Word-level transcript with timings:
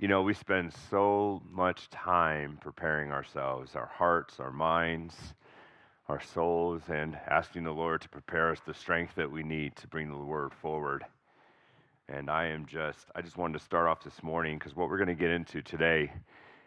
You 0.00 0.06
know, 0.06 0.22
we 0.22 0.32
spend 0.32 0.72
so 0.92 1.42
much 1.50 1.90
time 1.90 2.56
preparing 2.60 3.10
ourselves, 3.10 3.74
our 3.74 3.90
hearts, 3.92 4.38
our 4.38 4.52
minds, 4.52 5.16
our 6.08 6.20
souls, 6.20 6.82
and 6.88 7.18
asking 7.28 7.64
the 7.64 7.72
Lord 7.72 8.02
to 8.02 8.08
prepare 8.08 8.52
us 8.52 8.60
the 8.64 8.74
strength 8.74 9.16
that 9.16 9.28
we 9.28 9.42
need 9.42 9.74
to 9.74 9.88
bring 9.88 10.08
the 10.08 10.16
word 10.16 10.54
forward. 10.54 11.04
And 12.08 12.30
I 12.30 12.46
am 12.46 12.64
just, 12.66 13.06
I 13.16 13.22
just 13.22 13.36
wanted 13.36 13.58
to 13.58 13.64
start 13.64 13.88
off 13.88 14.04
this 14.04 14.22
morning 14.22 14.56
because 14.56 14.76
what 14.76 14.88
we're 14.88 14.98
going 14.98 15.08
to 15.08 15.16
get 15.16 15.32
into 15.32 15.62
today 15.62 16.12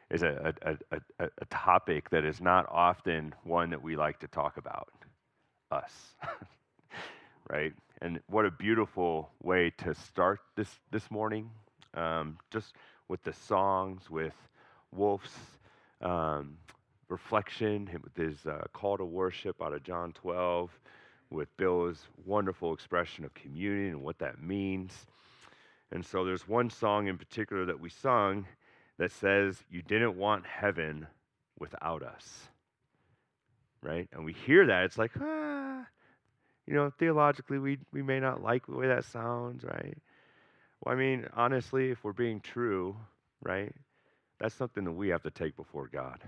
is 0.09 0.23
a, 0.23 0.53
a, 0.63 0.77
a, 0.91 1.29
a, 1.39 1.45
topic 1.45 2.09
that 2.09 2.25
is 2.25 2.41
not 2.41 2.65
often 2.69 3.33
one 3.45 3.69
that 3.69 3.81
we 3.81 3.95
like 3.95 4.19
to 4.19 4.27
talk 4.27 4.57
about 4.57 4.89
us, 5.71 6.15
right? 7.49 7.71
And 8.01 8.19
what 8.27 8.45
a 8.45 8.51
beautiful 8.51 9.29
way 9.41 9.71
to 9.77 9.95
start 9.95 10.41
this, 10.57 10.67
this 10.91 11.09
morning. 11.09 11.49
Um, 11.93 12.37
just 12.51 12.73
with 13.11 13.21
the 13.23 13.33
songs, 13.33 14.09
with 14.09 14.33
Wolf's 14.93 15.35
um, 16.01 16.57
reflection, 17.09 17.89
with 18.01 18.15
his 18.15 18.45
uh, 18.45 18.63
call 18.71 18.97
to 18.97 19.03
worship 19.03 19.61
out 19.61 19.73
of 19.73 19.83
John 19.83 20.13
12, 20.13 20.71
with 21.29 21.49
Bill's 21.57 22.07
wonderful 22.25 22.73
expression 22.73 23.25
of 23.25 23.33
communion 23.33 23.89
and 23.89 24.01
what 24.01 24.17
that 24.19 24.41
means. 24.41 24.93
And 25.91 26.05
so 26.05 26.23
there's 26.23 26.47
one 26.47 26.69
song 26.69 27.07
in 27.07 27.17
particular 27.17 27.65
that 27.65 27.81
we 27.81 27.89
sung 27.89 28.45
that 28.97 29.11
says, 29.11 29.61
You 29.69 29.81
didn't 29.81 30.15
want 30.15 30.45
heaven 30.45 31.05
without 31.59 32.03
us. 32.03 32.47
Right? 33.83 34.07
And 34.13 34.23
we 34.23 34.31
hear 34.31 34.67
that, 34.67 34.85
it's 34.85 34.97
like, 34.97 35.11
ah, 35.19 35.85
you 36.65 36.75
know, 36.75 36.89
theologically, 36.97 37.59
we, 37.59 37.77
we 37.91 38.03
may 38.03 38.21
not 38.21 38.41
like 38.41 38.67
the 38.67 38.77
way 38.77 38.87
that 38.87 39.03
sounds, 39.03 39.65
right? 39.65 39.97
Well, 40.81 40.95
I 40.95 40.97
mean, 40.97 41.27
honestly, 41.33 41.91
if 41.91 42.03
we're 42.03 42.13
being 42.13 42.39
true, 42.39 42.95
right, 43.43 43.73
that's 44.39 44.55
something 44.55 44.83
that 44.83 44.91
we 44.91 45.09
have 45.09 45.21
to 45.23 45.31
take 45.31 45.55
before 45.55 45.87
God 45.87 46.19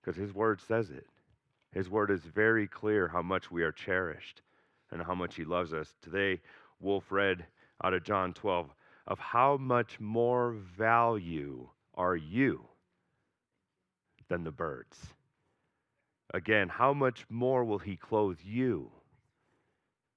because 0.00 0.16
His 0.16 0.34
Word 0.34 0.60
says 0.60 0.90
it. 0.90 1.06
His 1.72 1.90
Word 1.90 2.10
is 2.10 2.22
very 2.22 2.66
clear 2.66 3.08
how 3.08 3.20
much 3.20 3.50
we 3.50 3.62
are 3.62 3.72
cherished 3.72 4.40
and 4.90 5.02
how 5.02 5.14
much 5.14 5.34
He 5.34 5.44
loves 5.44 5.74
us. 5.74 5.94
Today, 6.00 6.40
Wolf 6.80 7.04
read 7.10 7.44
out 7.82 7.92
of 7.92 8.04
John 8.04 8.32
12 8.32 8.70
of 9.06 9.18
how 9.18 9.58
much 9.58 10.00
more 10.00 10.52
value 10.78 11.68
are 11.94 12.16
you 12.16 12.64
than 14.28 14.44
the 14.44 14.50
birds. 14.50 14.98
Again, 16.32 16.70
how 16.70 16.94
much 16.94 17.26
more 17.28 17.64
will 17.64 17.78
He 17.78 17.96
clothe 17.96 18.38
you? 18.42 18.90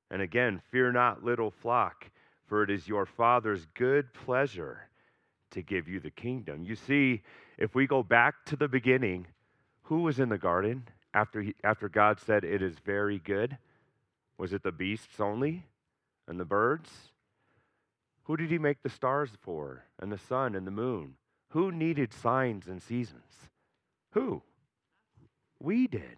And 0.10 0.22
again, 0.22 0.62
fear 0.72 0.94
not, 0.94 1.26
little 1.26 1.52
flock 1.52 2.10
for 2.48 2.64
it 2.64 2.70
is 2.70 2.88
your 2.88 3.06
Father's 3.06 3.68
good 3.76 4.14
pleasure 4.14 4.90
to 5.52 5.62
give 5.62 5.88
you 5.88 6.00
the 6.00 6.12
kingdom. 6.12 6.64
You 6.64 6.76
see, 6.76 7.22
if 7.58 7.76
we 7.76 7.88
go 7.88 8.04
back 8.04 8.36
to 8.46 8.56
the 8.56 8.68
beginning, 8.68 9.28
who 9.84 10.02
was 10.02 10.20
in 10.20 10.30
the 10.30 10.38
garden 10.38 10.84
after, 11.14 11.42
he, 11.42 11.56
after 11.64 11.90
God 11.90 12.20
said, 12.20 12.44
It 12.44 12.62
is 12.62 12.76
very 12.86 13.20
good? 13.20 13.58
Was 14.38 14.54
it 14.54 14.64
the 14.64 14.72
beasts 14.72 15.20
only 15.20 15.66
and 16.28 16.40
the 16.40 16.46
birds? 16.46 16.90
Who 18.24 18.36
did 18.36 18.52
he 18.52 18.58
make 18.58 18.84
the 18.84 18.90
stars 18.90 19.32
for, 19.42 19.86
and 20.00 20.12
the 20.12 20.18
sun 20.18 20.56
and 20.56 20.68
the 20.68 20.72
moon? 20.72 21.16
Who 21.52 21.72
needed 21.72 22.14
signs 22.14 22.68
and 22.68 22.82
seasons? 22.82 23.50
Who? 24.12 24.42
We 25.60 25.88
did. 25.88 26.18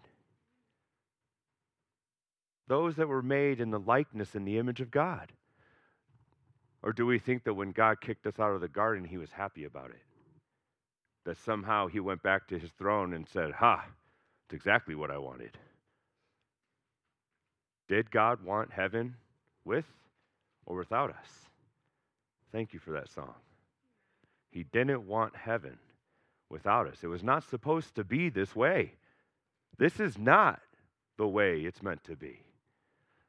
Those 2.66 2.96
that 2.96 3.08
were 3.08 3.22
made 3.22 3.60
in 3.60 3.70
the 3.70 3.78
likeness 3.78 4.34
and 4.34 4.46
the 4.46 4.58
image 4.58 4.80
of 4.80 4.90
God. 4.90 5.32
Or 6.82 6.92
do 6.92 7.06
we 7.06 7.18
think 7.18 7.44
that 7.44 7.54
when 7.54 7.72
God 7.72 8.00
kicked 8.00 8.26
us 8.26 8.38
out 8.38 8.52
of 8.52 8.60
the 8.60 8.68
garden, 8.68 9.04
he 9.04 9.18
was 9.18 9.30
happy 9.30 9.64
about 9.64 9.90
it? 9.90 10.02
That 11.26 11.38
somehow 11.38 11.88
he 11.88 12.00
went 12.00 12.22
back 12.22 12.48
to 12.48 12.58
his 12.58 12.70
throne 12.72 13.12
and 13.12 13.28
said, 13.28 13.52
Ha, 13.52 13.84
it's 14.46 14.54
exactly 14.54 14.94
what 14.94 15.10
I 15.10 15.18
wanted. 15.18 15.56
Did 17.88 18.10
God 18.10 18.42
want 18.42 18.70
heaven 18.70 19.16
with 19.64 19.84
or 20.64 20.76
without 20.76 21.10
us? 21.10 21.28
Thank 22.52 22.72
you 22.72 22.78
for 22.78 22.92
that 22.92 23.10
song. 23.10 23.34
He 24.50 24.64
didn't 24.64 25.06
want 25.06 25.36
heaven 25.36 25.78
without 26.48 26.86
us. 26.86 26.98
It 27.02 27.08
was 27.08 27.22
not 27.22 27.44
supposed 27.44 27.94
to 27.96 28.04
be 28.04 28.28
this 28.28 28.56
way. 28.56 28.92
This 29.78 30.00
is 30.00 30.18
not 30.18 30.60
the 31.16 31.28
way 31.28 31.60
it's 31.60 31.82
meant 31.82 32.02
to 32.04 32.16
be. 32.16 32.40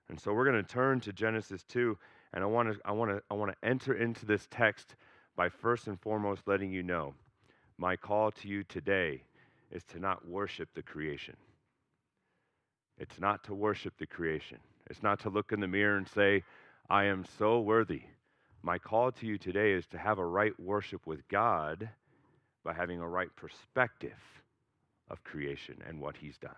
And 0.10 0.20
so 0.20 0.34
we're 0.34 0.46
going 0.46 0.64
to 0.64 0.70
turn 0.70 1.00
to 1.02 1.14
Genesis 1.14 1.64
2 1.64 1.98
and 2.34 2.44
I 2.44 2.48
want 2.48 2.74
to 2.74 2.80
I 2.86 2.92
want 2.92 3.12
to 3.12 3.22
I 3.30 3.34
want 3.34 3.52
to 3.52 3.68
enter 3.68 3.94
into 3.94 4.26
this 4.26 4.48
text 4.50 4.96
by 5.36 5.50
first 5.50 5.88
and 5.88 6.00
foremost 6.00 6.44
letting 6.48 6.72
you 6.72 6.84
know 6.84 7.14
my 7.78 7.96
call 7.96 8.32
to 8.32 8.48
you 8.48 8.64
today 8.64 9.24
is 9.72 9.84
to 9.86 10.00
not 10.00 10.28
worship 10.28 10.70
the 10.76 10.84
creation. 10.84 11.36
It's 12.98 13.20
not 13.20 13.44
to 13.46 13.56
worship 13.56 13.94
the 13.98 14.06
creation. 14.06 14.60
It's 14.90 15.02
not 15.02 15.20
to 15.22 15.30
look 15.30 15.52
in 15.52 15.60
the 15.60 15.68
mirror 15.68 15.98
and 15.98 16.08
say, 16.08 16.44
I 16.90 17.06
am 17.06 17.26
so 17.40 17.60
worthy. 17.60 18.04
My 18.62 18.78
call 18.78 19.12
to 19.14 19.26
you 19.26 19.40
today 19.40 19.72
is 19.72 19.88
to 19.88 19.98
have 19.98 20.20
a 20.20 20.26
right 20.26 20.54
worship 20.60 21.08
with 21.08 21.28
God 21.30 21.90
by 22.64 22.74
having 22.74 23.00
a 23.00 23.08
right 23.08 23.36
perspective 23.36 24.20
of 25.10 25.24
creation 25.24 25.78
and 25.88 26.00
what 26.00 26.18
He's 26.18 26.38
done. 26.38 26.52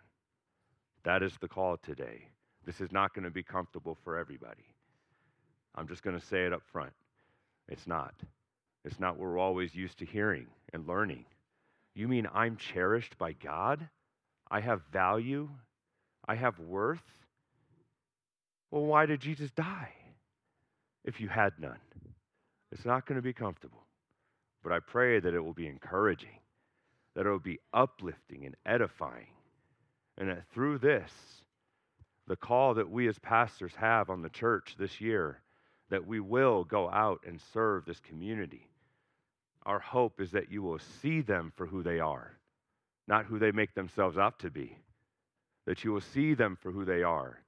That 1.03 1.23
is 1.23 1.37
the 1.39 1.47
call 1.47 1.77
today. 1.77 2.27
This 2.65 2.81
is 2.81 2.91
not 2.91 3.13
going 3.13 3.23
to 3.23 3.31
be 3.31 3.43
comfortable 3.43 3.97
for 4.03 4.17
everybody. 4.17 4.72
I'm 5.75 5.87
just 5.87 6.03
going 6.03 6.19
to 6.19 6.25
say 6.25 6.45
it 6.45 6.53
up 6.53 6.61
front. 6.71 6.93
It's 7.67 7.87
not. 7.87 8.13
It's 8.85 8.99
not 8.99 9.17
what 9.17 9.27
we're 9.27 9.39
always 9.39 9.73
used 9.73 9.99
to 9.99 10.05
hearing 10.05 10.47
and 10.73 10.87
learning. 10.87 11.25
You 11.95 12.07
mean 12.07 12.27
I'm 12.33 12.57
cherished 12.57 13.17
by 13.17 13.33
God? 13.33 13.87
I 14.49 14.59
have 14.59 14.81
value? 14.91 15.49
I 16.27 16.35
have 16.35 16.59
worth? 16.59 17.03
Well, 18.71 18.85
why 18.85 19.05
did 19.05 19.19
Jesus 19.19 19.51
die 19.51 19.93
if 21.03 21.21
you 21.21 21.27
had 21.27 21.53
none? 21.59 21.79
It's 22.71 22.85
not 22.85 23.05
going 23.05 23.17
to 23.17 23.21
be 23.21 23.33
comfortable. 23.33 23.83
But 24.63 24.71
I 24.71 24.79
pray 24.79 25.19
that 25.19 25.33
it 25.33 25.39
will 25.39 25.53
be 25.53 25.67
encouraging, 25.67 26.39
that 27.15 27.25
it 27.25 27.29
will 27.29 27.39
be 27.39 27.59
uplifting 27.73 28.45
and 28.45 28.55
edifying, 28.65 29.27
and 30.17 30.29
that 30.29 30.47
through 30.53 30.79
this, 30.79 31.11
the 32.27 32.35
call 32.35 32.75
that 32.75 32.89
we 32.89 33.07
as 33.07 33.19
pastors 33.19 33.73
have 33.75 34.09
on 34.09 34.21
the 34.21 34.29
church 34.29 34.75
this 34.79 35.01
year 35.01 35.41
that 35.93 36.07
we 36.07 36.19
will 36.19 36.63
go 36.63 36.89
out 36.89 37.21
and 37.23 37.39
serve 37.53 37.85
this 37.85 37.99
community. 37.99 38.67
Our 39.63 39.77
hope 39.77 40.19
is 40.19 40.31
that 40.31 40.51
you 40.51 40.63
will 40.63 40.79
see 40.79 41.21
them 41.21 41.53
for 41.55 41.67
who 41.67 41.83
they 41.83 41.99
are, 41.99 42.31
not 43.07 43.25
who 43.25 43.37
they 43.37 43.51
make 43.51 43.75
themselves 43.75 44.17
out 44.17 44.39
to 44.39 44.49
be. 44.49 44.75
That 45.67 45.83
you 45.83 45.93
will 45.93 46.01
see 46.01 46.33
them 46.33 46.57
for 46.59 46.71
who 46.71 46.83
they 46.83 47.03
are, 47.03 47.43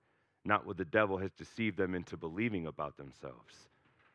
not 0.46 0.68
what 0.68 0.78
the 0.78 0.86
devil 0.86 1.18
has 1.18 1.32
deceived 1.32 1.76
them 1.76 1.96
into 1.96 2.18
believing 2.18 2.68
about 2.68 2.98
themselves. 2.98 3.56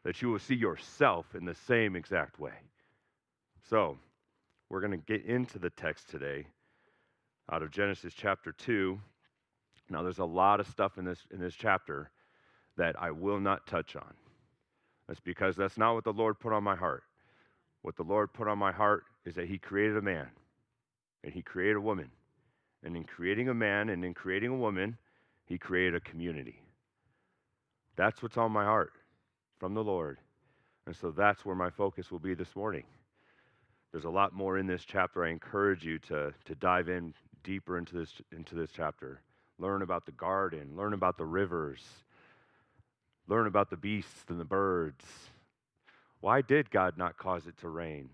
That 0.05 0.23
you 0.23 0.31
will 0.31 0.39
see 0.39 0.55
yourself 0.55 1.35
in 1.35 1.45
the 1.45 1.57
same 1.67 1.97
exact 1.97 2.39
way. 2.39 2.55
So, 3.69 3.99
we're 4.69 4.81
going 4.81 4.93
to 4.93 4.97
get 4.97 5.25
into 5.25 5.59
the 5.59 5.71
text 5.71 6.09
today 6.09 6.47
out 7.51 7.65
of 7.65 7.73
Genesis 7.73 8.15
chapter 8.17 8.53
2. 8.53 8.97
Now, 9.89 10.05
there's 10.05 10.21
a 10.21 10.25
lot 10.25 10.61
of 10.61 10.69
stuff 10.69 10.99
in 10.99 11.05
this, 11.05 11.19
in 11.33 11.41
this 11.41 11.57
chapter 11.57 12.12
that 12.81 12.97
I 12.99 13.11
will 13.11 13.39
not 13.39 13.67
touch 13.67 13.95
on. 13.95 14.15
That's 15.07 15.21
because 15.21 15.55
that's 15.55 15.77
not 15.77 15.93
what 15.93 16.05
the 16.05 16.15
Lord 16.15 16.41
put 16.41 16.55
on 16.55 16.65
my 16.65 16.75
heart. 16.75 17.03
What 17.83 17.95
the 17.95 18.03
Lord 18.03 18.33
put 18.33 18.49
on 18.49 18.59
my 18.59 18.73
heart 18.73 19.05
is 19.27 19.35
that 19.35 19.49
He 19.49 19.59
created 19.59 19.99
a 19.99 20.03
man 20.03 20.29
and 21.23 21.35
He 21.35 21.43
created 21.43 21.77
a 21.77 21.81
woman. 21.81 22.11
And 22.83 22.97
in 22.97 23.05
creating 23.05 23.51
a 23.51 23.55
man 23.55 23.91
and 23.91 24.03
in 24.03 24.15
creating 24.15 24.51
a 24.51 24.57
woman, 24.57 24.97
He 25.45 25.59
created 25.59 25.95
a 25.95 26.01
community. 26.01 26.63
That's 27.97 28.23
what's 28.23 28.39
on 28.39 28.51
my 28.51 28.65
heart 28.65 28.95
from 29.59 29.75
the 29.75 29.85
Lord. 29.85 30.17
And 30.87 30.97
so 30.97 31.11
that's 31.11 31.45
where 31.45 31.57
my 31.57 31.69
focus 31.69 32.11
will 32.11 32.19
be 32.19 32.33
this 32.33 32.57
morning. 32.57 32.85
There's 33.93 34.06
a 34.06 34.11
lot 34.11 34.33
more 34.33 34.56
in 34.56 34.67
this 34.67 34.87
chapter. 34.87 35.23
I 35.23 35.29
encourage 35.29 35.85
you 35.85 35.99
to, 35.99 36.33
to 36.47 36.55
dive 36.55 36.88
in 36.88 37.12
deeper 37.44 37.76
into 37.76 37.99
this, 37.99 38.15
into 38.35 38.55
this 38.55 38.71
chapter. 38.75 39.21
Learn 39.59 39.83
about 39.83 40.06
the 40.06 40.12
garden, 40.12 40.71
learn 40.75 40.94
about 40.94 41.19
the 41.19 41.26
rivers, 41.26 41.85
learn 43.31 43.47
about 43.47 43.71
the 43.71 43.77
beasts 43.77 44.25
and 44.29 44.41
the 44.41 44.44
birds. 44.44 45.05
Why 46.21 46.43
did 46.43 46.71
God 46.71 46.99
not 46.99 47.17
cause 47.17 47.47
it 47.47 47.56
to 47.59 47.69
rain 47.69 48.11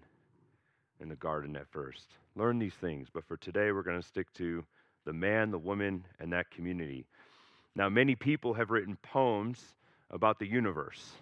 in 1.00 1.08
the 1.08 1.16
garden 1.16 1.56
at 1.56 1.66
first? 1.70 2.04
Learn 2.36 2.58
these 2.58 2.74
things, 2.74 3.08
but 3.12 3.24
for 3.24 3.38
today 3.38 3.72
we're 3.72 3.82
going 3.82 4.00
to 4.00 4.06
stick 4.06 4.30
to 4.34 4.62
the 5.06 5.14
man, 5.14 5.50
the 5.50 5.58
woman, 5.58 6.04
and 6.20 6.32
that 6.34 6.50
community. 6.50 7.06
Now, 7.74 7.88
many 7.88 8.14
people 8.14 8.52
have 8.54 8.70
written 8.70 8.98
poems 9.02 9.74
about 10.10 10.38
the 10.38 10.46
universe. 10.46 11.12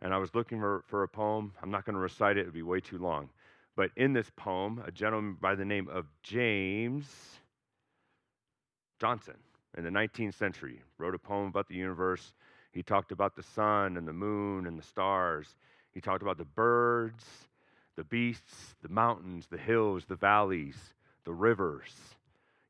And 0.00 0.12
I 0.12 0.18
was 0.18 0.34
looking 0.34 0.58
for, 0.58 0.82
for 0.88 1.04
a 1.04 1.08
poem. 1.08 1.52
I'm 1.62 1.70
not 1.70 1.84
going 1.84 1.94
to 1.94 2.00
recite 2.00 2.36
it, 2.36 2.40
it 2.40 2.44
would 2.46 2.54
be 2.54 2.62
way 2.62 2.80
too 2.80 2.98
long. 2.98 3.30
But 3.76 3.90
in 3.96 4.12
this 4.12 4.30
poem, 4.36 4.82
a 4.84 4.90
gentleman 4.90 5.36
by 5.40 5.54
the 5.54 5.64
name 5.64 5.88
of 5.88 6.06
James 6.22 7.06
Johnson 9.00 9.36
in 9.76 9.84
the 9.84 9.90
19th 9.90 10.34
century 10.34 10.82
wrote 10.98 11.14
a 11.14 11.18
poem 11.18 11.46
about 11.46 11.68
the 11.68 11.74
universe. 11.74 12.32
He 12.72 12.82
talked 12.82 13.12
about 13.12 13.36
the 13.36 13.42
sun 13.42 13.96
and 13.96 14.08
the 14.08 14.12
moon 14.12 14.66
and 14.66 14.78
the 14.78 14.82
stars. 14.82 15.54
He 15.92 16.00
talked 16.00 16.22
about 16.22 16.38
the 16.38 16.44
birds, 16.44 17.24
the 17.96 18.04
beasts, 18.04 18.74
the 18.82 18.88
mountains, 18.88 19.46
the 19.50 19.58
hills, 19.58 20.04
the 20.06 20.16
valleys, 20.16 20.76
the 21.24 21.32
rivers. 21.32 21.92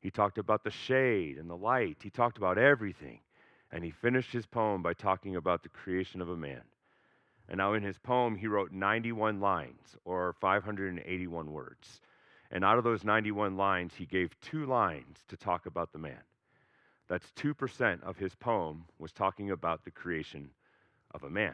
He 0.01 0.11
talked 0.11 0.37
about 0.37 0.65
the 0.65 0.71
shade 0.71 1.37
and 1.37 1.49
the 1.49 1.55
light. 1.55 1.97
He 2.03 2.09
talked 2.09 2.37
about 2.37 2.57
everything. 2.57 3.19
And 3.71 3.83
he 3.83 3.91
finished 3.91 4.31
his 4.31 4.45
poem 4.45 4.83
by 4.83 4.93
talking 4.93 5.37
about 5.37 5.63
the 5.63 5.69
creation 5.69 6.21
of 6.21 6.29
a 6.29 6.35
man. 6.35 6.61
And 7.49 7.57
now 7.57 7.73
in 7.73 7.83
his 7.83 7.97
poem, 7.97 8.35
he 8.35 8.47
wrote 8.47 8.71
91 8.71 9.39
lines, 9.39 9.95
or 10.05 10.35
581 10.39 11.51
words. 11.51 12.01
And 12.51 12.63
out 12.63 12.77
of 12.77 12.83
those 12.83 13.03
91 13.03 13.57
lines, 13.57 13.93
he 13.95 14.05
gave 14.05 14.39
two 14.41 14.65
lines 14.65 15.23
to 15.29 15.37
talk 15.37 15.65
about 15.65 15.91
the 15.91 15.99
man. 15.99 16.21
That's 17.13 17.31
2% 17.33 18.01
of 18.01 18.17
his 18.17 18.33
poem 18.33 18.85
was 18.97 19.11
talking 19.11 19.51
about 19.51 19.85
the 19.85 19.91
creation 19.91 20.49
of 21.13 21.21
a 21.21 21.29
man. 21.29 21.53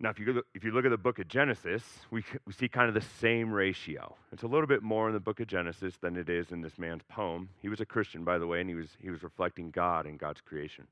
Now, 0.00 0.10
if 0.10 0.18
you, 0.18 0.32
look, 0.32 0.46
if 0.56 0.64
you 0.64 0.72
look 0.72 0.84
at 0.84 0.90
the 0.90 0.98
book 0.98 1.20
of 1.20 1.28
Genesis, 1.28 1.84
we, 2.10 2.24
we 2.46 2.52
see 2.52 2.66
kind 2.66 2.88
of 2.88 2.94
the 2.94 3.08
same 3.20 3.52
ratio. 3.52 4.16
It's 4.32 4.42
a 4.42 4.48
little 4.48 4.66
bit 4.66 4.82
more 4.82 5.06
in 5.06 5.14
the 5.14 5.20
book 5.20 5.38
of 5.38 5.46
Genesis 5.46 5.94
than 5.98 6.16
it 6.16 6.28
is 6.28 6.50
in 6.50 6.62
this 6.62 6.80
man's 6.80 7.04
poem. 7.08 7.48
He 7.62 7.68
was 7.68 7.78
a 7.78 7.86
Christian, 7.86 8.24
by 8.24 8.38
the 8.38 8.46
way, 8.48 8.60
and 8.60 8.68
he 8.68 8.74
was, 8.74 8.88
he 9.00 9.08
was 9.08 9.22
reflecting 9.22 9.70
God 9.70 10.04
and 10.04 10.18
God's 10.18 10.40
creation. 10.40 10.88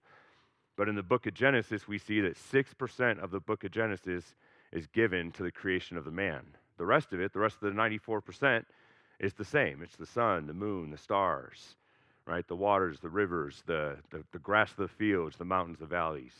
But 0.77 0.89
in 0.89 0.95
the 0.95 1.03
book 1.03 1.27
of 1.27 1.35
Genesis, 1.35 1.89
we 1.89 1.99
see 1.99 2.21
that 2.21 2.37
6% 2.37 3.19
of 3.19 3.33
the 3.33 3.41
book 3.41 3.65
of 3.65 3.73
Genesis 3.73 4.37
is 4.71 4.87
given 4.87 5.33
to 5.33 5.43
the 5.43 5.51
creation 5.51 5.97
of 5.97 6.05
the 6.05 6.13
man. 6.13 6.43
The 6.77 6.87
rest 6.87 7.13
of 7.13 7.21
it, 7.21 7.33
the 7.33 7.41
rest 7.41 7.57
of 7.61 7.75
the 7.75 7.81
94%, 7.81 8.65
is 9.19 9.35
the 9.35 9.45
same. 9.45 9.83
It's 9.83 9.97
the 9.97 10.07
sun, 10.07 10.47
the 10.47 10.55
moon, 10.55 10.93
the 10.93 10.97
stars, 10.97 11.75
right? 12.29 12.47
The 12.47 12.55
waters, 12.55 13.01
the 13.01 13.09
rivers, 13.09 13.63
the, 13.67 13.97
the, 14.11 14.23
the 14.33 14.39
grass 14.39 14.71
of 14.73 14.77
the 14.77 14.89
fields, 14.89 15.37
the 15.37 15.47
mountains, 15.47 15.79
the 15.79 15.87
valleys. 15.87 16.35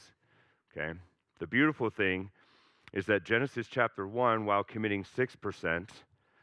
Okay? 0.77 0.93
The 1.39 1.47
beautiful 1.47 1.89
thing 1.89 2.31
is 2.93 3.07
that 3.07 3.25
Genesis 3.25 3.67
chapter 3.71 4.07
1, 4.07 4.45
while 4.45 4.63
committing 4.63 5.03
6%, 5.03 5.89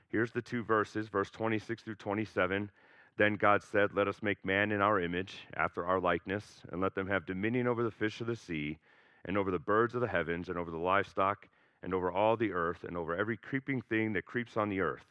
here's 0.10 0.32
the 0.32 0.42
two 0.42 0.64
verses, 0.64 1.08
verse 1.10 1.30
26 1.30 1.84
through 1.84 1.96
27. 1.96 2.72
Then 3.18 3.36
God 3.36 3.62
said, 3.64 3.92
Let 3.94 4.08
us 4.08 4.24
make 4.24 4.44
man 4.44 4.72
in 4.72 4.82
our 4.82 5.00
image, 5.00 5.38
after 5.56 5.86
our 5.86 6.00
likeness, 6.00 6.62
and 6.72 6.82
let 6.82 6.96
them 6.96 7.08
have 7.08 7.28
dominion 7.28 7.68
over 7.68 7.84
the 7.84 7.92
fish 7.92 8.22
of 8.22 8.28
the 8.28 8.36
sea, 8.36 8.80
and 9.26 9.38
over 9.38 9.52
the 9.52 9.60
birds 9.60 9.94
of 9.94 10.02
the 10.02 10.08
heavens, 10.08 10.50
and 10.50 10.58
over 10.58 10.72
the 10.72 10.78
livestock, 10.78 11.48
and 11.84 11.94
over 11.94 12.12
all 12.12 12.36
the 12.36 12.52
earth, 12.52 12.84
and 12.84 12.98
over 12.98 13.16
every 13.16 13.38
creeping 13.38 13.82
thing 13.84 14.14
that 14.14 14.26
creeps 14.26 14.58
on 14.58 14.70
the 14.70 14.82
earth. 14.82 15.06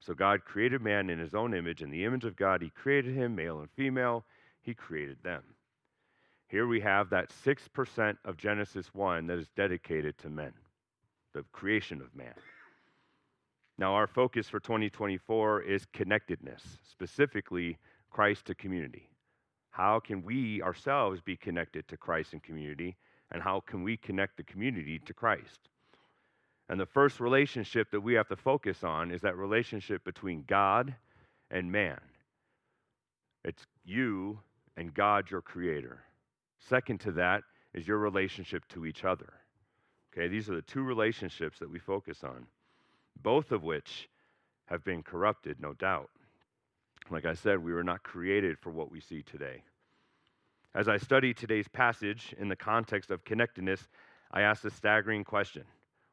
So 0.00 0.14
God 0.14 0.44
created 0.44 0.80
man 0.80 1.10
in 1.10 1.18
his 1.18 1.34
own 1.34 1.54
image. 1.54 1.82
In 1.82 1.90
the 1.90 2.04
image 2.04 2.24
of 2.24 2.36
God, 2.36 2.62
he 2.62 2.70
created 2.70 3.14
him, 3.14 3.36
male 3.36 3.60
and 3.60 3.70
female, 3.70 4.24
he 4.62 4.74
created 4.74 5.18
them. 5.22 5.42
Here 6.48 6.66
we 6.66 6.80
have 6.80 7.10
that 7.10 7.30
6% 7.44 8.16
of 8.24 8.36
Genesis 8.36 8.92
1 8.92 9.26
that 9.28 9.38
is 9.38 9.48
dedicated 9.56 10.18
to 10.18 10.30
men 10.30 10.52
the 11.32 11.44
creation 11.52 12.00
of 12.00 12.14
man. 12.14 12.34
Now, 13.78 13.94
our 13.94 14.06
focus 14.06 14.48
for 14.48 14.60
2024 14.60 15.62
is 15.62 15.86
connectedness, 15.92 16.62
specifically 16.82 17.78
Christ 18.10 18.46
to 18.46 18.54
community. 18.54 19.08
How 19.70 20.00
can 20.00 20.22
we 20.22 20.60
ourselves 20.60 21.20
be 21.20 21.36
connected 21.36 21.86
to 21.88 21.96
Christ 21.96 22.32
and 22.32 22.42
community, 22.42 22.96
and 23.30 23.42
how 23.42 23.60
can 23.60 23.82
we 23.82 23.96
connect 23.96 24.36
the 24.36 24.42
community 24.42 24.98
to 24.98 25.14
Christ? 25.14 25.68
And 26.70 26.78
the 26.78 26.86
first 26.86 27.18
relationship 27.18 27.90
that 27.90 28.00
we 28.00 28.14
have 28.14 28.28
to 28.28 28.36
focus 28.36 28.84
on 28.84 29.10
is 29.10 29.22
that 29.22 29.36
relationship 29.36 30.04
between 30.04 30.44
God 30.46 30.94
and 31.50 31.72
man. 31.72 31.98
It's 33.44 33.66
you 33.84 34.38
and 34.76 34.94
God, 34.94 35.32
your 35.32 35.42
creator. 35.42 36.04
Second 36.60 37.00
to 37.00 37.12
that 37.12 37.42
is 37.74 37.88
your 37.88 37.98
relationship 37.98 38.68
to 38.68 38.86
each 38.86 39.04
other. 39.04 39.32
Okay, 40.12 40.28
these 40.28 40.48
are 40.48 40.54
the 40.54 40.62
two 40.62 40.82
relationships 40.82 41.58
that 41.58 41.68
we 41.68 41.80
focus 41.80 42.22
on, 42.22 42.46
both 43.20 43.50
of 43.50 43.64
which 43.64 44.08
have 44.66 44.84
been 44.84 45.02
corrupted, 45.02 45.56
no 45.58 45.72
doubt. 45.72 46.10
Like 47.10 47.24
I 47.24 47.34
said, 47.34 47.58
we 47.58 47.72
were 47.72 47.82
not 47.82 48.04
created 48.04 48.60
for 48.60 48.70
what 48.70 48.92
we 48.92 49.00
see 49.00 49.22
today. 49.22 49.64
As 50.76 50.86
I 50.86 50.98
study 50.98 51.34
today's 51.34 51.66
passage 51.66 52.32
in 52.38 52.46
the 52.46 52.54
context 52.54 53.10
of 53.10 53.24
connectedness, 53.24 53.88
I 54.30 54.42
ask 54.42 54.64
a 54.64 54.70
staggering 54.70 55.24
question 55.24 55.64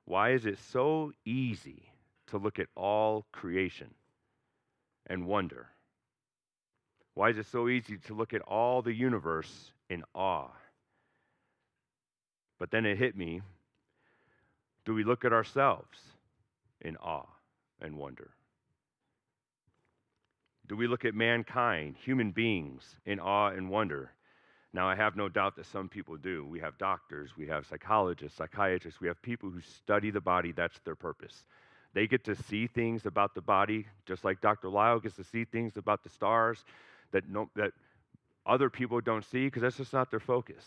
Why 0.08 0.30
is 0.30 0.46
it 0.46 0.58
so 0.72 1.12
easy 1.26 1.84
to 2.28 2.38
look 2.38 2.60
at 2.60 2.70
all 2.76 3.26
creation 3.34 3.94
and 5.06 5.28
wonder? 5.28 5.68
Why 7.14 7.32
is 7.32 7.38
it 7.38 7.46
so 7.48 7.68
easy 7.68 7.98
to 7.98 8.14
look 8.14 8.34
at 8.34 8.42
all 8.44 8.82
the 8.82 8.94
universe 8.94 9.74
in 9.90 10.06
awe? 10.16 10.52
But 12.58 12.72
then 12.72 12.86
it 12.86 12.98
hit 12.98 13.18
me 13.18 13.42
do 14.86 14.94
we 14.94 15.04
look 15.04 15.26
at 15.26 15.34
ourselves 15.34 16.00
in 16.80 16.96
awe 16.96 17.28
and 17.82 17.98
wonder? 17.98 18.30
Do 20.66 20.78
we 20.78 20.88
look 20.88 21.04
at 21.04 21.16
mankind, 21.16 21.98
human 22.02 22.32
beings, 22.32 22.96
in 23.06 23.20
awe 23.20 23.50
and 23.50 23.70
wonder? 23.70 24.12
Now, 24.74 24.88
I 24.88 24.96
have 24.96 25.16
no 25.16 25.30
doubt 25.30 25.56
that 25.56 25.66
some 25.66 25.90
people 25.90 26.18
do. 26.18 26.46
We 26.46 26.60
have 26.60 26.78
doctors, 26.78 27.32
we 27.38 27.48
have 27.48 27.66
psychologists, 27.66 28.38
psychiatrists, 28.38 29.00
we 29.00 29.08
have 29.08 29.22
people 29.22 29.50
who 29.50 29.62
study 29.62 30.12
the 30.12 30.22
body, 30.22 30.52
that's 30.52 30.78
their 30.80 30.96
purpose. 30.96 31.46
They 31.94 32.06
get 32.06 32.24
to 32.26 32.36
see 32.36 32.68
things 32.68 33.06
about 33.06 33.34
the 33.34 33.42
body, 33.42 33.88
just 34.06 34.24
like 34.24 34.42
Dr. 34.42 34.70
Lyle 34.70 35.00
gets 35.00 35.16
to 35.16 35.24
see 35.24 35.46
things 35.46 35.78
about 35.78 36.04
the 36.04 36.10
stars 36.10 36.64
that, 37.12 37.30
no, 37.30 37.50
that 37.56 37.72
other 38.46 38.70
people 38.70 39.02
don't 39.02 39.26
see 39.26 39.46
because 39.46 39.62
that's 39.62 39.78
just 39.78 39.94
not 39.94 40.12
their 40.12 40.20
focus. 40.20 40.64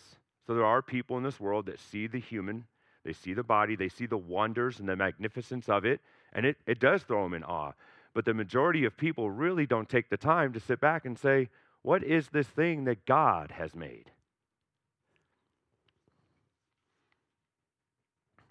So 0.47 0.55
there 0.55 0.65
are 0.65 0.83
people 0.83 1.19
in 1.19 1.23
this 1.23 1.39
world 1.39 1.67
that 1.67 1.79
see 1.79 2.07
the 2.07 2.19
human 2.19 2.65
they 3.05 3.13
see 3.13 3.33
the 3.33 3.43
body, 3.43 3.77
they 3.77 3.89
see 3.89 4.07
the 4.07 4.19
wonders 4.19 4.79
and 4.79 4.89
the 4.89 4.97
magnificence 4.97 5.69
of 5.69 5.85
it, 5.85 6.01
and 6.33 6.45
it, 6.45 6.57
it 6.67 6.81
does 6.81 7.03
throw 7.03 7.23
them 7.25 7.35
in 7.35 7.45
awe. 7.45 7.73
But 8.13 8.25
the 8.25 8.35
majority 8.35 8.85
of 8.85 8.97
people 8.97 9.31
really 9.31 9.67
don't 9.67 9.89
take 9.89 10.11
the 10.11 10.17
time 10.17 10.53
to 10.53 10.61
sit 10.61 10.81
back 10.81 11.07
and 11.07 11.19
say, 11.19 11.49
What 11.83 12.05
is 12.05 12.29
this 12.29 12.47
thing 12.47 12.85
that 12.85 13.07
God 13.07 13.51
has 13.51 13.75
made? 13.75 14.11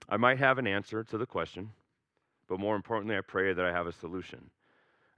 I 0.07 0.17
might 0.17 0.39
have 0.39 0.57
an 0.57 0.65
answer 0.65 1.03
to 1.03 1.17
the 1.17 1.27
question, 1.27 1.69
but 2.47 2.59
more 2.59 2.75
importantly, 2.75 3.15
I 3.15 3.21
pray 3.21 3.53
that 3.53 3.65
I 3.65 3.71
have 3.71 3.85
a 3.85 3.91
solution. 3.91 4.49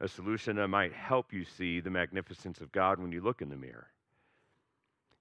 A 0.01 0.07
solution 0.07 0.57
that 0.57 0.67
might 0.67 0.91
help 0.91 1.31
you 1.31 1.45
see 1.45 1.79
the 1.79 1.89
magnificence 1.89 2.59
of 2.59 2.71
God 2.71 2.99
when 2.99 3.11
you 3.11 3.21
look 3.21 3.41
in 3.41 3.49
the 3.49 3.55
mirror. 3.55 3.87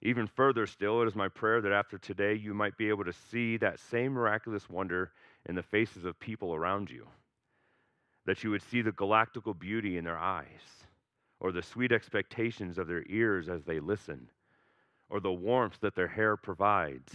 Even 0.01 0.27
further 0.27 0.65
still, 0.65 1.01
it 1.01 1.07
is 1.07 1.15
my 1.15 1.29
prayer 1.29 1.61
that 1.61 1.71
after 1.71 1.97
today 1.97 2.33
you 2.33 2.53
might 2.53 2.75
be 2.77 2.89
able 2.89 3.05
to 3.05 3.13
see 3.13 3.57
that 3.57 3.79
same 3.79 4.13
miraculous 4.13 4.69
wonder 4.69 5.11
in 5.47 5.55
the 5.55 5.63
faces 5.63 6.03
of 6.03 6.19
people 6.19 6.53
around 6.55 6.89
you. 6.89 7.07
That 8.25 8.43
you 8.43 8.49
would 8.49 8.63
see 8.63 8.81
the 8.81 8.91
galactical 8.91 9.57
beauty 9.57 9.97
in 9.97 10.03
their 10.03 10.17
eyes, 10.17 10.85
or 11.41 11.51
the 11.51 11.61
sweet 11.61 11.91
expectations 11.91 12.77
of 12.77 12.87
their 12.87 13.03
ears 13.09 13.49
as 13.49 13.63
they 13.63 13.79
listen, 13.79 14.29
or 15.09 15.19
the 15.19 15.31
warmth 15.31 15.79
that 15.81 15.95
their 15.95 16.07
hair 16.07 16.37
provides. 16.37 17.11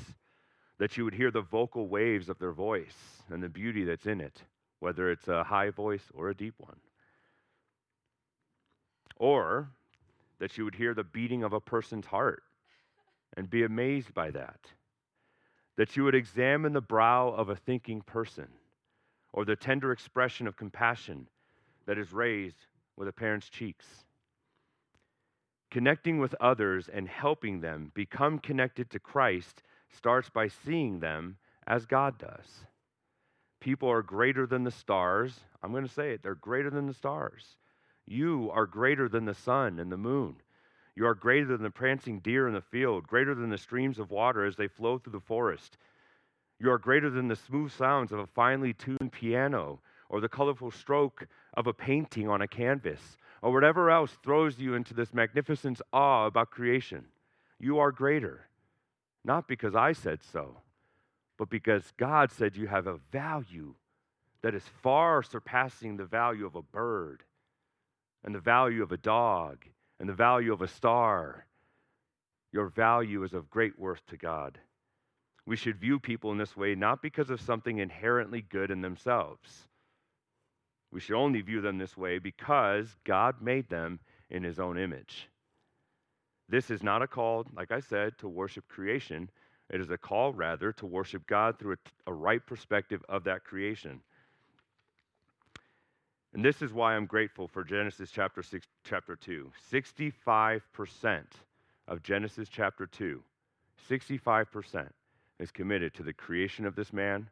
That 0.79 0.97
you 0.97 1.05
would 1.05 1.15
hear 1.15 1.31
the 1.31 1.41
vocal 1.41 1.87
waves 1.87 2.29
of 2.29 2.39
their 2.39 2.53
voice 2.53 3.23
and 3.31 3.43
the 3.43 3.49
beauty 3.49 3.85
that's 3.85 4.07
in 4.07 4.21
it, 4.21 4.43
whether 4.81 5.11
it's 5.11 5.29
a 5.29 5.45
high 5.45 5.71
voice 5.71 6.03
or 6.13 6.29
a 6.29 6.35
deep 6.35 6.55
one. 6.59 6.77
Or 9.17 9.71
that 10.41 10.59
you 10.59 10.65
would 10.65 10.75
hear 10.75 10.93
the 10.93 11.05
beating 11.05 11.45
of 11.45 11.55
a 11.55 11.61
person's 11.61 12.05
heart 12.05 12.43
and 13.37 13.49
be 13.49 13.63
amazed 13.63 14.13
by 14.13 14.33
that. 14.33 14.61
That 15.77 15.97
you 15.97 16.05
would 16.05 16.15
examine 16.17 16.73
the 16.73 16.81
brow 16.81 17.29
of 17.29 17.49
a 17.49 17.57
thinking 17.57 18.03
person 18.03 18.49
or 19.33 19.45
the 19.45 19.57
tender 19.57 19.93
expression 19.93 20.47
of 20.47 20.57
compassion 20.57 21.29
that 21.87 21.97
is 21.97 22.13
raised 22.13 22.67
with 22.97 23.09
a 23.09 23.13
parent's 23.13 23.49
cheeks. 23.49 24.06
Connecting 25.71 26.19
with 26.19 26.35
others 26.41 26.89
and 26.93 27.09
helping 27.09 27.61
them 27.61 27.91
become 27.95 28.39
connected 28.39 28.91
to 28.91 28.99
Christ 28.99 29.63
starts 29.91 30.31
by 30.31 30.49
seeing 30.49 31.01
them 31.01 31.37
as 31.67 31.87
God 31.87 32.19
does. 32.19 32.67
People 33.61 33.89
are 33.91 34.03
greater 34.03 34.47
than 34.47 34.65
the 34.65 34.71
stars. 34.71 35.41
I'm 35.63 35.73
going 35.73 35.87
to 35.87 35.93
say 35.93 36.13
it, 36.13 36.23
they're 36.23 36.35
greater 36.35 36.71
than 36.71 36.87
the 36.87 36.95
stars. 36.95 37.57
You 38.07 38.51
are 38.53 38.67
greater 38.67 39.09
than 39.09 39.25
the 39.25 39.35
sun 39.35 39.81
and 39.81 39.91
the 39.91 39.97
moon. 39.97 40.37
You 40.95 41.07
are 41.07 41.15
greater 41.15 41.47
than 41.47 41.63
the 41.63 41.71
prancing 41.71 42.21
deer 42.21 42.47
in 42.47 42.55
the 42.55 42.61
field, 42.61 43.07
greater 43.07 43.35
than 43.35 43.51
the 43.51 43.59
streams 43.59 43.99
of 43.99 44.11
water 44.11 44.45
as 44.45 44.57
they 44.57 44.69
flow 44.69 44.99
through 44.99 45.13
the 45.13 45.21
forest. 45.21 45.77
You 46.59 46.71
are 46.71 46.79
greater 46.79 47.11
than 47.11 47.29
the 47.29 47.37
smooth 47.37 47.73
sounds 47.73 48.13
of 48.13 48.19
a 48.19 48.27
finely 48.27 48.73
tuned 48.73 49.13
piano 49.13 49.81
or 50.09 50.21
the 50.21 50.29
colorful 50.29 50.71
stroke 50.71 51.27
of 51.55 51.67
a 51.67 51.75
painting 51.75 52.29
on 52.29 52.41
a 52.41 52.49
canvas 52.49 53.19
or 53.47 53.53
whatever 53.53 53.93
else 53.93 54.11
throws 54.25 54.59
you 54.59 54.75
into 54.75 54.93
this 54.93 55.15
magnificent 55.15 55.81
awe 55.93 56.27
about 56.27 56.51
creation. 56.51 57.05
You 57.61 57.79
are 57.79 57.93
greater, 57.93 58.49
not 59.25 59.47
because 59.47 59.77
I 59.77 59.93
said 59.93 60.19
so, 60.33 60.57
but 61.39 61.49
because 61.49 61.93
God 61.97 62.33
said 62.33 62.57
you 62.57 62.67
have 62.67 62.89
a 62.89 62.99
value 63.13 63.77
that 64.43 64.57
is 64.57 64.65
far 64.83 65.23
surpassing 65.23 65.97
the 65.97 66.05
value 66.05 66.45
of 66.45 66.57
a 66.57 66.63
bird 66.63 67.23
and 68.25 68.35
the 68.35 68.41
value 68.41 68.83
of 68.83 68.91
a 68.91 68.97
dog 68.97 69.65
and 70.01 70.09
the 70.09 70.13
value 70.13 70.53
of 70.53 70.61
a 70.61 70.67
star. 70.67 71.47
Your 72.51 72.67
value 72.67 73.23
is 73.23 73.33
of 73.33 73.49
great 73.49 73.79
worth 73.79 74.05
to 74.07 74.17
God. 74.17 74.59
We 75.47 75.55
should 75.55 75.79
view 75.79 76.01
people 76.01 76.33
in 76.33 76.39
this 76.39 76.57
way 76.57 76.75
not 76.75 77.01
because 77.01 77.31
of 77.31 77.41
something 77.41 77.79
inherently 77.79 78.43
good 78.43 78.73
in 78.73 78.81
themselves. 78.81 79.69
We 80.93 81.01
should 81.01 81.17
only 81.17 81.41
view 81.41 81.61
them 81.61 81.79
this 81.79 81.97
way 81.97 82.19
because 82.19 82.97
God 83.05 83.43
made 83.43 83.69
them 83.69 84.01
in 84.31 84.43
his 84.43 84.59
own 84.59 84.79
image. 84.79 85.29
This 86.49 86.71
is 86.71 86.83
not 86.83 87.03
a 87.03 87.09
call, 87.09 87.45
like 87.55 87.73
I 87.73 87.81
said, 87.81 88.19
to 88.19 88.29
worship 88.29 88.69
creation. 88.69 89.29
It 89.69 89.81
is 89.81 89.91
a 89.91 89.99
call, 89.99 90.33
rather, 90.33 90.73
to 90.75 90.87
worship 90.87 91.27
God 91.27 91.59
through 91.59 91.75
a, 91.75 92.11
a 92.11 92.13
right 92.13 92.45
perspective 92.45 93.05
of 93.09 93.25
that 93.25 93.45
creation. 93.45 94.01
And 96.33 96.45
this 96.45 96.63
is 96.63 96.73
why 96.73 96.95
I'm 96.95 97.07
grateful 97.07 97.49
for 97.49 97.65
Genesis 97.65 98.11
chapter, 98.13 98.43
six, 98.43 98.67
chapter 98.85 99.17
2. 99.17 99.51
65% 99.73 101.25
of 101.89 102.03
Genesis 102.03 102.49
chapter 102.49 102.87
2, 102.87 103.23
65% 103.89 104.89
is 105.39 105.51
committed 105.51 105.95
to 105.95 106.03
the 106.03 106.13
creation 106.13 106.67
of 106.67 106.75
this 106.75 106.93
man, 106.93 107.29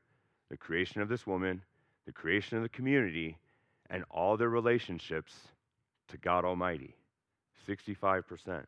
the 0.50 0.56
creation 0.56 1.00
of 1.00 1.08
this 1.08 1.26
woman, 1.26 1.62
the 2.06 2.12
creation 2.12 2.56
of 2.56 2.62
the 2.62 2.68
community, 2.68 3.36
and 3.90 4.04
all 4.10 4.36
their 4.36 4.48
relationships 4.48 5.34
to 6.08 6.16
God 6.18 6.44
Almighty. 6.44 6.94
65%. 7.66 8.64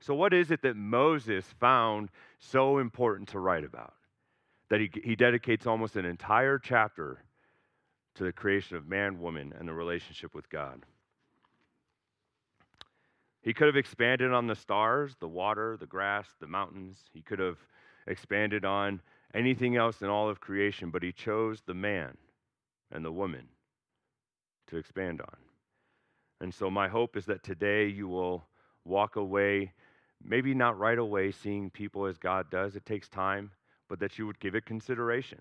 So, 0.00 0.14
what 0.14 0.34
is 0.34 0.50
it 0.50 0.62
that 0.62 0.76
Moses 0.76 1.44
found 1.60 2.10
so 2.38 2.78
important 2.78 3.28
to 3.30 3.38
write 3.38 3.64
about? 3.64 3.94
That 4.68 4.80
he, 4.80 4.90
he 5.04 5.14
dedicates 5.14 5.66
almost 5.66 5.96
an 5.96 6.04
entire 6.04 6.58
chapter 6.58 7.22
to 8.16 8.24
the 8.24 8.32
creation 8.32 8.76
of 8.76 8.88
man, 8.88 9.20
woman, 9.20 9.54
and 9.58 9.68
the 9.68 9.72
relationship 9.72 10.34
with 10.34 10.48
God. 10.50 10.84
He 13.42 13.52
could 13.52 13.66
have 13.66 13.76
expanded 13.76 14.32
on 14.32 14.46
the 14.46 14.54
stars, 14.54 15.16
the 15.18 15.28
water, 15.28 15.76
the 15.78 15.86
grass, 15.86 16.26
the 16.40 16.46
mountains. 16.46 16.98
He 17.12 17.22
could 17.22 17.38
have 17.38 17.58
expanded 18.06 18.64
on 18.64 19.00
anything 19.34 19.76
else 19.76 20.02
in 20.02 20.08
all 20.08 20.28
of 20.28 20.40
creation, 20.40 20.90
but 20.90 21.02
he 21.02 21.12
chose 21.12 21.62
the 21.64 21.74
man 21.74 22.16
and 22.90 23.04
the 23.04 23.12
woman 23.12 23.48
to 24.68 24.76
expand 24.76 25.20
on. 25.20 25.36
And 26.40 26.52
so, 26.52 26.70
my 26.70 26.88
hope 26.88 27.16
is 27.16 27.26
that 27.26 27.42
today 27.42 27.86
you 27.86 28.08
will 28.08 28.44
walk 28.84 29.16
away, 29.16 29.72
maybe 30.24 30.54
not 30.54 30.78
right 30.78 30.98
away 30.98 31.30
seeing 31.30 31.70
people 31.70 32.06
as 32.06 32.18
God 32.18 32.50
does, 32.50 32.74
it 32.74 32.84
takes 32.84 33.08
time, 33.08 33.50
but 33.88 34.00
that 34.00 34.18
you 34.18 34.26
would 34.26 34.40
give 34.40 34.54
it 34.54 34.66
consideration 34.66 35.38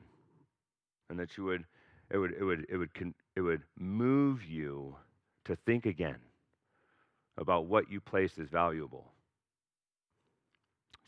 and 1.10 1.18
that 1.20 1.38
you 1.38 1.44
would 1.46 1.66
it 2.12 2.18
would, 2.18 2.34
it 2.38 2.44
would, 2.44 2.66
it 2.70 2.78
would, 2.78 2.90
it 3.38 3.42
would 3.42 3.62
move 3.80 4.44
you 4.44 4.96
to 5.46 5.56
think 5.56 5.86
again 5.86 6.18
about 7.38 7.66
what 7.66 7.90
you 7.90 8.02
place 8.02 8.38
as 8.38 8.50
valuable. 8.50 9.06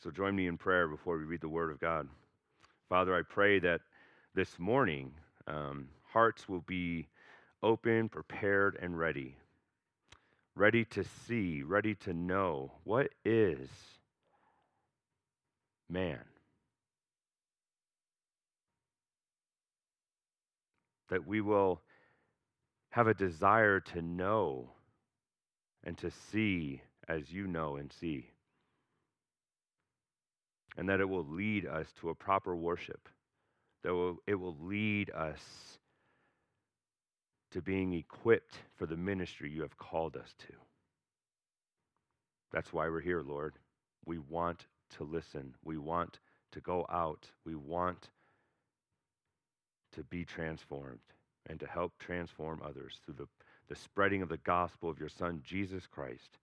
So 0.01 0.09
join 0.09 0.35
me 0.35 0.47
in 0.47 0.57
prayer 0.57 0.87
before 0.87 1.17
we 1.17 1.25
read 1.25 1.41
the 1.41 1.49
Word 1.49 1.71
of 1.71 1.79
God. 1.79 2.07
Father, 2.87 3.15
I 3.15 3.21
pray 3.21 3.59
that 3.59 3.81
this 4.33 4.57
morning 4.59 5.11
um, 5.47 5.89
hearts 6.03 6.47
will 6.47 6.63
be 6.67 7.07
open, 7.63 8.09
prepared, 8.09 8.77
and 8.81 8.97
ready. 8.99 9.37
Ready 10.55 10.85
to 10.85 11.03
see, 11.25 11.63
ready 11.63 11.95
to 11.95 12.13
know 12.13 12.73
what 12.83 13.09
is 13.25 13.69
man. 15.89 16.19
that 21.13 21.27
we 21.27 21.41
will 21.41 21.79
have 22.89 23.05
a 23.05 23.13
desire 23.13 23.79
to 23.79 24.01
know 24.01 24.67
and 25.83 25.95
to 25.95 26.09
see 26.09 26.81
as 27.07 27.31
you 27.31 27.45
know 27.45 27.75
and 27.75 27.93
see. 27.93 28.31
And 30.75 30.89
that 30.89 30.99
it 30.99 31.07
will 31.07 31.27
lead 31.27 31.67
us 31.67 31.85
to 32.01 32.09
a 32.09 32.15
proper 32.15 32.55
worship, 32.55 33.09
that 33.83 34.15
it 34.25 34.33
will 34.33 34.57
lead 34.59 35.11
us 35.11 35.77
to 37.53 37.61
being 37.61 37.93
equipped 37.93 38.55
for 38.75 38.87
the 38.87 38.97
ministry 38.97 39.49
you 39.49 39.61
have 39.61 39.77
called 39.77 40.17
us 40.17 40.33
to. 40.39 40.53
That's 42.51 42.73
why 42.73 42.89
we're 42.89 42.99
here, 42.99 43.21
Lord. 43.21 43.53
We 44.05 44.17
want 44.17 44.65
to 44.97 45.03
listen. 45.03 45.53
We 45.63 45.77
want 45.77 46.19
to 46.51 46.61
go 46.61 46.85
out. 46.91 47.27
We 47.45 47.55
want 47.55 48.09
to 49.93 50.03
be 50.03 50.25
transformed 50.25 50.99
and 51.47 51.59
to 51.59 51.67
help 51.67 51.93
transform 51.99 52.61
others 52.65 52.99
through 53.05 53.15
the, 53.15 53.27
the 53.69 53.75
spreading 53.75 54.23
of 54.23 54.29
the 54.29 54.37
gospel 54.37 54.89
of 54.89 54.99
your 54.99 55.09
Son, 55.09 55.41
Jesus 55.43 55.85
Christ. 55.85 56.39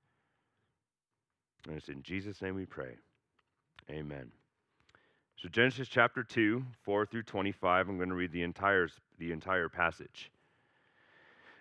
And 1.67 1.76
it's 1.76 1.88
in 1.88 2.02
Jesus' 2.02 2.40
name 2.40 2.55
we 2.55 2.67
pray. 2.67 2.95
Amen. 3.90 4.31
So, 5.37 5.49
Genesis 5.49 5.88
chapter 5.88 6.23
2, 6.23 6.64
4 6.83 7.07
through 7.07 7.23
25, 7.25 7.88
I'm 7.88 7.97
going 7.97 8.11
to 8.11 8.14
read 8.14 8.33
the 8.33 8.43
entire, 8.43 8.88
the 9.19 9.33
entire 9.33 9.69
passage. 9.69 10.31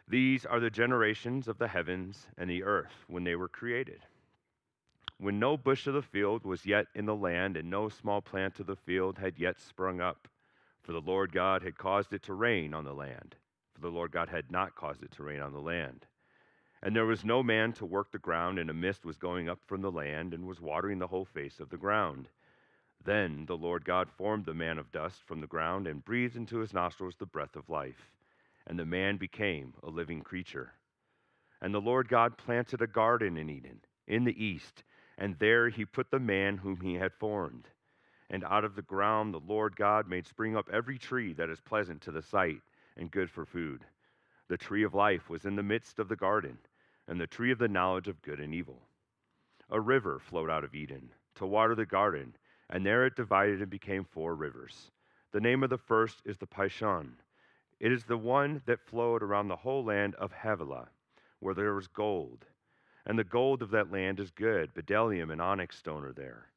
These 0.09 0.45
are 0.45 0.59
the 0.59 0.69
generations 0.69 1.47
of 1.47 1.59
the 1.59 1.67
heavens 1.67 2.27
and 2.37 2.49
the 2.49 2.63
earth 2.63 3.05
when 3.07 3.23
they 3.23 3.35
were 3.35 3.47
created. 3.47 4.01
When 5.17 5.39
no 5.39 5.55
bush 5.55 5.87
of 5.87 5.93
the 5.93 6.01
field 6.01 6.43
was 6.43 6.65
yet 6.65 6.87
in 6.95 7.05
the 7.05 7.15
land, 7.15 7.55
and 7.55 7.69
no 7.69 7.89
small 7.89 8.21
plant 8.21 8.59
of 8.59 8.65
the 8.65 8.75
field 8.75 9.19
had 9.19 9.37
yet 9.37 9.59
sprung 9.59 10.01
up 10.01 10.27
for 10.89 10.93
the 10.93 11.01
Lord 11.01 11.31
God 11.31 11.61
had 11.61 11.77
caused 11.77 12.13
it 12.13 12.23
to 12.23 12.33
rain 12.33 12.73
on 12.73 12.83
the 12.83 12.95
land, 12.95 13.35
for 13.75 13.81
the 13.81 13.91
Lord 13.91 14.11
God 14.11 14.27
had 14.27 14.49
not 14.51 14.75
caused 14.75 15.03
it 15.03 15.11
to 15.11 15.23
rain 15.23 15.39
on 15.39 15.53
the 15.53 15.61
land. 15.61 16.07
And 16.81 16.95
there 16.95 17.05
was 17.05 17.23
no 17.23 17.43
man 17.43 17.73
to 17.73 17.85
work 17.85 18.11
the 18.11 18.17
ground, 18.17 18.57
and 18.57 18.71
a 18.71 18.73
mist 18.73 19.05
was 19.05 19.19
going 19.19 19.49
up 19.49 19.59
from 19.67 19.81
the 19.81 19.91
land 19.91 20.33
and 20.33 20.47
was 20.47 20.59
watering 20.59 20.97
the 20.97 21.05
whole 21.05 21.25
face 21.25 21.59
of 21.59 21.69
the 21.69 21.77
ground. 21.77 22.29
Then 23.05 23.45
the 23.45 23.55
Lord 23.55 23.85
God 23.85 24.09
formed 24.09 24.45
the 24.45 24.55
man 24.55 24.79
of 24.79 24.91
dust 24.91 25.21
from 25.27 25.41
the 25.41 25.45
ground 25.45 25.85
and 25.85 26.03
breathed 26.03 26.35
into 26.35 26.57
his 26.57 26.73
nostrils 26.73 27.17
the 27.19 27.27
breath 27.27 27.55
of 27.55 27.69
life, 27.69 28.09
and 28.69 28.77
the 28.77 28.85
man 28.85 29.17
became 29.17 29.73
a 29.83 29.89
living 29.89 30.21
creature. 30.21 30.71
And 31.61 31.73
the 31.73 31.81
Lord 31.81 32.07
God 32.07 32.37
planted 32.37 32.81
a 32.81 32.87
garden 32.87 33.35
in 33.35 33.49
Eden, 33.49 33.81
in 34.07 34.23
the 34.23 34.43
east, 34.45 34.83
and 35.17 35.37
there 35.39 35.67
he 35.69 35.83
put 35.83 36.11
the 36.11 36.19
man 36.19 36.57
whom 36.57 36.79
he 36.79 36.93
had 36.93 37.11
formed. 37.11 37.67
And 38.29 38.45
out 38.45 38.63
of 38.63 38.75
the 38.75 38.83
ground 38.83 39.33
the 39.33 39.41
Lord 39.45 39.75
God 39.75 40.07
made 40.07 40.27
spring 40.27 40.55
up 40.55 40.69
every 40.71 40.99
tree 40.99 41.33
that 41.33 41.49
is 41.49 41.59
pleasant 41.59 42.01
to 42.03 42.11
the 42.11 42.21
sight 42.21 42.61
and 42.95 43.09
good 43.09 43.29
for 43.29 43.43
food. 43.43 43.83
The 44.47 44.57
tree 44.57 44.83
of 44.83 44.93
life 44.93 45.29
was 45.29 45.45
in 45.45 45.55
the 45.55 45.63
midst 45.63 45.97
of 45.97 46.07
the 46.07 46.15
garden, 46.15 46.59
and 47.07 47.19
the 47.19 47.27
tree 47.27 47.51
of 47.51 47.57
the 47.57 47.67
knowledge 47.67 48.07
of 48.07 48.21
good 48.21 48.39
and 48.39 48.53
evil. 48.53 48.81
A 49.71 49.81
river 49.81 50.19
flowed 50.19 50.49
out 50.49 50.63
of 50.63 50.75
Eden 50.75 51.09
to 51.35 51.47
water 51.47 51.73
the 51.73 51.85
garden, 51.87 52.35
and 52.69 52.85
there 52.85 53.05
it 53.07 53.15
divided 53.15 53.61
and 53.61 53.69
became 53.69 54.05
four 54.05 54.35
rivers. 54.35 54.91
The 55.31 55.41
name 55.41 55.63
of 55.63 55.71
the 55.71 55.77
first 55.77 56.21
is 56.23 56.37
the 56.37 56.47
Pishon. 56.47 57.13
It 57.79 57.91
is 57.91 58.03
the 58.03 58.17
one 58.17 58.61
that 58.65 58.85
flowed 58.85 59.23
around 59.23 59.47
the 59.47 59.55
whole 59.55 59.85
land 59.85 60.15
of 60.15 60.33
Havilah, 60.33 60.89
where 61.39 61.53
there 61.53 61.73
was 61.73 61.87
gold. 61.87 62.45
And 63.05 63.17
the 63.17 63.23
gold 63.23 63.61
of 63.61 63.71
that 63.71 63.91
land 63.91 64.19
is 64.19 64.31
good. 64.31 64.73
Bdellium 64.73 65.31
and 65.31 65.41
onyx 65.41 65.77
stone 65.77 66.03
are 66.03 66.13
there. 66.13 66.49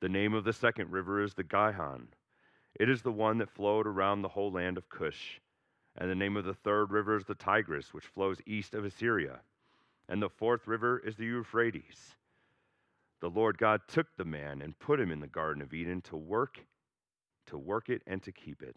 The 0.00 0.08
name 0.08 0.34
of 0.34 0.44
the 0.44 0.52
second 0.52 0.90
river 0.90 1.22
is 1.22 1.34
the 1.34 1.44
Gihon. 1.44 2.08
It 2.78 2.88
is 2.90 3.02
the 3.02 3.12
one 3.12 3.38
that 3.38 3.50
flowed 3.50 3.86
around 3.86 4.22
the 4.22 4.28
whole 4.28 4.52
land 4.52 4.76
of 4.76 4.88
Cush. 4.88 5.40
And 5.96 6.10
the 6.10 6.14
name 6.14 6.36
of 6.36 6.44
the 6.44 6.54
third 6.54 6.90
river 6.90 7.16
is 7.16 7.24
the 7.24 7.34
Tigris, 7.34 7.94
which 7.94 8.06
flows 8.06 8.38
east 8.46 8.74
of 8.74 8.84
Assyria. 8.84 9.40
And 10.08 10.22
the 10.22 10.28
fourth 10.28 10.66
river 10.66 10.98
is 10.98 11.16
the 11.16 11.24
Euphrates. 11.24 12.16
The 13.20 13.30
Lord 13.30 13.58
God 13.58 13.80
took 13.88 14.06
the 14.16 14.24
man 14.24 14.62
and 14.62 14.78
put 14.78 15.00
him 15.00 15.10
in 15.10 15.20
the 15.20 15.26
Garden 15.26 15.62
of 15.62 15.74
Eden 15.74 16.00
to 16.02 16.16
work, 16.16 16.60
to 17.46 17.58
work 17.58 17.88
it 17.88 18.02
and 18.06 18.22
to 18.22 18.32
keep 18.32 18.62
it. 18.62 18.76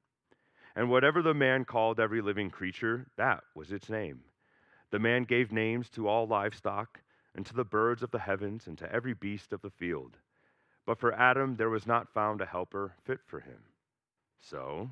And 0.75 0.89
whatever 0.89 1.21
the 1.21 1.33
man 1.33 1.65
called 1.65 1.99
every 1.99 2.21
living 2.21 2.49
creature, 2.49 3.07
that 3.17 3.43
was 3.55 3.71
its 3.71 3.89
name. 3.89 4.21
The 4.91 4.99
man 4.99 5.23
gave 5.23 5.51
names 5.51 5.89
to 5.91 6.07
all 6.07 6.27
livestock, 6.27 6.99
and 7.35 7.45
to 7.45 7.53
the 7.53 7.63
birds 7.63 8.03
of 8.03 8.11
the 8.11 8.19
heavens, 8.19 8.67
and 8.67 8.77
to 8.77 8.91
every 8.91 9.13
beast 9.13 9.53
of 9.53 9.61
the 9.61 9.69
field. 9.69 10.17
But 10.85 10.99
for 10.99 11.13
Adam 11.13 11.55
there 11.55 11.69
was 11.69 11.87
not 11.87 12.13
found 12.13 12.41
a 12.41 12.45
helper 12.45 12.93
fit 13.05 13.19
for 13.25 13.39
him. 13.39 13.59
So 14.39 14.89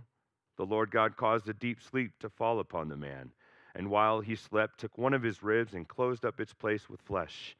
the 0.58 0.66
Lord 0.66 0.92
God 0.92 1.18
caused 1.18 1.50
a 1.50 1.54
deep 1.54 1.82
sleep 1.82 2.12
to 2.20 2.30
fall 2.30 2.60
upon 2.60 2.90
the 2.90 2.98
man, 2.98 3.32
and 3.76 3.90
while 3.90 4.20
he 4.20 4.36
slept, 4.36 4.80
took 4.80 4.98
one 4.98 5.14
of 5.14 5.24
his 5.24 5.44
ribs 5.44 5.74
and 5.74 5.88
closed 5.88 6.26
up 6.26 6.40
its 6.40 6.54
place 6.54 6.90
with 6.90 7.02
flesh. 7.02 7.56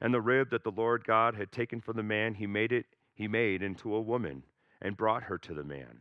And 0.00 0.12
the 0.12 0.20
rib 0.20 0.50
that 0.50 0.64
the 0.64 0.70
Lord 0.70 1.04
God 1.04 1.34
had 1.34 1.50
taken 1.50 1.80
from 1.80 1.96
the 1.96 2.02
man, 2.02 2.34
he 2.34 2.46
made 2.46 2.72
it, 2.72 2.86
he 3.14 3.28
made 3.28 3.62
into 3.62 3.94
a 3.94 4.00
woman, 4.00 4.42
and 4.80 4.96
brought 4.96 5.24
her 5.24 5.38
to 5.38 5.54
the 5.54 5.64
man. 5.64 6.00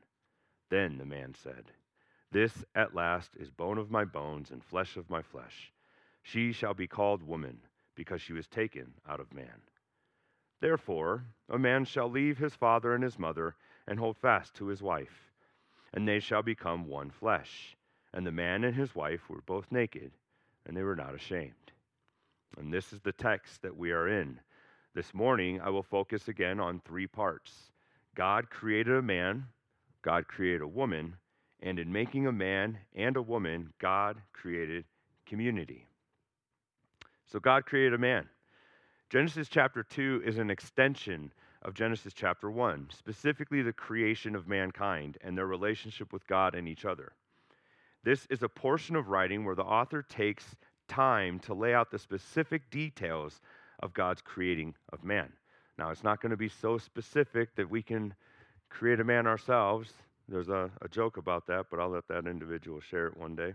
Then 0.69 0.97
the 0.97 1.05
man 1.05 1.33
said, 1.33 1.71
This 2.31 2.65
at 2.75 2.95
last 2.95 3.35
is 3.37 3.49
bone 3.49 3.77
of 3.77 3.91
my 3.91 4.05
bones 4.05 4.51
and 4.51 4.63
flesh 4.63 4.97
of 4.97 5.09
my 5.09 5.21
flesh. 5.21 5.71
She 6.23 6.51
shall 6.51 6.73
be 6.73 6.87
called 6.87 7.23
woman, 7.23 7.59
because 7.95 8.21
she 8.21 8.33
was 8.33 8.47
taken 8.47 8.93
out 9.07 9.19
of 9.19 9.33
man. 9.33 9.61
Therefore, 10.59 11.25
a 11.49 11.57
man 11.57 11.85
shall 11.85 12.09
leave 12.09 12.37
his 12.37 12.55
father 12.55 12.93
and 12.93 13.03
his 13.03 13.17
mother, 13.17 13.55
and 13.87 13.99
hold 13.99 14.17
fast 14.17 14.53
to 14.55 14.67
his 14.67 14.81
wife, 14.81 15.31
and 15.93 16.07
they 16.07 16.19
shall 16.19 16.43
become 16.43 16.87
one 16.87 17.09
flesh. 17.09 17.75
And 18.13 18.25
the 18.25 18.31
man 18.31 18.63
and 18.63 18.75
his 18.75 18.95
wife 18.95 19.29
were 19.29 19.41
both 19.41 19.71
naked, 19.71 20.11
and 20.65 20.75
they 20.75 20.83
were 20.83 20.95
not 20.95 21.15
ashamed. 21.15 21.71
And 22.57 22.73
this 22.73 22.91
is 22.91 23.01
the 23.01 23.11
text 23.11 23.61
that 23.61 23.77
we 23.77 23.91
are 23.91 24.07
in. 24.07 24.39
This 24.93 25.13
morning, 25.13 25.61
I 25.61 25.69
will 25.69 25.83
focus 25.83 26.27
again 26.27 26.59
on 26.59 26.79
three 26.79 27.07
parts 27.07 27.71
God 28.15 28.49
created 28.49 28.95
a 28.95 29.01
man, 29.01 29.45
God 30.07 30.29
created 30.29 30.61
a 30.61 30.67
woman, 30.67 31.17
and 31.61 31.77
in 31.77 31.91
making 31.91 32.27
a 32.27 32.31
man 32.31 32.77
and 32.95 33.17
a 33.17 33.21
woman, 33.21 33.73
God 33.77 34.15
created 34.31 34.85
community. 35.25 35.85
So 37.29 37.41
God 37.41 37.65
created 37.65 37.93
a 37.93 37.97
man. 37.97 38.29
Genesis 39.09 39.49
chapter 39.49 39.83
2 39.83 40.23
is 40.25 40.37
an 40.37 40.49
extension 40.49 41.33
of 41.61 41.73
Genesis 41.73 42.13
chapter 42.13 42.49
1, 42.49 42.87
specifically 42.97 43.61
the 43.61 43.73
creation 43.73 44.33
of 44.33 44.47
mankind 44.47 45.17
and 45.19 45.37
their 45.37 45.45
relationship 45.45 46.13
with 46.13 46.25
God 46.25 46.55
and 46.55 46.69
each 46.69 46.85
other. 46.85 47.11
This 48.05 48.27
is 48.29 48.43
a 48.43 48.47
portion 48.47 48.95
of 48.95 49.09
writing 49.09 49.43
where 49.43 49.55
the 49.55 49.63
author 49.63 50.01
takes 50.01 50.55
time 50.87 51.37
to 51.39 51.53
lay 51.53 51.73
out 51.73 51.91
the 51.91 51.99
specific 51.99 52.69
details 52.71 53.41
of 53.83 53.93
God's 53.93 54.21
creating 54.21 54.73
of 54.93 55.03
man. 55.03 55.33
Now, 55.77 55.89
it's 55.89 56.05
not 56.05 56.21
going 56.21 56.29
to 56.29 56.37
be 56.37 56.47
so 56.47 56.77
specific 56.77 57.53
that 57.57 57.69
we 57.69 57.81
can 57.81 58.13
create 58.69 58.99
a 58.99 59.03
man 59.03 59.27
ourselves. 59.27 59.93
There's 60.27 60.49
a, 60.49 60.69
a 60.81 60.87
joke 60.89 61.17
about 61.17 61.47
that, 61.47 61.67
but 61.69 61.79
I'll 61.79 61.89
let 61.89 62.07
that 62.07 62.27
individual 62.27 62.79
share 62.81 63.07
it 63.07 63.17
one 63.17 63.35
day. 63.35 63.53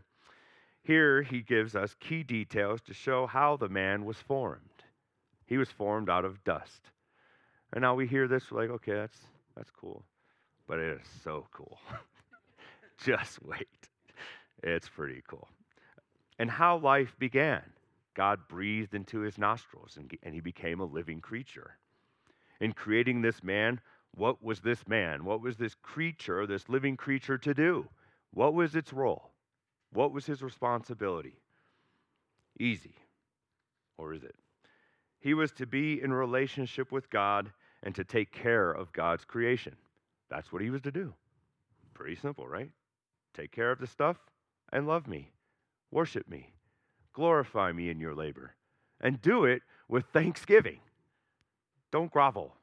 Here, 0.83 1.23
he 1.23 1.43
gives 1.43 1.77
us 1.77 1.95
key 2.01 2.23
details 2.23 2.81
to 2.83 2.95
show 2.95 3.27
how 3.27 3.57
the 3.57 3.69
man 3.69 4.05
was 4.05 4.17
formed. 4.17 4.61
He 5.47 5.59
was 5.59 5.71
formed 5.71 6.11
out 6.11 6.25
of 6.25 6.43
dust. 6.45 6.91
And 7.73 7.83
now 7.83 7.95
we 7.95 8.07
hear 8.07 8.27
this, 8.27 8.51
like, 8.51 8.71
okay, 8.71 8.95
that's, 8.95 9.19
that's 9.57 9.71
cool. 9.71 10.03
But 10.67 10.79
it 10.79 11.01
is 11.01 11.07
so 11.23 11.47
cool. 11.53 11.79
Just 13.05 13.43
wait. 13.43 13.69
It's 14.63 14.89
pretty 14.89 15.23
cool. 15.29 15.49
And 16.39 16.51
how 16.51 16.79
life 16.79 17.15
began. 17.19 17.63
God 18.15 18.41
breathed 18.49 18.95
into 18.95 19.21
his 19.21 19.39
nostrils 19.39 19.97
and, 19.97 20.11
and 20.23 20.35
he 20.35 20.41
became 20.41 20.81
a 20.81 20.85
living 20.85 21.21
creature. 21.21 21.77
In 22.61 22.73
creating 22.73 23.23
this 23.23 23.43
man, 23.43 23.81
what 24.15 24.43
was 24.43 24.61
this 24.61 24.87
man? 24.87 25.25
What 25.25 25.41
was 25.41 25.57
this 25.57 25.75
creature, 25.83 26.47
this 26.47 26.69
living 26.69 26.97
creature, 26.97 27.39
to 27.39 27.55
do? 27.55 27.89
What 28.33 28.55
was 28.55 28.75
its 28.75 28.93
role? 28.93 29.31
What 29.93 30.13
was 30.13 30.27
his 30.27 30.43
responsibility? 30.43 31.37
Easy. 32.59 32.95
Or 33.99 34.13
is 34.13 34.23
it? 34.23 34.35
He 35.21 35.35
was 35.35 35.53
to 35.53 35.67
be 35.67 36.03
in 36.03 36.13
relationship 36.13 36.91
with 36.93 37.11
God 37.11 37.51
and 37.83 37.95
to 37.95 38.05
take 38.05 38.33
care 38.33 38.71
of 38.71 38.93
God's 38.93 39.25
creation. 39.25 39.77
That's 40.31 40.53
what 40.53 40.63
he 40.63 40.71
was 40.71 40.83
to 40.83 40.91
do. 40.91 41.15
Pretty 41.95 42.17
simple, 42.17 42.47
right? 42.47 42.71
Take 43.35 43.53
care 43.53 43.71
of 43.71 43.79
the 43.79 43.87
stuff 43.87 44.17
and 44.73 44.87
love 44.87 45.07
me. 45.07 45.31
Worship 45.91 46.29
me. 46.29 46.53
Glorify 47.13 47.73
me 47.73 47.91
in 47.91 48.01
your 48.01 48.15
labor. 48.15 48.53
And 49.01 49.21
do 49.21 49.45
it 49.45 49.63
with 49.89 50.05
thanksgiving. 50.13 50.79
Don't 51.91 52.11
grovel. 52.11 52.57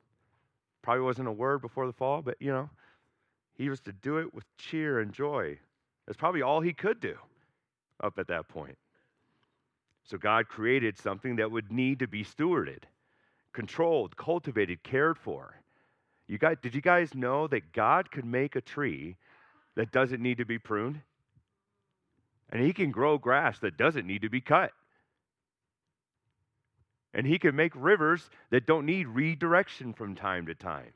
Probably 0.81 1.03
wasn't 1.03 1.27
a 1.27 1.31
word 1.31 1.62
before 1.62 1.88
the 1.88 1.93
fall, 1.93 2.21
but 2.21 2.36
you 2.39 2.51
know, 2.51 2.69
he 3.55 3.69
was 3.69 3.81
to 3.81 3.91
do 3.91 4.17
it 4.17 4.33
with 4.33 4.45
cheer 4.57 5.00
and 5.00 5.12
joy, 5.12 5.57
that's 6.07 6.17
probably 6.17 6.41
all 6.41 6.62
he 6.62 6.74
could 6.74 7.00
do 7.00 7.15
up 8.01 8.17
at 8.17 8.27
that 8.27 8.48
point. 8.48 8.77
So 10.05 10.17
God 10.17 10.48
created 10.48 10.98
something 10.98 11.36
that 11.36 11.51
would 11.51 11.71
need 11.71 12.00
to 12.00 12.07
be 12.07 12.24
stewarded, 12.24 12.83
controlled, 13.54 14.17
cultivated, 14.17 14.82
cared 14.82 15.19
for. 15.19 15.54
You 16.27 16.38
guys, 16.38 16.58
did 16.62 16.73
you 16.73 16.82
guys 16.82 17.13
know 17.13 17.47
that 17.47 17.73
God 17.73 18.10
could 18.10 18.25
make 18.25 18.56
a 18.56 18.62
tree 18.62 19.17
that 19.75 19.91
doesn't 19.91 20.21
need 20.21 20.38
to 20.38 20.45
be 20.45 20.58
pruned? 20.58 21.01
And 22.51 22.63
he 22.63 22.73
can 22.73 22.91
grow 22.91 23.17
grass 23.17 23.60
that 23.60 23.77
doesn't 23.77 24.08
need 24.08 24.21
to 24.21 24.30
be 24.30 24.41
cut. 24.41 24.71
And 27.13 27.26
he 27.26 27.39
can 27.39 27.56
make 27.56 27.74
rivers 27.76 28.30
that 28.52 28.67
don't 28.67 28.86
need 28.86 29.08
redirection 29.08 29.93
from 29.93 30.15
time 30.15 30.45
to 30.45 30.56
time. 30.56 30.93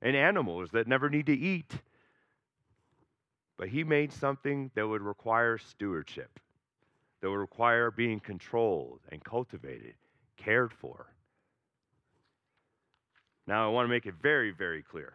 And 0.00 0.16
animals 0.16 0.70
that 0.72 0.88
never 0.88 1.10
need 1.10 1.26
to 1.26 1.36
eat 1.36 1.72
but 3.62 3.68
he 3.68 3.84
made 3.84 4.12
something 4.12 4.72
that 4.74 4.88
would 4.88 5.02
require 5.02 5.56
stewardship, 5.56 6.40
that 7.20 7.30
would 7.30 7.36
require 7.36 7.92
being 7.92 8.18
controlled 8.18 8.98
and 9.10 9.22
cultivated, 9.22 9.94
cared 10.36 10.72
for. 10.72 11.06
Now, 13.46 13.64
I 13.64 13.70
want 13.70 13.84
to 13.84 13.88
make 13.88 14.06
it 14.06 14.14
very, 14.20 14.50
very 14.50 14.82
clear 14.82 15.12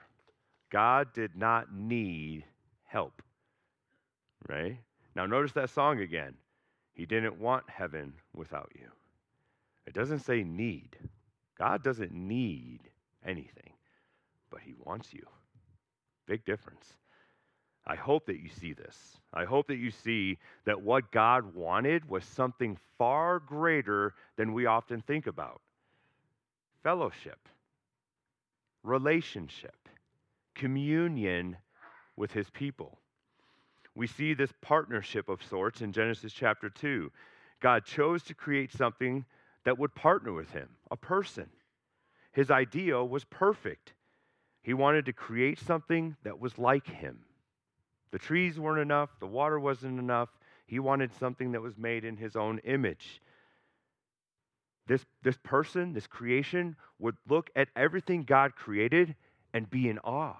God 0.71 1.11
did 1.13 1.35
not 1.35 1.73
need 1.73 2.45
help, 2.85 3.21
right? 4.47 4.77
Now, 5.13 5.25
notice 5.25 5.51
that 5.51 5.69
song 5.69 5.99
again. 5.99 6.33
He 6.93 7.05
didn't 7.05 7.39
want 7.41 7.69
heaven 7.69 8.13
without 8.33 8.71
you. 8.75 8.87
It 9.87 9.93
doesn't 9.93 10.19
say 10.19 10.43
need. 10.43 10.97
God 11.57 11.81
doesn't 11.81 12.11
need 12.11 12.81
anything, 13.25 13.71
but 14.51 14.59
He 14.59 14.75
wants 14.83 15.13
you. 15.13 15.25
Big 16.27 16.45
difference. 16.45 16.85
I 17.85 17.95
hope 17.95 18.25
that 18.25 18.39
you 18.39 18.49
see 18.49 18.73
this. 18.73 19.17
I 19.33 19.45
hope 19.45 19.67
that 19.67 19.77
you 19.77 19.91
see 19.91 20.37
that 20.65 20.81
what 20.81 21.11
God 21.11 21.55
wanted 21.55 22.09
was 22.09 22.25
something 22.25 22.77
far 22.97 23.39
greater 23.39 24.13
than 24.35 24.53
we 24.53 24.65
often 24.65 25.01
think 25.01 25.25
about 25.25 25.61
fellowship, 26.83 27.47
relationship, 28.83 29.87
communion 30.53 31.55
with 32.17 32.31
his 32.33 32.49
people. 32.49 32.97
We 33.95 34.07
see 34.07 34.33
this 34.33 34.51
partnership 34.61 35.29
of 35.29 35.43
sorts 35.43 35.81
in 35.81 35.93
Genesis 35.93 36.33
chapter 36.33 36.69
2. 36.69 37.09
God 37.61 37.85
chose 37.85 38.21
to 38.23 38.33
create 38.33 38.71
something 38.71 39.25
that 39.67 39.77
would 39.77 39.93
partner 39.93 40.31
with 40.31 40.49
him, 40.51 40.69
a 40.89 40.95
person. 40.95 41.45
His 42.31 42.49
idea 42.49 43.03
was 43.03 43.25
perfect. 43.25 43.91
He 44.61 44.73
wanted 44.73 45.07
to 45.07 45.11
create 45.11 45.59
something 45.59 46.15
that 46.23 46.39
was 46.39 46.57
like 46.57 46.87
him. 46.87 47.19
The 48.11 48.17
trees 48.17 48.57
weren't 48.57 48.79
enough, 48.79 49.09
the 49.19 49.27
water 49.27 49.59
wasn't 49.59 49.99
enough. 49.99 50.29
He 50.67 50.79
wanted 50.79 51.13
something 51.15 51.51
that 51.51 51.61
was 51.61 51.77
made 51.77 52.05
in 52.05 52.15
his 52.15 52.37
own 52.37 52.59
image. 52.59 53.21
This, 54.87 55.05
this 55.21 55.37
person, 55.43 55.91
this 55.91 56.07
creation, 56.07 56.77
would 56.97 57.17
look 57.27 57.49
at 57.53 57.67
everything 57.75 58.23
God 58.23 58.55
created 58.55 59.15
and 59.53 59.69
be 59.69 59.89
in 59.89 59.99
awe. 59.99 60.37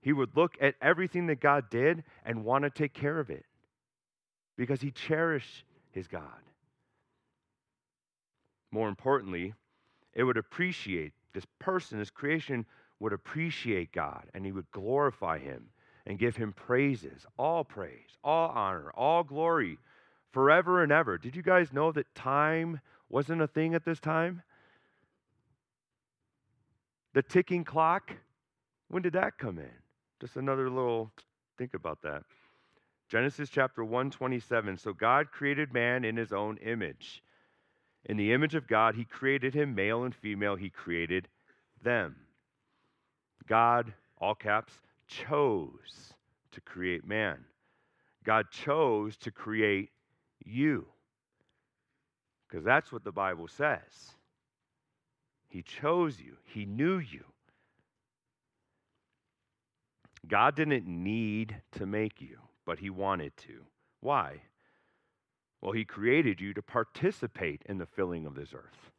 He 0.00 0.12
would 0.12 0.36
look 0.36 0.56
at 0.60 0.74
everything 0.82 1.28
that 1.28 1.38
God 1.38 1.70
did 1.70 2.02
and 2.24 2.44
want 2.44 2.64
to 2.64 2.70
take 2.70 2.92
care 2.92 3.20
of 3.20 3.30
it 3.30 3.44
because 4.56 4.80
he 4.80 4.90
cherished 4.90 5.62
his 5.92 6.08
God. 6.08 6.42
More 8.72 8.88
importantly, 8.88 9.54
it 10.14 10.24
would 10.24 10.36
appreciate 10.36 11.12
this 11.32 11.46
person, 11.58 11.98
this 11.98 12.10
creation 12.10 12.66
would 12.98 13.12
appreciate 13.12 13.92
God 13.92 14.24
and 14.34 14.44
he 14.44 14.52
would 14.52 14.70
glorify 14.70 15.38
him 15.38 15.68
and 16.06 16.18
give 16.18 16.36
him 16.36 16.52
praises, 16.52 17.26
all 17.38 17.64
praise, 17.64 18.18
all 18.24 18.48
honor, 18.50 18.90
all 18.94 19.22
glory 19.22 19.78
forever 20.32 20.82
and 20.82 20.92
ever. 20.92 21.18
Did 21.18 21.36
you 21.36 21.42
guys 21.42 21.72
know 21.72 21.92
that 21.92 22.14
time 22.14 22.80
wasn't 23.08 23.42
a 23.42 23.46
thing 23.46 23.74
at 23.74 23.84
this 23.84 24.00
time? 24.00 24.42
The 27.12 27.22
ticking 27.22 27.64
clock, 27.64 28.12
when 28.88 29.02
did 29.02 29.14
that 29.14 29.38
come 29.38 29.58
in? 29.58 29.70
Just 30.20 30.36
another 30.36 30.68
little 30.68 31.10
think 31.58 31.74
about 31.74 32.02
that. 32.02 32.22
Genesis 33.08 33.50
chapter 33.50 33.84
127. 33.84 34.78
So 34.78 34.92
God 34.92 35.32
created 35.32 35.72
man 35.72 36.04
in 36.04 36.16
his 36.16 36.32
own 36.32 36.58
image. 36.58 37.22
In 38.06 38.16
the 38.16 38.32
image 38.32 38.54
of 38.54 38.66
God, 38.66 38.94
he 38.94 39.04
created 39.04 39.54
him, 39.54 39.74
male 39.74 40.04
and 40.04 40.14
female, 40.14 40.56
he 40.56 40.70
created 40.70 41.28
them. 41.82 42.16
God, 43.46 43.92
all 44.18 44.34
caps, 44.34 44.72
chose 45.06 46.14
to 46.52 46.60
create 46.60 47.06
man. 47.06 47.38
God 48.24 48.46
chose 48.50 49.16
to 49.18 49.30
create 49.30 49.90
you. 50.44 50.86
Because 52.48 52.64
that's 52.64 52.90
what 52.90 53.04
the 53.04 53.12
Bible 53.12 53.48
says. 53.48 54.14
He 55.48 55.62
chose 55.62 56.20
you, 56.20 56.36
He 56.44 56.64
knew 56.64 56.98
you. 56.98 57.24
God 60.28 60.54
didn't 60.54 60.86
need 60.86 61.56
to 61.72 61.86
make 61.86 62.20
you, 62.20 62.38
but 62.64 62.78
He 62.78 62.90
wanted 62.90 63.36
to. 63.38 63.64
Why? 64.00 64.40
Well, 65.60 65.72
He 65.72 65.84
created 65.84 66.40
you 66.40 66.54
to 66.54 66.62
participate 66.62 67.62
in 67.66 67.78
the 67.78 67.86
filling 67.86 68.26
of 68.26 68.34
this 68.34 68.54
earth. 68.54 68.90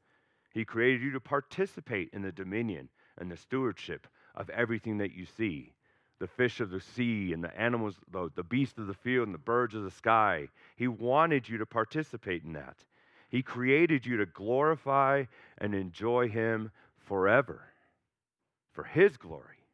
He 0.53 0.65
created 0.65 1.01
you 1.01 1.11
to 1.11 1.19
participate 1.19 2.09
in 2.13 2.21
the 2.21 2.31
dominion 2.31 2.89
and 3.17 3.31
the 3.31 3.37
stewardship 3.37 4.07
of 4.35 4.49
everything 4.49 4.97
that 4.99 5.13
you 5.13 5.25
see 5.25 5.73
the 6.21 6.27
fish 6.27 6.59
of 6.59 6.69
the 6.69 6.79
sea 6.79 7.33
and 7.33 7.43
the 7.43 7.59
animals, 7.59 7.95
the, 8.11 8.29
the 8.35 8.43
beasts 8.43 8.77
of 8.77 8.85
the 8.85 8.93
field 8.93 9.27
and 9.27 9.33
the 9.33 9.39
birds 9.39 9.73
of 9.73 9.83
the 9.83 9.89
sky. 9.89 10.47
He 10.75 10.87
wanted 10.87 11.49
you 11.49 11.57
to 11.57 11.65
participate 11.65 12.43
in 12.43 12.53
that. 12.53 12.77
He 13.29 13.41
created 13.41 14.05
you 14.05 14.17
to 14.17 14.27
glorify 14.27 15.23
and 15.57 15.73
enjoy 15.73 16.29
Him 16.29 16.69
forever 17.07 17.63
for 18.73 18.83
His 18.83 19.17
glory. 19.17 19.65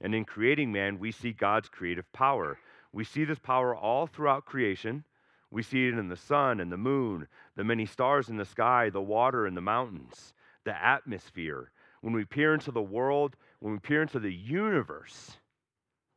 And 0.00 0.12
in 0.12 0.24
creating 0.24 0.72
man, 0.72 0.98
we 0.98 1.12
see 1.12 1.32
God's 1.32 1.68
creative 1.68 2.12
power. 2.12 2.58
We 2.92 3.04
see 3.04 3.24
this 3.24 3.38
power 3.38 3.76
all 3.76 4.08
throughout 4.08 4.44
creation. 4.44 5.04
We 5.50 5.62
see 5.62 5.88
it 5.88 5.98
in 5.98 6.08
the 6.08 6.16
sun 6.16 6.60
and 6.60 6.70
the 6.70 6.76
moon, 6.76 7.26
the 7.56 7.64
many 7.64 7.86
stars 7.86 8.28
in 8.28 8.36
the 8.36 8.44
sky, 8.44 8.90
the 8.90 9.00
water 9.00 9.46
and 9.46 9.56
the 9.56 9.62
mountains, 9.62 10.34
the 10.64 10.76
atmosphere. 10.76 11.70
When 12.00 12.12
we 12.12 12.24
peer 12.24 12.54
into 12.54 12.70
the 12.70 12.82
world, 12.82 13.36
when 13.60 13.72
we 13.72 13.78
peer 13.78 14.02
into 14.02 14.20
the 14.20 14.32
universe, 14.32 15.38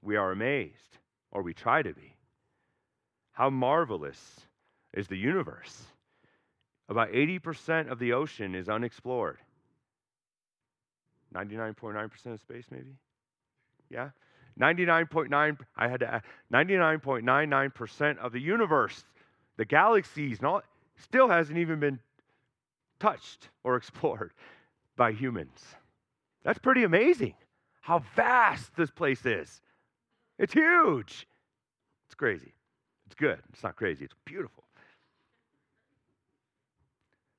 we 0.02 0.16
are 0.16 0.32
amazed, 0.32 0.98
or 1.32 1.42
we 1.42 1.54
try 1.54 1.82
to 1.82 1.94
be. 1.94 2.16
How 3.32 3.50
marvelous 3.50 4.42
is 4.94 5.08
the 5.08 5.18
universe? 5.18 5.84
About 6.90 7.12
80% 7.12 7.90
of 7.90 8.00
the 8.00 8.14
ocean 8.14 8.54
is 8.54 8.68
unexplored. 8.68 9.38
99.9% 11.34 12.34
of 12.34 12.42
space, 12.42 12.66
maybe? 12.70 12.98
Yeah? 13.90 14.10
99.9, 14.60 15.58
I 15.78 15.88
had 15.88 16.02
to 16.02 16.22
99.99% 16.54 18.18
of 18.18 18.34
the 18.34 18.42
universe, 18.42 19.06
the 19.58 19.66
galaxies, 19.66 20.40
and 20.42 20.62
still 20.98 21.28
hasn't 21.28 21.58
even 21.58 21.80
been 21.80 22.00
touched 23.00 23.50
or 23.64 23.76
explored 23.78 24.34
by 24.96 25.12
humans. 25.12 25.60
That's 26.44 26.60
pretty 26.60 26.84
amazing 26.84 27.36
how 27.82 28.04
vast 28.16 28.76
this 28.76 28.92
place 28.92 29.26
is. 29.26 29.62
It's 30.38 30.54
huge. 30.54 31.28
It's 32.08 32.16
crazy. 32.16 32.54
It's 33.06 33.16
good. 33.16 33.40
It's 33.52 33.64
not 33.64 33.76
crazy, 33.76 34.06
it's 34.06 34.16
beautiful. 34.26 34.64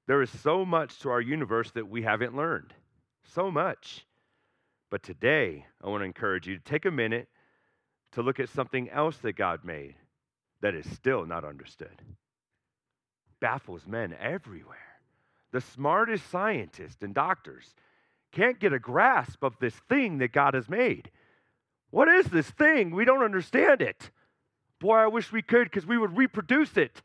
There 0.07 0.21
is 0.21 0.31
so 0.41 0.65
much 0.65 0.99
to 1.01 1.11
our 1.11 1.21
universe 1.21 1.71
that 1.73 1.89
we 1.89 2.03
haven't 2.03 2.37
learned. 2.37 2.75
So 3.25 3.51
much. 3.51 4.05
But 4.91 5.03
today, 5.03 5.65
I 5.83 5.89
want 5.89 6.03
to 6.03 6.07
encourage 6.07 6.47
you 6.47 6.59
to 6.59 6.63
take 6.63 6.85
a 6.85 6.91
minute 6.91 7.29
to 8.13 8.23
look 8.23 8.41
at 8.41 8.51
something 8.51 8.91
else 8.91 9.17
that 9.19 9.37
God 9.37 9.65
made 9.65 9.95
that 10.63 10.75
is 10.75 10.91
still 10.95 11.27
not 11.27 11.45
understood. 11.45 12.03
Baffles 13.41 13.87
men 13.87 14.15
everywhere. 14.19 14.79
The 15.51 15.61
smartest 15.61 16.31
scientists 16.31 17.03
and 17.03 17.15
doctors 17.15 17.75
can't 18.31 18.59
get 18.59 18.73
a 18.73 18.79
grasp 18.79 19.43
of 19.43 19.59
this 19.61 19.75
thing 19.89 20.19
that 20.19 20.33
God 20.33 20.55
has 20.55 20.69
made. 20.69 21.11
What 21.91 22.09
is 22.09 22.27
this 22.27 22.49
thing? 22.49 22.95
We 22.95 23.05
don't 23.05 23.23
understand 23.23 23.83
it. 23.83 24.11
Boy, 24.79 24.97
I 24.97 25.07
wish 25.09 25.31
we 25.31 25.43
could 25.43 25.65
because 25.65 25.85
we 25.87 25.99
would 25.99 26.17
reproduce 26.17 26.77
it. 26.77 27.03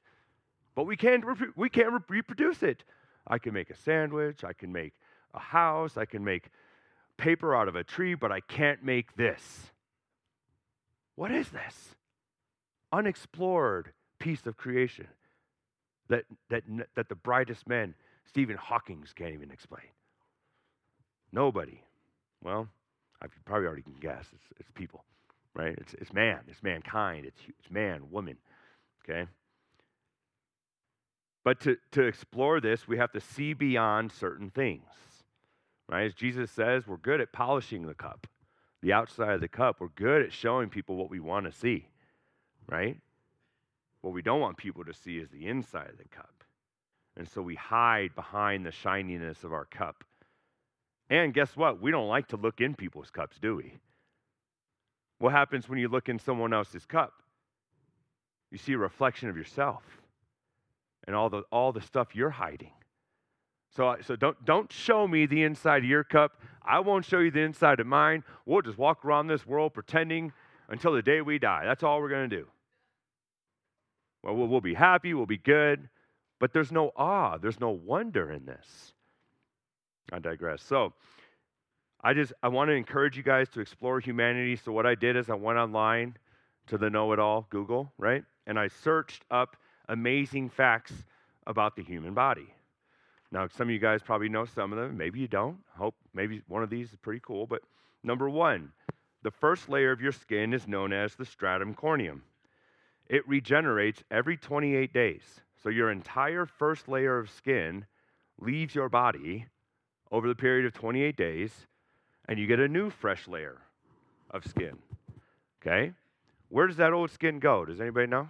But 0.73 0.85
we 0.85 0.95
can't, 0.95 1.25
we 1.57 1.69
can't 1.69 1.91
re- 1.91 1.99
reproduce 2.07 2.63
it. 2.63 2.83
I 3.27 3.39
can 3.39 3.53
make 3.53 3.69
a 3.69 3.75
sandwich, 3.75 4.43
I 4.45 4.53
can 4.53 4.71
make 4.71 4.93
a 5.33 5.39
house, 5.39 5.97
I 5.97 6.05
can 6.05 6.23
make 6.23 6.49
paper 7.17 7.53
out 7.53 7.67
of 7.67 7.75
a 7.75 7.83
tree, 7.83 8.15
but 8.15 8.31
I 8.31 8.39
can't 8.39 8.83
make 8.83 9.15
this. 9.17 9.71
What 11.15 11.31
is 11.31 11.49
this? 11.49 11.96
Unexplored 12.91 13.91
piece 14.19 14.45
of 14.45 14.57
creation 14.57 15.07
that, 16.09 16.23
that, 16.49 16.63
that 16.95 17.09
the 17.09 17.15
brightest 17.15 17.67
men, 17.67 17.93
Stephen 18.27 18.57
Hawking, 18.57 19.03
can't 19.15 19.33
even 19.33 19.51
explain. 19.51 19.87
Nobody. 21.31 21.81
Well, 22.43 22.67
I 23.21 23.27
probably 23.45 23.67
already 23.67 23.81
can 23.81 23.95
guess. 23.99 24.25
It's, 24.33 24.59
it's 24.59 24.71
people, 24.71 25.03
right? 25.53 25.75
It's, 25.77 25.93
it's 25.95 26.13
man. 26.13 26.39
It's 26.47 26.63
mankind. 26.63 27.25
It's, 27.25 27.39
it's 27.59 27.71
man, 27.71 28.09
woman. 28.11 28.37
Okay? 29.03 29.27
But 31.43 31.61
to, 31.61 31.77
to 31.91 32.03
explore 32.03 32.59
this, 32.59 32.87
we 32.87 32.97
have 32.97 33.13
to 33.13 33.21
see 33.21 33.53
beyond 33.53 34.11
certain 34.11 34.49
things, 34.49 34.83
right? 35.87 36.05
As 36.05 36.13
Jesus 36.13 36.51
says, 36.51 36.85
we're 36.85 36.97
good 36.97 37.21
at 37.21 37.31
polishing 37.31 37.87
the 37.87 37.93
cup, 37.93 38.27
the 38.81 38.91
outside 38.91 39.31
of 39.31 39.39
the 39.39 39.47
cup. 39.47 39.77
We're 39.79 39.87
good 39.95 40.21
at 40.21 40.33
showing 40.33 40.69
people 40.69 40.97
what 40.97 41.09
we 41.09 41.21
want 41.21 41.45
to 41.45 41.57
see, 41.57 41.87
right? 42.69 42.97
What 44.01 44.13
we 44.13 44.21
don't 44.21 44.39
want 44.39 44.57
people 44.57 44.85
to 44.85 44.93
see 44.93 45.17
is 45.17 45.29
the 45.29 45.47
inside 45.47 45.89
of 45.89 45.97
the 45.97 46.07
cup. 46.07 46.43
And 47.15 47.27
so 47.27 47.41
we 47.41 47.55
hide 47.55 48.13
behind 48.15 48.65
the 48.65 48.71
shininess 48.71 49.43
of 49.43 49.51
our 49.51 49.65
cup 49.65 50.03
and 51.09 51.33
guess 51.33 51.55
what? 51.55 51.81
We 51.81 51.91
don't 51.91 52.07
like 52.07 52.27
to 52.29 52.37
look 52.37 52.59
in 52.59 52.75
people's 52.75 53.09
cups, 53.09 53.37
do 53.39 53.55
we? 53.55 53.73
What 55.19 55.31
happens 55.31 55.69
when 55.69 55.79
you 55.79 55.87
look 55.87 56.09
in 56.09 56.19
someone 56.19 56.53
else's 56.53 56.85
cup? 56.85 57.13
You 58.51 58.57
see 58.57 58.73
a 58.73 58.77
reflection 58.77 59.29
of 59.29 59.37
yourself 59.37 59.83
and 61.05 61.15
all 61.15 61.29
the, 61.29 61.43
all 61.51 61.71
the 61.71 61.81
stuff 61.81 62.15
you're 62.15 62.29
hiding. 62.29 62.71
So, 63.75 63.95
so 64.05 64.15
don't, 64.15 64.43
don't 64.45 64.71
show 64.71 65.07
me 65.07 65.25
the 65.25 65.43
inside 65.43 65.83
of 65.83 65.89
your 65.89 66.03
cup. 66.03 66.41
I 66.63 66.79
won't 66.79 67.05
show 67.05 67.19
you 67.19 67.31
the 67.31 67.41
inside 67.41 67.79
of 67.79 67.87
mine. 67.87 68.23
We'll 68.45 68.61
just 68.61 68.77
walk 68.77 69.05
around 69.05 69.27
this 69.27 69.45
world 69.45 69.73
pretending 69.73 70.33
until 70.69 70.93
the 70.93 71.01
day 71.01 71.21
we 71.21 71.39
die. 71.39 71.63
That's 71.65 71.83
all 71.83 72.01
we're 72.01 72.09
going 72.09 72.29
to 72.29 72.35
do. 72.35 72.47
Well, 74.33 74.61
be 74.61 74.73
happy, 74.73 75.13
we'll 75.13 75.25
be 75.25 75.37
good, 75.37 75.87
but 76.39 76.51
there's 76.51 76.71
no 76.71 76.91
awe, 76.95 77.37
there's 77.37 77.59
no 77.59 77.69
wonder 77.69 78.31
in 78.31 78.45
this. 78.45 78.93
I 80.11 80.19
digress. 80.19 80.61
So, 80.61 80.93
I 82.01 82.13
just 82.13 82.33
I 82.43 82.47
want 82.47 82.69
to 82.69 82.73
encourage 82.73 83.17
you 83.17 83.23
guys 83.23 83.49
to 83.49 83.59
explore 83.59 83.99
humanity. 83.99 84.55
So 84.55 84.71
what 84.71 84.85
I 84.85 84.95
did 84.95 85.15
is 85.15 85.29
I 85.29 85.33
went 85.33 85.57
online 85.57 86.15
to 86.67 86.77
the 86.77 86.89
know-it-all 86.89 87.47
Google, 87.49 87.91
right? 87.97 88.23
And 88.45 88.59
I 88.59 88.67
searched 88.67 89.23
up 89.31 89.57
amazing 89.89 90.49
facts 90.49 90.93
about 91.47 91.75
the 91.75 91.83
human 91.83 92.13
body. 92.13 92.47
Now, 93.31 93.47
some 93.47 93.67
of 93.67 93.71
you 93.71 93.79
guys 93.79 94.01
probably 94.01 94.29
know 94.29 94.45
some 94.45 94.71
of 94.71 94.77
them. 94.77 94.95
Maybe 94.95 95.19
you 95.19 95.27
don't. 95.27 95.57
I 95.75 95.79
hope 95.79 95.95
maybe 96.13 96.41
one 96.47 96.63
of 96.63 96.69
these 96.69 96.91
is 96.91 96.97
pretty 96.97 97.21
cool. 97.25 97.45
But 97.45 97.61
number 98.03 98.29
one, 98.29 98.71
the 99.23 99.31
first 99.31 99.67
layer 99.67 99.91
of 99.91 100.01
your 100.01 100.11
skin 100.11 100.53
is 100.53 100.67
known 100.67 100.93
as 100.93 101.15
the 101.15 101.25
stratum 101.25 101.73
corneum. 101.73 102.21
It 103.09 103.27
regenerates 103.27 104.03
every 104.11 104.37
28 104.37 104.93
days. 104.93 105.23
So 105.63 105.69
your 105.69 105.91
entire 105.91 106.45
first 106.45 106.87
layer 106.87 107.17
of 107.17 107.29
skin 107.29 107.85
leaves 108.39 108.75
your 108.75 108.89
body 108.89 109.47
over 110.11 110.27
the 110.27 110.35
period 110.35 110.65
of 110.65 110.73
28 110.73 111.15
days, 111.15 111.51
and 112.27 112.37
you 112.37 112.47
get 112.47 112.59
a 112.59 112.67
new 112.67 112.89
fresh 112.89 113.27
layer 113.27 113.57
of 114.31 114.45
skin. 114.45 114.77
Okay? 115.61 115.93
Where 116.49 116.67
does 116.67 116.77
that 116.77 116.93
old 116.93 117.11
skin 117.11 117.39
go? 117.39 117.65
Does 117.65 117.81
anybody 117.81 118.07
know? 118.07 118.29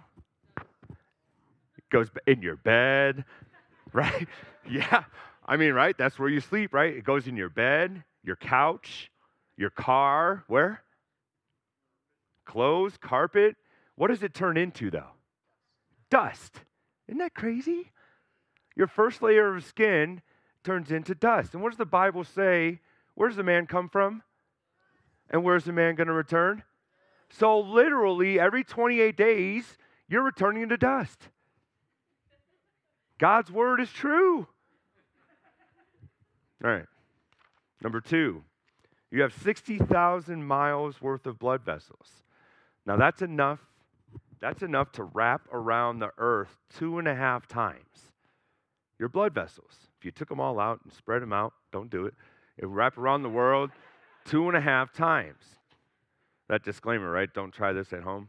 It 0.56 1.84
goes 1.90 2.08
in 2.26 2.42
your 2.42 2.56
bed, 2.56 3.24
right? 3.92 4.28
yeah. 4.68 5.04
I 5.46 5.56
mean, 5.56 5.72
right? 5.72 5.96
That's 5.96 6.18
where 6.18 6.28
you 6.28 6.40
sleep, 6.40 6.74
right? 6.74 6.94
It 6.94 7.04
goes 7.04 7.26
in 7.26 7.36
your 7.36 7.48
bed, 7.48 8.02
your 8.22 8.36
couch, 8.36 9.10
your 9.56 9.70
car. 9.70 10.44
Where? 10.46 10.82
Clothes, 12.44 12.96
carpet. 13.00 13.56
What 13.98 14.08
does 14.08 14.22
it 14.22 14.32
turn 14.32 14.56
into, 14.56 14.92
though? 14.92 15.10
Dust. 16.08 16.60
Isn't 17.08 17.18
that 17.18 17.34
crazy? 17.34 17.90
Your 18.76 18.86
first 18.86 19.22
layer 19.22 19.56
of 19.56 19.64
skin 19.64 20.22
turns 20.62 20.92
into 20.92 21.16
dust. 21.16 21.52
And 21.52 21.62
what 21.64 21.70
does 21.70 21.78
the 21.78 21.84
Bible 21.84 22.22
say? 22.22 22.78
Where 23.16 23.28
does 23.28 23.36
the 23.36 23.42
man 23.42 23.66
come 23.66 23.88
from? 23.88 24.22
And 25.30 25.42
where's 25.42 25.64
the 25.64 25.72
man 25.72 25.96
going 25.96 26.06
to 26.06 26.12
return? 26.12 26.62
So, 27.28 27.58
literally, 27.58 28.38
every 28.38 28.62
28 28.62 29.16
days, 29.16 29.76
you're 30.08 30.22
returning 30.22 30.68
to 30.68 30.76
dust. 30.76 31.28
God's 33.18 33.50
word 33.50 33.80
is 33.80 33.90
true. 33.90 34.46
All 36.64 36.70
right. 36.70 36.86
Number 37.82 38.00
two, 38.00 38.44
you 39.10 39.22
have 39.22 39.34
60,000 39.42 40.44
miles 40.44 41.02
worth 41.02 41.26
of 41.26 41.40
blood 41.40 41.64
vessels. 41.64 42.22
Now, 42.86 42.96
that's 42.96 43.22
enough. 43.22 43.58
That's 44.40 44.62
enough 44.62 44.92
to 44.92 45.04
wrap 45.04 45.42
around 45.52 45.98
the 45.98 46.10
earth 46.18 46.58
two 46.76 46.98
and 46.98 47.08
a 47.08 47.14
half 47.14 47.46
times. 47.46 48.12
Your 48.98 49.08
blood 49.08 49.34
vessels. 49.34 49.72
If 49.98 50.04
you 50.04 50.10
took 50.10 50.28
them 50.28 50.40
all 50.40 50.60
out 50.60 50.80
and 50.84 50.92
spread 50.92 51.22
them 51.22 51.32
out, 51.32 51.52
don't 51.72 51.90
do 51.90 52.06
it. 52.06 52.14
It 52.56 52.66
would 52.66 52.74
wrap 52.74 52.98
around 52.98 53.22
the 53.22 53.28
world 53.28 53.70
two 54.24 54.48
and 54.48 54.56
a 54.56 54.60
half 54.60 54.92
times. 54.92 55.42
That 56.48 56.64
disclaimer, 56.64 57.10
right? 57.10 57.32
Don't 57.32 57.52
try 57.52 57.72
this 57.72 57.92
at 57.92 58.02
home. 58.02 58.28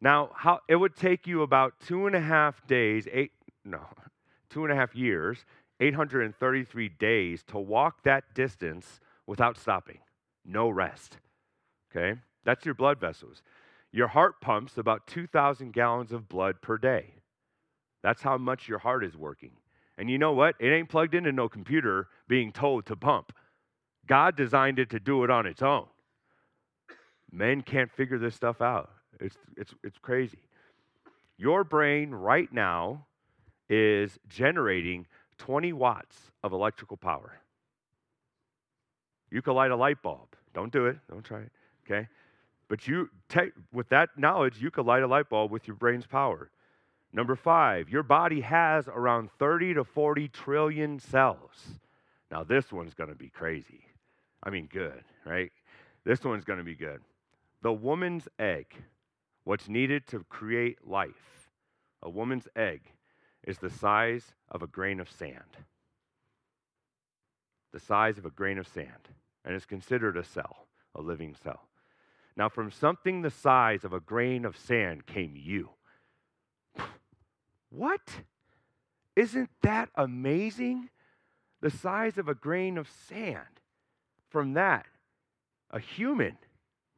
Now, 0.00 0.30
how 0.34 0.60
it 0.68 0.76
would 0.76 0.96
take 0.96 1.26
you 1.26 1.42
about 1.42 1.74
two 1.86 2.06
and 2.06 2.16
a 2.16 2.20
half 2.20 2.66
days, 2.66 3.06
eight 3.12 3.32
no, 3.64 3.80
two 4.50 4.64
and 4.64 4.72
a 4.72 4.76
half 4.76 4.94
years, 4.94 5.44
833 5.80 6.88
days 6.88 7.42
to 7.44 7.58
walk 7.58 8.02
that 8.04 8.34
distance 8.34 9.00
without 9.26 9.56
stopping. 9.56 9.98
No 10.44 10.68
rest. 10.68 11.18
Okay? 11.90 12.18
That's 12.44 12.64
your 12.64 12.74
blood 12.74 12.98
vessels. 13.00 13.42
Your 13.92 14.08
heart 14.08 14.40
pumps 14.40 14.78
about 14.78 15.06
2,000 15.06 15.72
gallons 15.72 16.12
of 16.12 16.28
blood 16.28 16.62
per 16.62 16.78
day. 16.78 17.14
That's 18.02 18.22
how 18.22 18.38
much 18.38 18.68
your 18.68 18.78
heart 18.78 19.04
is 19.04 19.16
working. 19.16 19.52
And 19.98 20.10
you 20.10 20.18
know 20.18 20.32
what? 20.32 20.56
It 20.58 20.68
ain't 20.68 20.88
plugged 20.88 21.14
into 21.14 21.30
no 21.30 21.48
computer 21.48 22.08
being 22.26 22.52
told 22.52 22.86
to 22.86 22.96
pump. 22.96 23.32
God 24.06 24.34
designed 24.34 24.78
it 24.78 24.90
to 24.90 24.98
do 24.98 25.22
it 25.24 25.30
on 25.30 25.46
its 25.46 25.62
own. 25.62 25.86
Men 27.30 27.62
can't 27.62 27.90
figure 27.92 28.18
this 28.18 28.34
stuff 28.34 28.60
out. 28.60 28.90
It's, 29.20 29.36
it's, 29.56 29.74
it's 29.84 29.98
crazy. 29.98 30.40
Your 31.36 31.62
brain 31.62 32.10
right 32.10 32.52
now 32.52 33.06
is 33.68 34.18
generating 34.28 35.06
20 35.38 35.72
watts 35.72 36.16
of 36.42 36.52
electrical 36.52 36.96
power. 36.96 37.38
You 39.30 39.40
could 39.42 39.54
light 39.54 39.70
a 39.70 39.76
light 39.76 40.02
bulb. 40.02 40.28
Don't 40.54 40.72
do 40.72 40.86
it. 40.86 40.98
Don't 41.10 41.24
try 41.24 41.40
it. 41.40 41.52
Okay? 41.86 42.08
But 42.72 42.88
you 42.88 43.10
with 43.70 43.90
that 43.90 44.16
knowledge, 44.16 44.58
you 44.58 44.70
could 44.70 44.86
light 44.86 45.02
a 45.02 45.06
light 45.06 45.28
bulb 45.28 45.50
with 45.50 45.68
your 45.68 45.76
brain's 45.76 46.06
power. 46.06 46.50
Number 47.12 47.36
five, 47.36 47.90
your 47.90 48.02
body 48.02 48.40
has 48.40 48.88
around 48.88 49.28
30 49.38 49.74
to 49.74 49.84
40 49.84 50.28
trillion 50.28 50.98
cells. 50.98 51.78
Now, 52.30 52.44
this 52.44 52.72
one's 52.72 52.94
going 52.94 53.10
to 53.10 53.14
be 53.14 53.28
crazy. 53.28 53.84
I 54.42 54.48
mean, 54.48 54.70
good, 54.72 55.04
right? 55.26 55.52
This 56.06 56.24
one's 56.24 56.44
going 56.44 56.60
to 56.60 56.64
be 56.64 56.74
good. 56.74 57.02
The 57.60 57.74
woman's 57.74 58.26
egg, 58.38 58.68
what's 59.44 59.68
needed 59.68 60.06
to 60.06 60.24
create 60.30 60.78
life, 60.88 61.50
a 62.02 62.08
woman's 62.08 62.48
egg 62.56 62.80
is 63.46 63.58
the 63.58 63.68
size 63.68 64.32
of 64.50 64.62
a 64.62 64.66
grain 64.66 64.98
of 64.98 65.10
sand. 65.10 65.58
The 67.74 67.80
size 67.80 68.16
of 68.16 68.24
a 68.24 68.30
grain 68.30 68.56
of 68.56 68.66
sand. 68.66 69.10
And 69.44 69.54
it's 69.54 69.66
considered 69.66 70.16
a 70.16 70.24
cell, 70.24 70.68
a 70.94 71.02
living 71.02 71.36
cell. 71.44 71.68
Now, 72.36 72.48
from 72.48 72.70
something 72.70 73.22
the 73.22 73.30
size 73.30 73.84
of 73.84 73.92
a 73.92 74.00
grain 74.00 74.44
of 74.44 74.56
sand 74.56 75.06
came 75.06 75.34
you. 75.36 75.70
What? 77.70 78.10
Isn't 79.16 79.48
that 79.62 79.88
amazing? 79.94 80.90
The 81.60 81.70
size 81.70 82.18
of 82.18 82.28
a 82.28 82.34
grain 82.34 82.76
of 82.76 82.88
sand. 83.08 83.60
From 84.28 84.54
that, 84.54 84.86
a 85.70 85.78
human, 85.78 86.36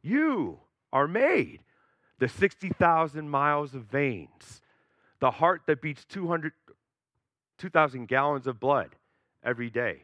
you 0.03 0.59
are 0.93 1.09
made. 1.09 1.61
The 2.19 2.29
60,000 2.29 3.29
miles 3.29 3.75
of 3.75 3.83
veins, 3.83 4.63
the 5.21 5.33
heart 5.33 5.63
that 5.67 5.83
beats 5.83 6.05
200, 6.05 6.53
2,000 7.59 8.07
gallons 8.07 8.47
of 8.47 8.61
blood 8.61 8.97
every 9.45 9.71
day. 9.71 10.03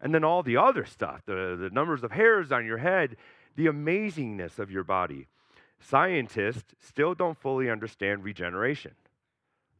And 0.00 0.14
then 0.14 0.24
all 0.24 0.42
the 0.42 0.56
other 0.56 0.84
stuff, 0.84 1.22
the, 1.26 1.56
the 1.58 1.70
numbers 1.72 2.04
of 2.04 2.12
hairs 2.12 2.52
on 2.52 2.66
your 2.66 2.78
head, 2.78 3.16
the 3.56 3.66
amazingness 3.66 4.58
of 4.58 4.70
your 4.70 4.84
body. 4.84 5.28
Scientists 5.80 6.74
still 6.80 7.14
don't 7.14 7.38
fully 7.38 7.70
understand 7.70 8.24
regeneration. 8.24 8.92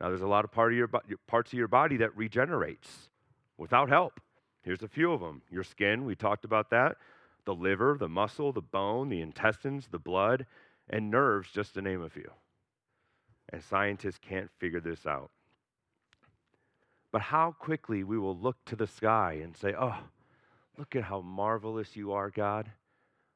Now, 0.01 0.09
there's 0.09 0.23
a 0.23 0.27
lot 0.27 0.45
of 0.45 0.53
part 0.53 0.73
of 0.73 0.79
your, 0.79 0.89
parts 1.27 1.53
of 1.53 1.59
your 1.59 1.69
body 1.69 1.97
that 1.99 2.17
regenerates 2.17 3.09
without 3.57 3.89
help. 3.89 4.21
Here's 4.63 4.83
a 4.83 4.89
few 4.89 5.13
of 5.13 5.21
them 5.21 5.43
your 5.51 5.65
skin, 5.65 6.05
we 6.05 6.15
talked 6.15 6.45
about 6.45 6.71
that, 6.71 6.97
the 7.45 7.55
liver, 7.55 7.97
the 7.99 8.09
muscle, 8.09 8.53
the 8.53 8.61
bone, 8.61 9.09
the 9.09 9.21
intestines, 9.21 9.89
the 9.91 9.99
blood, 9.99 10.47
and 10.91 11.11
nerves, 11.11 11.51
just 11.51 11.75
to 11.75 11.83
name 11.83 12.03
a 12.03 12.09
few. 12.09 12.31
And 13.51 13.63
scientists 13.63 14.19
can't 14.21 14.51
figure 14.59 14.81
this 14.81 15.07
out. 15.07 15.31
But 17.13 17.23
how 17.23 17.53
quickly 17.53 18.03
we 18.03 18.19
will 18.19 18.37
look 18.37 18.57
to 18.67 18.77
the 18.77 18.87
sky 18.87 19.39
and 19.43 19.57
say, 19.57 19.75
Oh, 19.79 19.99
look 20.77 20.97
at 20.97 21.05
how 21.05 21.21
marvelous 21.21 21.95
you 21.95 22.13
are, 22.13 22.31
God. 22.31 22.71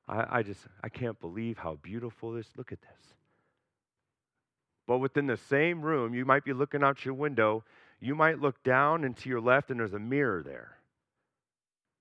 I, 0.08 0.38
I 0.38 0.42
just, 0.42 0.60
I 0.82 0.88
can't 0.88 1.20
believe 1.20 1.58
how 1.58 1.78
beautiful 1.82 2.32
this, 2.32 2.46
look 2.56 2.72
at 2.72 2.80
this. 2.80 3.14
But 4.86 4.98
within 4.98 5.26
the 5.26 5.36
same 5.36 5.82
room, 5.82 6.14
you 6.14 6.24
might 6.24 6.44
be 6.44 6.52
looking 6.52 6.82
out 6.82 7.04
your 7.04 7.14
window, 7.14 7.64
you 8.00 8.14
might 8.14 8.40
look 8.40 8.62
down 8.62 9.04
and 9.04 9.16
to 9.18 9.28
your 9.28 9.40
left, 9.40 9.70
and 9.70 9.80
there's 9.80 9.92
a 9.92 9.98
mirror 9.98 10.42
there. 10.42 10.78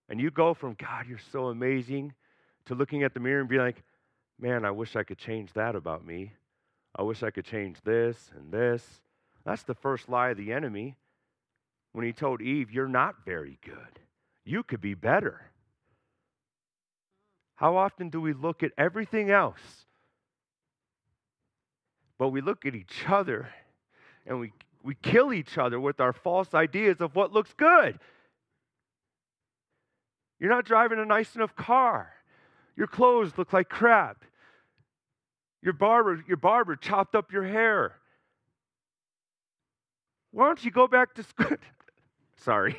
And 0.10 0.22
you 0.22 0.32
go 0.32 0.54
from, 0.54 0.76
God, 0.80 1.06
you're 1.08 1.20
so 1.32 1.48
amazing, 1.48 2.14
to 2.66 2.76
looking 2.76 3.04
at 3.04 3.14
the 3.14 3.20
mirror 3.20 3.42
and 3.42 3.50
be 3.50 3.58
like, 3.58 3.84
man, 4.40 4.64
I 4.64 4.72
wish 4.72 4.96
I 4.96 5.04
could 5.04 5.18
change 5.18 5.54
that 5.54 5.76
about 5.76 6.06
me. 6.06 6.32
I 6.96 7.04
wish 7.04 7.24
I 7.24 7.32
could 7.32 7.46
change 7.46 7.78
this 7.84 8.32
and 8.36 8.52
this. 8.52 8.84
That's 9.46 9.64
the 9.64 9.76
first 9.76 10.10
lie 10.10 10.30
of 10.30 10.38
the 10.38 10.54
enemy 10.54 10.96
when 11.98 12.06
he 12.06 12.14
told 12.14 12.42
Eve, 12.42 12.72
You're 12.72 12.88
not 12.88 13.16
very 13.26 13.58
good. 13.64 14.00
You 14.44 14.64
could 14.64 14.82
be 14.82 14.94
better. 14.94 15.52
How 17.58 17.76
often 17.76 18.10
do 18.10 18.22
we 18.22 18.34
look 18.34 18.62
at 18.62 18.72
everything 18.78 19.32
else, 19.32 19.86
but 22.20 22.30
we 22.30 22.40
look 22.40 22.66
at 22.68 22.76
each 22.76 23.04
other 23.08 23.50
and 24.28 24.40
we, 24.40 24.54
we 24.84 24.94
kill 25.02 25.34
each 25.34 25.58
other 25.58 25.80
with 25.80 26.00
our 26.00 26.14
false 26.14 26.54
ideas 26.54 26.98
of 27.02 27.16
what 27.16 27.34
looks 27.34 27.54
good? 27.54 28.00
You're 30.40 30.52
not 30.52 30.66
driving 30.66 31.00
a 31.00 31.06
nice 31.06 31.36
enough 31.36 31.56
car. 31.56 32.14
Your 32.76 32.86
clothes 32.86 33.32
look 33.38 33.52
like 33.52 33.70
crap. 33.70 34.24
Your 35.64 35.74
barber, 35.74 36.24
your 36.28 36.38
barber 36.38 36.76
chopped 36.76 37.16
up 37.16 37.32
your 37.32 37.44
hair. 37.44 37.96
Why 40.30 40.46
don't 40.46 40.64
you 40.64 40.70
go 40.70 40.88
back 40.88 41.16
to 41.16 41.24
school? 41.24 41.58
Sorry. 42.38 42.76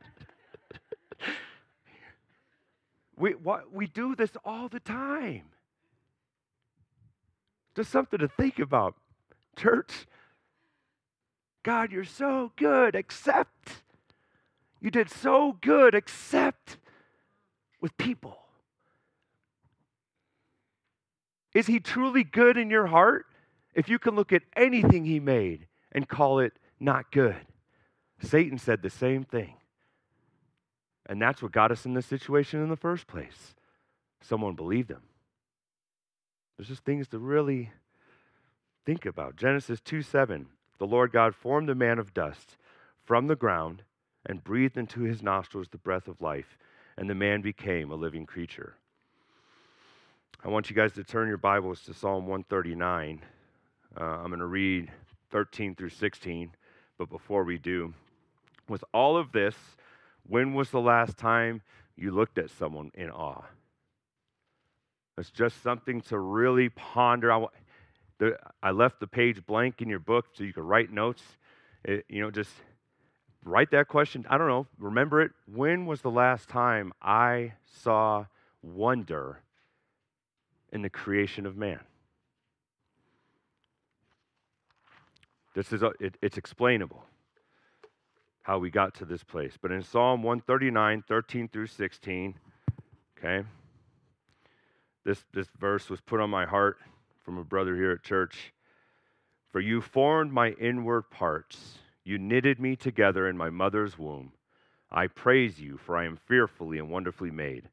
we, 3.18 3.33
what, 3.33 3.72
we 3.72 3.87
do 3.87 4.14
this 4.14 4.31
all 4.44 4.68
the 4.68 4.81
time. 4.81 5.42
Just 7.74 7.90
something 7.90 8.18
to 8.18 8.28
think 8.28 8.59
about. 8.59 8.94
Church, 9.57 10.07
God, 11.62 11.92
you're 11.92 12.04
so 12.04 12.52
good, 12.57 12.94
except 12.94 13.83
you 14.81 14.90
did 14.90 15.11
so 15.11 15.57
good, 15.61 15.94
except 15.94 16.76
with 17.81 17.96
people. 17.96 18.38
Is 21.54 21.66
he 21.66 21.81
truly 21.81 22.24
good 22.24 22.57
in 22.57 22.70
your 22.70 22.87
heart 22.87 23.26
if 23.74 23.88
you 23.88 23.98
can 23.98 24.14
look 24.14 24.33
at 24.33 24.42
anything 24.57 25.04
he 25.04 25.18
made 25.18 25.66
and 25.92 26.09
call 26.09 26.38
it 26.38 26.52
not 26.78 27.11
good? 27.11 27.37
Satan 28.20 28.59
said 28.59 28.83
the 28.83 28.90
same 28.90 29.24
thing. 29.24 29.58
And 31.09 31.21
that's 31.21 31.42
what 31.42 31.53
got 31.53 31.73
us 31.73 31.87
in 31.87 31.94
this 31.94 32.07
situation 32.07 32.62
in 32.62 32.68
the 32.68 32.77
first 32.77 33.07
place. 33.07 33.55
Someone 34.21 34.55
believed 34.55 34.90
him. 34.90 35.03
There's 36.57 36.68
just 36.68 36.85
things 36.85 37.09
to 37.09 37.18
really 37.18 37.71
think 38.85 39.07
about. 39.07 39.37
Genesis 39.37 39.81
2 39.81 40.03
7. 40.03 40.47
The 40.79 40.87
Lord 40.87 41.12
God 41.12 41.35
formed 41.35 41.71
a 41.71 41.75
man 41.75 41.99
of 41.99 42.14
dust 42.14 42.57
from 43.05 43.27
the 43.27 43.37
ground 43.37 43.83
and 44.27 44.44
breathed 44.44 44.77
into 44.77 45.01
his 45.01 45.23
nostrils 45.23 45.68
the 45.71 45.79
breath 45.79 46.09
of 46.09 46.21
life, 46.21 46.59
and 46.97 47.09
the 47.09 47.14
man 47.14 47.40
became 47.40 47.90
a 47.90 47.97
living 47.97 48.27
creature. 48.27 48.75
I 50.44 50.49
want 50.49 50.71
you 50.71 50.77
guys 50.77 50.92
to 50.92 51.05
turn 51.05 51.27
your 51.27 51.37
Bibles 51.37 51.83
to 51.83 51.94
Psalm 51.94 52.27
139. 52.27 53.23
Uh, 53.99 54.05
I'm 54.05 54.29
going 54.29 54.38
to 54.38 54.47
read 54.47 54.92
13 55.31 55.75
through 55.75 55.88
16, 55.88 56.53
but 56.97 57.09
before 57.09 57.44
we 57.44 57.59
do, 57.59 57.92
with 58.68 58.85
all 58.92 59.16
of 59.16 59.33
this, 59.33 59.57
when 60.29 60.55
was 60.55 60.71
the 60.71 60.81
last 60.81 61.17
time 61.17 61.62
you 61.97 62.12
looked 62.12 62.38
at 62.38 62.51
someone 62.51 62.91
in 62.95 63.11
awe? 63.11 63.43
It's 65.17 65.31
just 65.31 65.62
something 65.62 66.01
to 66.03 66.19
really 66.19 66.69
ponder. 66.69 67.33
I, 67.33 67.47
the, 68.19 68.38
I 68.62 68.71
left 68.71 69.01
the 69.01 69.07
page 69.07 69.45
blank 69.45 69.83
in 69.83 69.88
your 69.88 69.99
book 69.99 70.27
so 70.35 70.45
you 70.45 70.53
could 70.53 70.64
write 70.64 70.93
notes. 70.93 71.23
It, 71.85 72.05
you 72.09 72.21
know, 72.21 72.31
just 72.31 72.51
write 73.45 73.71
that 73.73 73.88
question. 73.88 74.25
I 74.29 74.38
don't 74.38 74.49
know. 74.49 74.67
Remember 74.79 75.21
it. 75.23 75.33
When 75.53 75.87
was 75.87 76.03
the 76.03 76.11
last 76.11 76.49
time 76.49 76.93
I 77.03 77.55
saw 77.83 78.27
wonder 78.62 79.41
in 80.73 80.83
the 80.83 80.91
creation 80.91 81.47
of 81.47 81.57
man? 81.57 81.81
This 85.55 85.73
is 85.73 85.83
a, 85.83 85.93
it, 85.99 86.17
it's 86.23 86.37
explainable 86.37 87.05
how 88.49 88.59
we 88.59 88.71
got 88.71 88.95
to 88.95 89.05
this 89.05 89.23
place. 89.23 89.59
But 89.61 89.73
in 89.73 89.83
Psalm 89.83 90.23
139, 90.23 91.05
13 91.07 91.49
through 91.49 91.67
16, 91.67 92.35
okay, 93.19 93.47
this, 95.05 95.23
this 95.35 95.49
verse 95.61 95.91
was 95.91 96.01
put 96.01 96.19
on 96.19 96.31
my 96.31 96.47
heart 96.47 96.79
from 97.23 97.37
a 97.37 97.45
brother 97.45 97.77
here 97.77 97.93
at 97.93 98.03
church. 98.03 98.55
For 99.53 99.61
you 99.61 99.83
formed 99.83 100.33
my 100.33 100.53
inward 100.53 101.11
parts, 101.11 101.75
you 102.05 102.17
knitted 102.17 102.59
me 102.59 102.75
together 102.75 103.29
in 103.29 103.37
my 103.37 103.51
mother's 103.51 103.99
womb. 103.99 104.33
I 104.91 105.09
praise 105.09 105.61
you, 105.61 105.77
for 105.77 105.95
I 105.95 106.07
am 106.07 106.19
fearfully 106.27 106.79
and 106.79 106.89
wonderfully 106.89 107.31
made. 107.31 107.69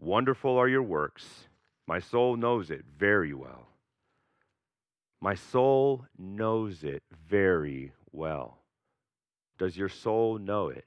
Wonderful 0.00 0.56
are 0.56 0.68
your 0.68 0.84
works. 0.84 1.48
My 1.88 1.98
soul 1.98 2.36
knows 2.36 2.70
it 2.70 2.84
very 2.96 3.34
well. 3.34 3.66
My 5.20 5.34
soul 5.34 6.06
knows 6.16 6.84
it 6.84 7.02
very 7.28 7.90
well. 8.12 8.61
Does 9.58 9.76
your 9.76 9.88
soul 9.88 10.38
know 10.38 10.68
it? 10.68 10.84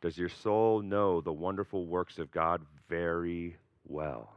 Does 0.00 0.16
your 0.16 0.28
soul 0.28 0.82
know 0.82 1.20
the 1.20 1.32
wonderful 1.32 1.86
works 1.86 2.18
of 2.18 2.30
God 2.30 2.62
very 2.88 3.56
well? 3.84 4.32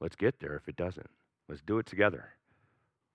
Let's 0.00 0.16
get 0.16 0.40
there 0.40 0.56
if 0.56 0.68
it 0.68 0.76
doesn't. 0.76 1.10
Let's 1.48 1.62
do 1.62 1.78
it 1.78 1.86
together. 1.86 2.30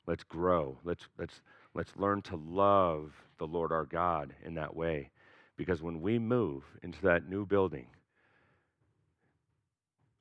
Let's 0.06 0.24
grow. 0.24 0.78
Let's, 0.84 1.04
let's, 1.18 1.42
let's 1.74 1.92
learn 1.98 2.22
to 2.24 2.36
love 2.36 3.12
the 3.40 3.48
Lord 3.48 3.72
our 3.72 3.86
God 3.86 4.34
in 4.46 4.56
that 4.56 4.76
way. 4.76 5.10
Because 5.58 5.82
when 5.82 6.02
we 6.02 6.20
move 6.20 6.64
into 6.84 7.02
that 7.02 7.28
new 7.28 7.46
building, 7.46 7.88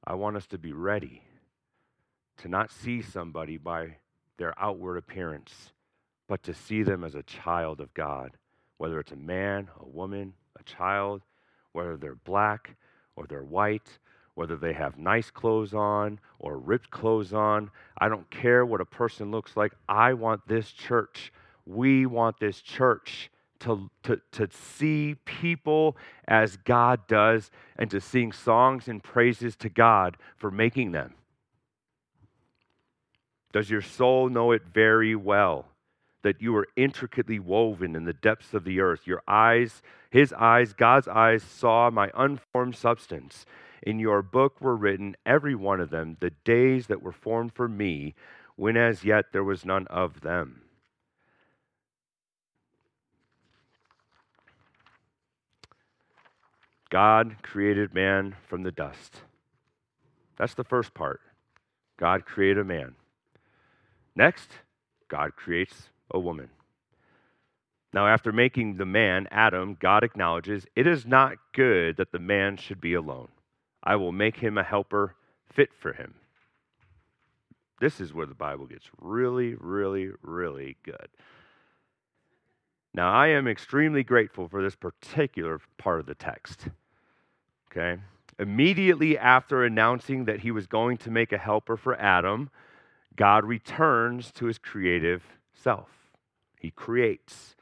I 0.05 0.15
want 0.15 0.37
us 0.37 0.47
to 0.49 0.59
be 0.59 0.73
ready 0.73 1.23
to 2.39 2.49
not 2.49 2.71
see 2.71 3.03
somebody 3.03 3.59
by 3.59 3.97
their 4.39 4.55
outward 4.59 4.97
appearance, 4.97 5.73
but 6.29 6.43
to 6.45 6.55
see 6.55 6.83
them 6.83 7.05
as 7.05 7.15
a 7.15 7.23
child 7.23 7.81
of 7.81 7.93
God, 7.95 8.33
whether 8.79 9.01
it's 9.01 9.13
a 9.13 9.17
man, 9.17 9.69
a 9.81 9.87
woman, 9.87 10.35
a 10.59 10.63
child, 10.63 11.23
whether 11.73 11.97
they're 11.97 12.15
black 12.15 12.77
or 13.17 13.27
they're 13.27 13.45
white, 13.45 13.99
whether 14.35 14.57
they 14.57 14.73
have 14.73 14.99
nice 14.99 15.31
clothes 15.31 15.75
on 15.75 16.21
or 16.39 16.59
ripped 16.59 16.91
clothes 16.91 17.33
on. 17.33 17.71
I 17.99 18.09
don't 18.09 18.29
care 18.31 18.67
what 18.67 18.81
a 18.81 18.85
person 18.85 19.31
looks 19.31 19.57
like. 19.57 19.73
I 19.89 20.13
want 20.13 20.47
this 20.47 20.71
church. 20.71 21.33
We 21.65 22.07
want 22.07 22.39
this 22.39 22.61
church 22.61 23.31
to, 23.61 23.91
to, 24.03 24.21
to 24.33 24.49
see 24.51 25.17
people 25.25 25.97
as 26.29 26.59
God 26.59 27.07
does 27.09 27.51
and 27.79 27.91
to 27.91 28.01
sing 28.01 28.33
songs 28.33 28.89
and 28.89 29.03
praises 29.03 29.57
to 29.57 29.69
God 29.69 30.17
for 30.37 30.51
making 30.51 30.93
them. 30.93 31.15
Does 33.53 33.71
your 33.71 33.81
soul 33.81 34.29
know 34.29 34.53
it 34.53 34.63
very 34.73 35.17
well? 35.17 35.67
That 36.27 36.43
you 36.43 36.57
are 36.57 36.67
intricately 36.75 37.39
woven 37.39 37.95
in 37.95 38.05
the 38.05 38.13
depths 38.13 38.53
of 38.53 38.65
the 38.65 38.81
earth. 38.81 39.07
Your 39.07 39.23
eyes, 39.29 39.81
his 40.11 40.33
eyes, 40.33 40.73
God's 40.73 41.07
eyes, 41.07 41.45
saw 41.45 41.89
my 41.89 42.11
unformed 42.17 42.75
substance. 42.75 43.47
In 43.81 44.01
your 44.01 44.23
book 44.23 44.61
were 44.61 44.75
written, 44.75 45.15
every 45.25 45.55
one 45.55 45.79
of 45.79 45.91
them, 45.91 46.17
the 46.19 46.33
days 46.43 46.89
that 46.89 47.01
were 47.01 47.13
formed 47.13 47.53
for 47.53 47.69
me, 47.69 48.17
when 48.57 48.77
as 48.77 49.05
yet 49.05 49.27
there 49.31 49.45
was 49.45 49.65
none 49.65 49.87
of 49.87 50.23
them. 50.23 50.63
God 56.91 57.37
created 57.43 57.95
man 57.95 58.35
from 58.49 58.65
the 58.65 58.73
dust. 58.73 59.21
That's 60.37 60.55
the 60.55 60.65
first 60.65 60.93
part. 60.93 61.21
God 61.97 62.27
created 62.27 62.67
man. 62.67 62.97
Next, 64.17 64.51
God 65.07 65.37
creates 65.37 65.91
a 66.11 66.19
woman. 66.19 66.51
Now, 67.93 68.07
after 68.07 68.33
making 68.33 68.77
the 68.77 68.85
man, 68.85 69.27
Adam, 69.31 69.77
God 69.81 70.05
acknowledges, 70.05 70.67
It 70.77 70.87
is 70.87 71.07
not 71.07 71.39
good 71.55 71.97
that 71.97 72.13
the 72.13 72.19
man 72.19 72.57
should 72.57 72.81
be 72.81 72.95
alone. 72.95 73.29
I 73.83 73.97
will 73.97 74.13
make 74.13 74.37
him 74.39 74.59
a 74.59 74.63
helper 74.63 75.15
fit 75.51 75.71
for 75.73 75.93
him. 75.93 76.15
This 77.81 78.01
is 78.01 78.13
where 78.13 78.27
the 78.27 78.35
Bible 78.35 78.67
gets 78.67 78.91
really, 79.01 79.55
really, 79.55 80.11
really 80.23 80.77
good. 80.83 81.09
Now, 82.95 83.13
I 83.13 83.29
am 83.29 83.47
extremely 83.47 84.03
grateful 84.03 84.49
for 84.49 84.63
this 84.63 84.75
particular 84.75 85.61
part 85.77 86.01
of 86.01 86.07
the 86.07 86.15
text. 86.15 86.69
Okay? 87.71 88.01
Immediately 88.39 89.19
after 89.19 89.65
announcing 89.65 90.25
that 90.25 90.41
he 90.41 90.51
was 90.51 90.67
going 90.67 90.97
to 90.99 91.11
make 91.11 91.33
a 91.33 91.39
helper 91.39 91.77
for 91.77 91.99
Adam, 92.01 92.51
God 93.15 93.45
returns 93.45 94.33
to 94.33 94.47
his 94.47 94.59
creative 94.59 95.23
self. 95.55 95.96
He 96.67 96.73
creates. 96.73 97.55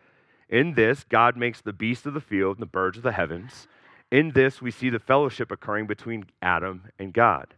In 0.49 0.73
this, 0.73 1.05
God 1.05 1.37
makes 1.37 1.61
the 1.61 1.75
beasts 1.75 2.07
of 2.07 2.15
the 2.15 2.23
field 2.23 2.57
and 2.57 2.63
the 2.63 2.67
birds 2.67 2.97
of 2.97 3.03
the 3.03 3.13
heavens. 3.13 3.69
In 4.11 4.31
this, 4.31 4.63
we 4.63 4.71
see 4.71 4.89
the 4.89 4.99
fellowship 4.99 5.51
occurring 5.51 5.87
between 5.87 6.25
Adam 6.41 6.85
and 6.99 7.13
God. 7.13 7.53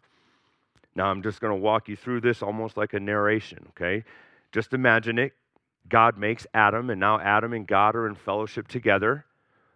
Now, 0.97 1.07
I'm 1.07 1.23
just 1.23 1.41
going 1.41 1.53
to 1.53 1.61
walk 1.61 1.89
you 1.89 1.95
through 1.95 2.23
this 2.23 2.43
almost 2.43 2.77
like 2.77 2.95
a 2.95 2.99
narration, 2.99 3.69
okay? 3.69 4.03
Just 4.51 4.73
imagine 4.73 5.21
it. 5.21 5.35
God 5.89 6.19
makes 6.19 6.49
Adam, 6.53 6.91
and 6.91 6.99
now 6.99 7.21
Adam 7.21 7.53
and 7.53 7.65
God 7.65 7.95
are 7.95 8.09
in 8.09 8.17
fellowship 8.17 8.67
together. 8.67 9.25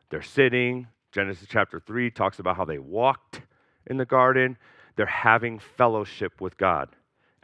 They're 0.08 0.22
sitting. 0.22 0.88
Genesis 1.12 1.46
chapter 1.48 1.78
3 1.78 2.10
talks 2.10 2.40
about 2.40 2.56
how 2.56 2.64
they 2.64 2.80
walked 2.80 3.42
in 3.86 3.96
the 3.96 4.04
garden. 4.04 4.58
They're 4.96 5.06
having 5.06 5.60
fellowship 5.60 6.40
with 6.40 6.56
God. 6.56 6.88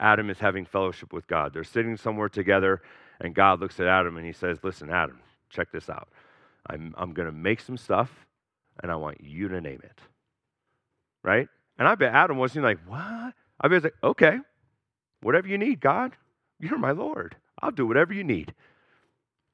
Adam 0.01 0.31
is 0.31 0.41
having 0.41 0.65
fellowship 0.65 1.13
with 1.13 1.29
God. 1.29 1.53
They're 1.53 1.63
sitting 1.63 1.97
somewhere 1.97 2.29
together, 2.29 2.83
and 3.21 3.35
God 3.35 3.61
looks 3.61 3.81
at 3.81 3.87
Adam 3.87 4.17
and 4.17 4.27
he 4.27 4.33
says, 4.33 4.59
Listen, 4.63 4.91
Adam, 4.91 5.21
check 5.51 5.73
this 5.73 5.89
out. 5.89 6.09
I'm, 6.69 6.95
I'm 6.99 7.13
going 7.13 7.27
to 7.27 7.33
make 7.33 7.61
some 7.61 7.77
stuff, 7.77 8.11
and 8.83 8.91
I 8.91 8.97
want 8.97 9.21
you 9.21 9.49
to 9.49 9.61
name 9.61 9.81
it. 9.83 10.01
Right? 11.23 11.49
And 11.79 11.87
I 11.87 11.95
bet 11.95 12.13
Adam 12.15 12.39
wasn't 12.39 12.65
like, 12.65 12.79
What? 12.87 13.35
I 13.61 13.69
bet 13.69 13.73
he's 13.73 13.85
like, 13.85 13.95
Okay, 14.03 14.39
whatever 15.23 15.49
you 15.49 15.59
need, 15.59 15.81
God. 15.81 16.13
You're 16.59 16.79
my 16.79 16.93
Lord. 16.93 17.37
I'll 17.61 17.71
do 17.71 17.87
whatever 17.87 18.15
you 18.15 18.25
need. 18.25 18.55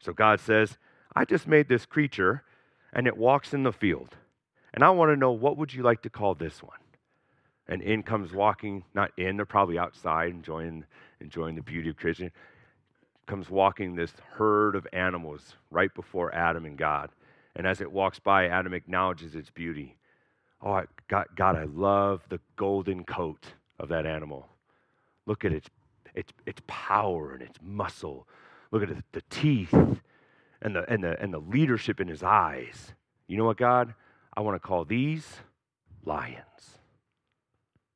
So 0.00 0.12
God 0.12 0.40
says, 0.40 0.78
I 1.14 1.24
just 1.24 1.46
made 1.46 1.68
this 1.68 1.86
creature 1.86 2.42
and 2.92 3.06
it 3.06 3.16
walks 3.16 3.54
in 3.54 3.62
the 3.62 3.72
field. 3.72 4.16
And 4.74 4.82
I 4.84 4.90
want 4.90 5.10
to 5.10 5.16
know 5.16 5.32
what 5.32 5.56
would 5.56 5.72
you 5.72 5.82
like 5.82 6.02
to 6.02 6.10
call 6.10 6.34
this 6.34 6.62
one? 6.62 6.78
And 7.68 7.82
in 7.82 8.02
comes 8.02 8.32
walking, 8.32 8.84
not 8.94 9.12
in, 9.16 9.36
they're 9.36 9.46
probably 9.46 9.78
outside 9.78 10.30
enjoying, 10.30 10.84
enjoying 11.20 11.54
the 11.54 11.62
beauty 11.62 11.90
of 11.90 11.96
creation. 11.96 12.30
Comes 13.26 13.48
walking 13.48 13.94
this 13.94 14.12
herd 14.32 14.74
of 14.74 14.86
animals 14.92 15.54
right 15.70 15.92
before 15.94 16.34
Adam 16.34 16.64
and 16.64 16.76
God. 16.76 17.10
And 17.54 17.66
as 17.66 17.80
it 17.80 17.90
walks 17.90 18.18
by, 18.18 18.48
Adam 18.48 18.74
acknowledges 18.74 19.34
its 19.34 19.50
beauty. 19.50 19.96
Oh, 20.60 20.72
I, 20.72 20.84
God, 21.08 21.26
God, 21.36 21.56
I 21.56 21.64
love 21.64 22.22
the 22.28 22.40
golden 22.56 23.04
coat 23.04 23.44
of 23.78 23.88
that 23.88 24.06
animal. 24.06 24.48
Look 25.26 25.44
at 25.44 25.52
its 25.52 25.68
its, 26.14 26.32
its 26.46 26.60
power 26.66 27.32
and 27.32 27.42
its 27.42 27.58
muscle. 27.62 28.26
Look 28.70 28.82
at 28.82 28.88
the, 28.88 29.02
the 29.12 29.22
teeth 29.30 29.72
and 29.72 30.76
the, 30.76 30.90
and, 30.90 31.02
the, 31.02 31.20
and 31.20 31.32
the 31.32 31.38
leadership 31.38 32.00
in 32.00 32.08
his 32.08 32.22
eyes. 32.22 32.92
You 33.26 33.36
know 33.36 33.44
what, 33.44 33.56
God? 33.56 33.94
I 34.36 34.40
want 34.40 34.60
to 34.60 34.66
call 34.66 34.84
these 34.84 35.26
lions. 36.04 36.78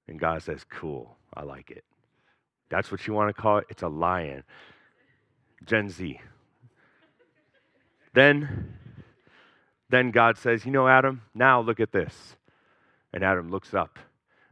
And 0.09 0.19
God 0.19 0.43
says, 0.43 0.65
Cool, 0.69 1.17
I 1.35 1.43
like 1.43 1.71
it. 1.71 1.85
That's 2.69 2.91
what 2.91 3.07
you 3.07 3.13
want 3.13 3.35
to 3.35 3.41
call 3.41 3.59
it? 3.59 3.67
It's 3.71 3.83
a 3.83 3.89
lion. 3.89 4.43
Gen 5.65 5.89
Z. 5.89 6.21
Then, 8.13 8.75
then 9.89 10.11
God 10.11 10.39
says, 10.39 10.65
You 10.65 10.73
know, 10.73 10.89
Adam, 10.89 11.23
now 11.35 11.61
look 11.61 11.81
at 11.81 11.93
this. 11.93 12.37
And 13.13 13.25
Adam 13.25 13.51
looks 13.51 13.73
up 13.73 13.99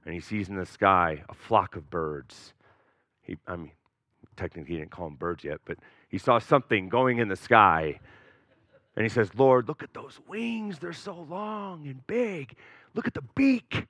and 0.05 0.15
he 0.15 0.21
sees 0.21 0.49
in 0.49 0.57
the 0.57 0.67
sky 0.67 1.23
a 1.29 1.35
flock 1.35 1.77
of 1.77 1.91
birds 1.91 2.55
he, 3.25 3.39
I 3.47 3.57
mean, 3.57 3.73
technically 4.37 4.75
he 4.75 4.79
didn't 4.79 4.91
call 4.91 5.07
them 5.07 5.17
birds 5.17 5.43
yet, 5.43 5.61
but 5.65 5.79
he 6.09 6.19
saw 6.19 6.39
something 6.39 6.89
going 6.89 7.19
in 7.19 7.29
the 7.29 7.37
sky. 7.37 7.99
And 8.97 9.03
he 9.03 9.09
says, 9.09 9.31
Lord, 9.35 9.67
look 9.67 9.83
at 9.83 9.93
those 9.93 10.21
wings. 10.29 10.79
They're 10.79 10.93
so 10.93 11.27
long 11.29 11.87
and 11.87 12.07
big. 12.07 12.55
Look 12.95 13.09
at 13.09 13.15
the 13.15 13.25
beak 13.35 13.87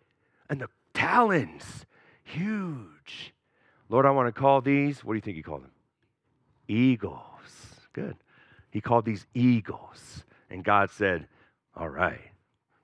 and 0.49 0.61
the 0.61 0.69
talons. 0.95 1.85
Huge. 2.23 3.35
Lord, 3.91 4.07
I 4.07 4.11
want 4.11 4.35
to 4.35 4.41
call 4.41 4.63
these, 4.63 5.05
what 5.05 5.13
do 5.13 5.17
you 5.17 5.21
think 5.21 5.37
he 5.37 5.43
called 5.43 5.65
them? 5.65 5.73
Eagles. 6.69 7.21
Good. 7.93 8.17
He 8.71 8.81
called 8.81 9.05
these 9.05 9.27
eagles. 9.35 10.25
And 10.51 10.65
God 10.65 10.91
said, 10.91 11.27
All 11.77 11.89
right, 11.89 12.21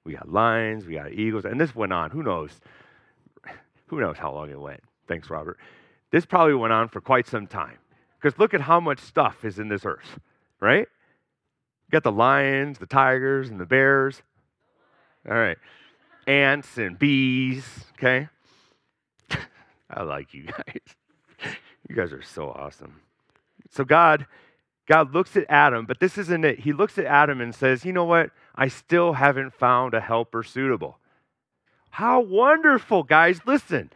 we 0.05 0.12
got 0.14 0.31
lions, 0.31 0.87
we 0.87 0.95
got 0.95 1.12
eagles. 1.12 1.45
And 1.45 1.61
this 1.61 1.75
went 1.75 1.93
on. 1.93 2.11
Who 2.11 2.23
knows? 2.23 2.61
Who 3.87 4.01
knows 4.01 4.16
how 4.19 4.33
long 4.33 4.51
it 4.51 4.61
went? 4.61 4.83
Thanks, 5.09 5.29
Robert. 5.31 5.59
This 6.12 6.25
probably 6.25 6.55
went 6.55 6.73
on 6.73 6.88
for 6.88 7.01
quite 7.01 7.27
some 7.27 7.47
time. 7.47 7.79
Because 8.21 8.38
look 8.38 8.55
at 8.55 8.61
how 8.61 8.81
much 8.81 9.01
stuff 9.01 9.45
is 9.45 9.59
in 9.59 9.69
this 9.69 9.85
earth, 9.85 10.21
right? 10.61 10.87
You 10.87 11.90
got 11.90 12.05
the 12.05 12.12
lions, 12.12 12.79
the 12.79 12.87
tigers, 12.87 13.49
and 13.49 13.59
the 13.59 13.66
bears. 13.66 14.23
All 15.29 15.35
right. 15.35 15.59
Ants 16.27 16.79
and 16.79 16.99
bees, 16.99 17.64
okay? 17.95 18.29
I 19.90 20.03
like 20.03 20.35
you 20.35 20.45
guys. 20.45 21.55
you 21.88 21.97
guys 21.97 22.12
are 22.12 22.23
so 22.23 22.51
awesome. 22.51 23.01
So 23.71 23.85
God 23.85 24.27
God 24.87 25.15
looks 25.15 25.37
at 25.37 25.47
Adam, 25.49 25.87
but 25.87 26.01
this 26.01 26.19
isn't 26.19 26.45
it. 26.45 26.61
He 26.61 26.73
looks 26.73 26.99
at 26.99 27.05
Adam 27.05 27.41
and 27.41 27.55
says, 27.55 27.85
"You 27.85 27.93
know 27.93 28.05
what? 28.05 28.31
I 28.55 28.69
still 28.69 29.15
haven't 29.15 29.55
found 29.55 29.95
a 29.95 30.01
helper 30.01 30.43
suitable." 30.43 30.99
How 31.91 32.21
wonderful, 32.21 33.03
guys. 33.03 33.41
Listen. 33.47 33.91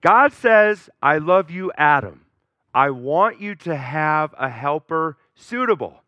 God 0.00 0.32
says, 0.32 0.88
I 1.02 1.18
love 1.18 1.50
you, 1.50 1.70
Adam. 1.76 2.24
I 2.72 2.90
want 2.90 3.40
you 3.40 3.54
to 3.56 3.76
have 3.76 4.34
a 4.38 4.48
helper 4.48 5.18
suitable. 5.34 6.02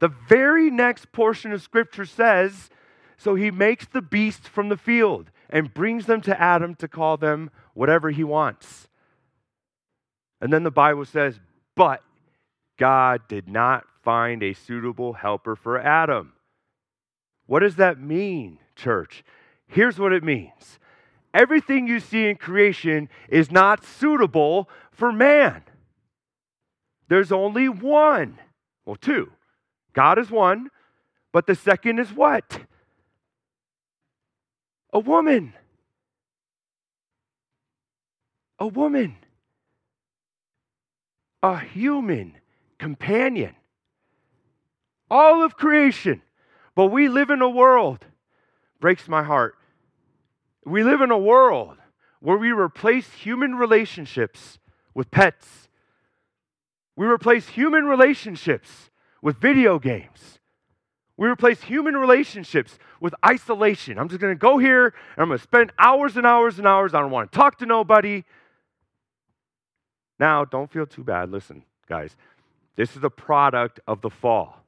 The 0.00 0.08
very 0.28 0.70
next 0.70 1.12
portion 1.12 1.52
of 1.52 1.62
Scripture 1.62 2.04
says, 2.04 2.70
So 3.16 3.34
he 3.34 3.50
makes 3.50 3.86
the 3.86 4.02
beasts 4.02 4.48
from 4.48 4.68
the 4.68 4.76
field 4.76 5.30
and 5.48 5.72
brings 5.72 6.06
them 6.06 6.20
to 6.22 6.40
Adam 6.40 6.74
to 6.76 6.88
call 6.88 7.16
them 7.16 7.50
whatever 7.74 8.10
he 8.10 8.24
wants. 8.24 8.88
And 10.40 10.52
then 10.52 10.62
the 10.62 10.70
Bible 10.70 11.04
says, 11.04 11.38
But 11.76 12.02
God 12.78 13.22
did 13.28 13.48
not 13.48 13.84
find 14.02 14.42
a 14.42 14.54
suitable 14.54 15.12
helper 15.12 15.56
for 15.56 15.78
Adam. 15.78 16.32
What 17.46 17.60
does 17.60 17.76
that 17.76 18.00
mean, 18.00 18.58
church? 18.76 19.24
Here's 19.66 19.98
what 19.98 20.12
it 20.12 20.24
means 20.24 20.78
everything 21.32 21.86
you 21.86 22.00
see 22.00 22.26
in 22.26 22.36
creation 22.36 23.08
is 23.28 23.50
not 23.50 23.84
suitable 23.84 24.68
for 24.90 25.12
man. 25.12 25.62
There's 27.08 27.32
only 27.32 27.68
one. 27.68 28.38
Well, 28.84 28.96
two. 28.96 29.30
God 29.92 30.18
is 30.18 30.30
one, 30.30 30.68
but 31.32 31.46
the 31.46 31.54
second 31.54 31.98
is 31.98 32.12
what? 32.12 32.60
A 34.92 34.98
woman. 34.98 35.52
a 38.60 38.66
woman, 38.66 39.16
a 41.42 41.58
human 41.58 42.36
companion. 42.78 43.54
All 45.10 45.42
of 45.42 45.56
creation. 45.56 46.22
But 46.74 46.86
we 46.86 47.08
live 47.08 47.30
in 47.30 47.42
a 47.42 47.48
world, 47.48 48.04
breaks 48.80 49.08
my 49.08 49.22
heart. 49.22 49.56
We 50.64 50.84
live 50.84 51.00
in 51.00 51.10
a 51.10 51.18
world 51.18 51.78
where 52.20 52.36
we 52.36 52.52
replace 52.52 53.10
human 53.12 53.54
relationships 53.54 54.58
with 54.94 55.10
pets. 55.10 55.68
We 56.96 57.06
replace 57.06 57.48
human 57.48 57.84
relationships 57.86 58.90
with 59.22 59.38
video 59.38 59.78
games. 59.78 60.38
We 61.16 61.28
replace 61.28 61.62
human 61.62 61.96
relationships 61.96 62.78
with 63.00 63.14
isolation. 63.26 63.98
I'm 63.98 64.08
just 64.08 64.20
going 64.20 64.34
to 64.34 64.38
go 64.38 64.58
here 64.58 64.86
and 64.86 65.18
I'm 65.18 65.28
going 65.28 65.38
to 65.38 65.42
spend 65.42 65.72
hours 65.78 66.16
and 66.16 66.26
hours 66.26 66.58
and 66.58 66.66
hours. 66.66 66.94
I 66.94 67.00
don't 67.00 67.10
want 67.10 67.30
to 67.30 67.36
talk 67.36 67.58
to 67.58 67.66
nobody. 67.66 68.24
Now, 70.20 70.44
don't 70.44 70.70
feel 70.70 70.86
too 70.86 71.02
bad. 71.02 71.30
Listen, 71.30 71.64
guys, 71.88 72.14
this 72.76 72.94
is 72.94 73.02
a 73.02 73.10
product 73.10 73.80
of 73.88 74.02
the 74.02 74.10
fall. 74.10 74.62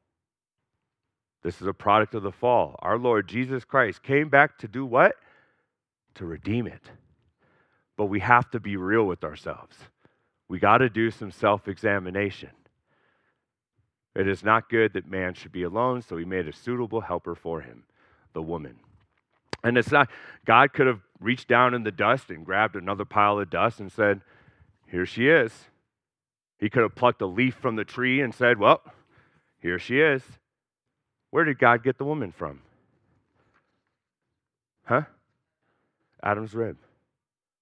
This 1.42 1.61
is 1.61 1.66
a 1.66 1.74
product 1.74 2.14
of 2.14 2.22
the 2.22 2.32
fall. 2.32 2.76
Our 2.78 2.96
Lord 2.96 3.28
Jesus 3.28 3.62
Christ 3.62 4.03
came 4.03 4.30
back 4.30 4.57
to 4.59 4.68
do 4.68 4.86
what? 4.86 5.14
To 6.14 6.24
redeem 6.24 6.66
it. 6.66 6.90
But 7.98 8.07
we 8.07 8.20
have 8.20 8.50
to 8.53 8.61
be 8.61 8.76
real 8.76 9.05
with 9.05 9.24
ourselves. 9.24 9.76
We 10.48 10.59
got 10.59 10.78
to 10.78 10.88
do 10.88 11.11
some 11.11 11.30
self 11.30 11.68
examination. 11.68 12.50
It 14.14 14.26
is 14.26 14.42
not 14.42 14.70
good 14.70 14.94
that 14.94 15.11
man 15.11 15.34
should 15.34 15.53
be 15.53 15.64
alone, 15.64 16.00
so 16.00 16.16
he 16.16 16.24
made 16.24 16.48
a 16.48 16.53
suitable 16.53 17.03
helper 17.03 17.34
for 17.34 17.61
him, 17.61 17.84
the 18.32 18.42
woman. 18.42 18.76
And 19.62 19.76
it's 19.76 19.92
not, 19.92 20.09
God 20.46 20.72
could 20.72 20.86
have 20.86 21.00
reached 21.20 21.48
down 21.48 21.74
in 21.74 21.82
the 21.82 21.92
dust 21.92 22.30
and 22.30 22.44
grabbed 22.44 22.74
another 22.74 23.05
pile 23.05 23.38
of 23.38 23.50
dust 23.50 23.80
and 23.80 23.92
said, 23.92 24.22
Here 24.93 25.07
she 25.07 25.26
is. 25.26 25.51
He 26.59 26.68
could 26.68 26.82
have 26.82 26.95
plucked 26.95 27.22
a 27.22 27.26
leaf 27.26 27.55
from 27.55 27.76
the 27.76 27.84
tree 27.84 28.20
and 28.20 28.34
said, 28.34 28.59
Well, 28.59 28.82
here 29.59 29.78
she 29.78 30.01
is. 30.01 30.22
Where 31.30 31.45
did 31.45 31.59
God 31.59 31.82
get 31.82 31.97
the 31.97 32.05
woman 32.05 32.30
from? 32.30 32.61
Huh? 34.84 35.05
Adam's 36.22 36.55
rib. 36.55 36.76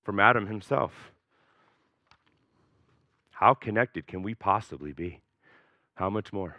From 0.02 0.18
Adam 0.18 0.48
himself. 0.48 1.12
How 3.30 3.54
connected 3.54 4.08
can 4.08 4.24
we 4.24 4.34
possibly 4.34 4.92
be? 4.92 5.20
How 5.94 6.10
much 6.10 6.32
more? 6.32 6.56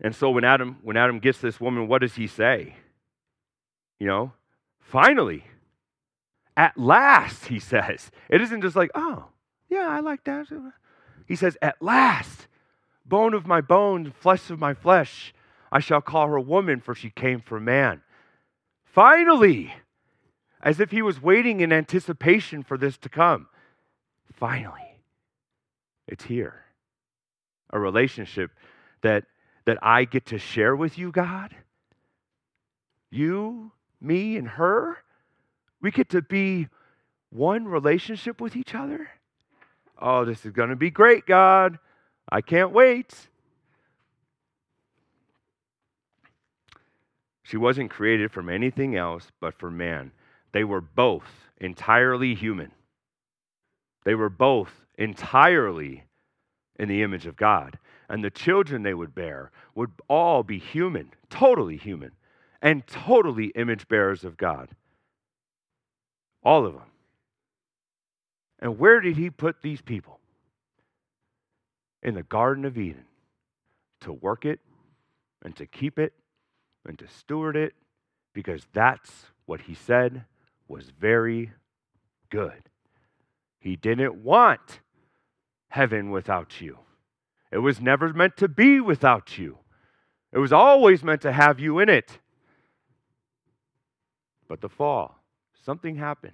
And 0.00 0.14
so 0.14 0.30
when 0.30 0.44
Adam 0.44 0.78
when 0.82 0.96
Adam 0.96 1.18
gets 1.18 1.40
this 1.40 1.60
woman, 1.60 1.88
what 1.88 2.02
does 2.02 2.14
he 2.14 2.28
say? 2.28 2.76
You 3.98 4.06
know, 4.06 4.32
finally, 4.78 5.44
at 6.56 6.78
last, 6.78 7.46
he 7.46 7.58
says. 7.58 8.10
It 8.28 8.40
isn't 8.40 8.62
just 8.62 8.76
like, 8.76 8.90
oh, 8.94 9.26
yeah, 9.68 9.88
I 9.88 10.00
like 10.00 10.24
that. 10.24 10.46
He 11.26 11.36
says, 11.36 11.56
at 11.60 11.80
last, 11.82 12.46
bone 13.04 13.34
of 13.34 13.46
my 13.46 13.60
bone, 13.60 14.12
flesh 14.12 14.50
of 14.50 14.58
my 14.58 14.74
flesh, 14.74 15.34
I 15.72 15.80
shall 15.80 16.00
call 16.00 16.28
her 16.28 16.40
woman, 16.40 16.80
for 16.80 16.94
she 16.94 17.10
came 17.10 17.40
from 17.40 17.64
man. 17.64 18.02
Finally, 18.84 19.74
as 20.62 20.80
if 20.80 20.90
he 20.90 21.02
was 21.02 21.20
waiting 21.20 21.60
in 21.60 21.72
anticipation 21.72 22.62
for 22.62 22.78
this 22.78 22.96
to 22.98 23.08
come. 23.08 23.48
Finally, 24.32 25.00
it's 26.06 26.24
here. 26.24 26.62
A 27.70 27.78
relationship 27.78 28.50
that, 29.02 29.24
that 29.66 29.78
I 29.82 30.04
get 30.04 30.26
to 30.26 30.38
share 30.38 30.76
with 30.76 30.96
you, 30.96 31.10
God. 31.10 31.54
You, 33.10 33.72
me, 34.00 34.36
and 34.36 34.48
her. 34.48 34.98
We 35.84 35.90
get 35.90 36.08
to 36.08 36.22
be 36.22 36.68
one 37.28 37.66
relationship 37.66 38.40
with 38.40 38.56
each 38.56 38.74
other. 38.74 39.10
Oh, 40.00 40.24
this 40.24 40.46
is 40.46 40.52
going 40.52 40.70
to 40.70 40.76
be 40.76 40.88
great, 40.88 41.26
God. 41.26 41.78
I 42.26 42.40
can't 42.40 42.72
wait. 42.72 43.14
She 47.42 47.58
wasn't 47.58 47.90
created 47.90 48.32
from 48.32 48.48
anything 48.48 48.96
else 48.96 49.30
but 49.42 49.58
for 49.58 49.70
man. 49.70 50.12
They 50.52 50.64
were 50.64 50.80
both 50.80 51.50
entirely 51.60 52.34
human. 52.34 52.72
They 54.06 54.14
were 54.14 54.30
both 54.30 54.70
entirely 54.96 56.04
in 56.78 56.88
the 56.88 57.02
image 57.02 57.26
of 57.26 57.36
God. 57.36 57.78
And 58.08 58.24
the 58.24 58.30
children 58.30 58.84
they 58.84 58.94
would 58.94 59.14
bear 59.14 59.50
would 59.74 59.90
all 60.08 60.44
be 60.44 60.58
human, 60.58 61.12
totally 61.28 61.76
human, 61.76 62.12
and 62.62 62.86
totally 62.86 63.48
image 63.48 63.86
bearers 63.86 64.24
of 64.24 64.38
God. 64.38 64.70
All 66.44 66.66
of 66.66 66.74
them. 66.74 66.82
And 68.58 68.78
where 68.78 69.00
did 69.00 69.16
he 69.16 69.30
put 69.30 69.62
these 69.62 69.80
people? 69.80 70.20
In 72.02 72.14
the 72.14 72.22
Garden 72.22 72.64
of 72.64 72.76
Eden 72.76 73.06
to 74.00 74.12
work 74.12 74.44
it 74.44 74.60
and 75.42 75.56
to 75.56 75.66
keep 75.66 75.98
it 75.98 76.12
and 76.86 76.98
to 76.98 77.08
steward 77.08 77.56
it 77.56 77.74
because 78.34 78.66
that's 78.72 79.10
what 79.46 79.62
he 79.62 79.74
said 79.74 80.24
was 80.68 80.90
very 80.98 81.52
good. 82.30 82.68
He 83.58 83.76
didn't 83.76 84.16
want 84.16 84.80
heaven 85.68 86.10
without 86.10 86.60
you. 86.60 86.78
It 87.50 87.58
was 87.58 87.80
never 87.80 88.12
meant 88.12 88.36
to 88.38 88.48
be 88.48 88.80
without 88.80 89.38
you. 89.38 89.58
It 90.32 90.38
was 90.38 90.52
always 90.52 91.02
meant 91.02 91.22
to 91.22 91.32
have 91.32 91.60
you 91.60 91.78
in 91.78 91.88
it. 91.88 92.18
But 94.48 94.60
the 94.60 94.68
fall, 94.68 95.18
something 95.64 95.96
happened. 95.96 96.32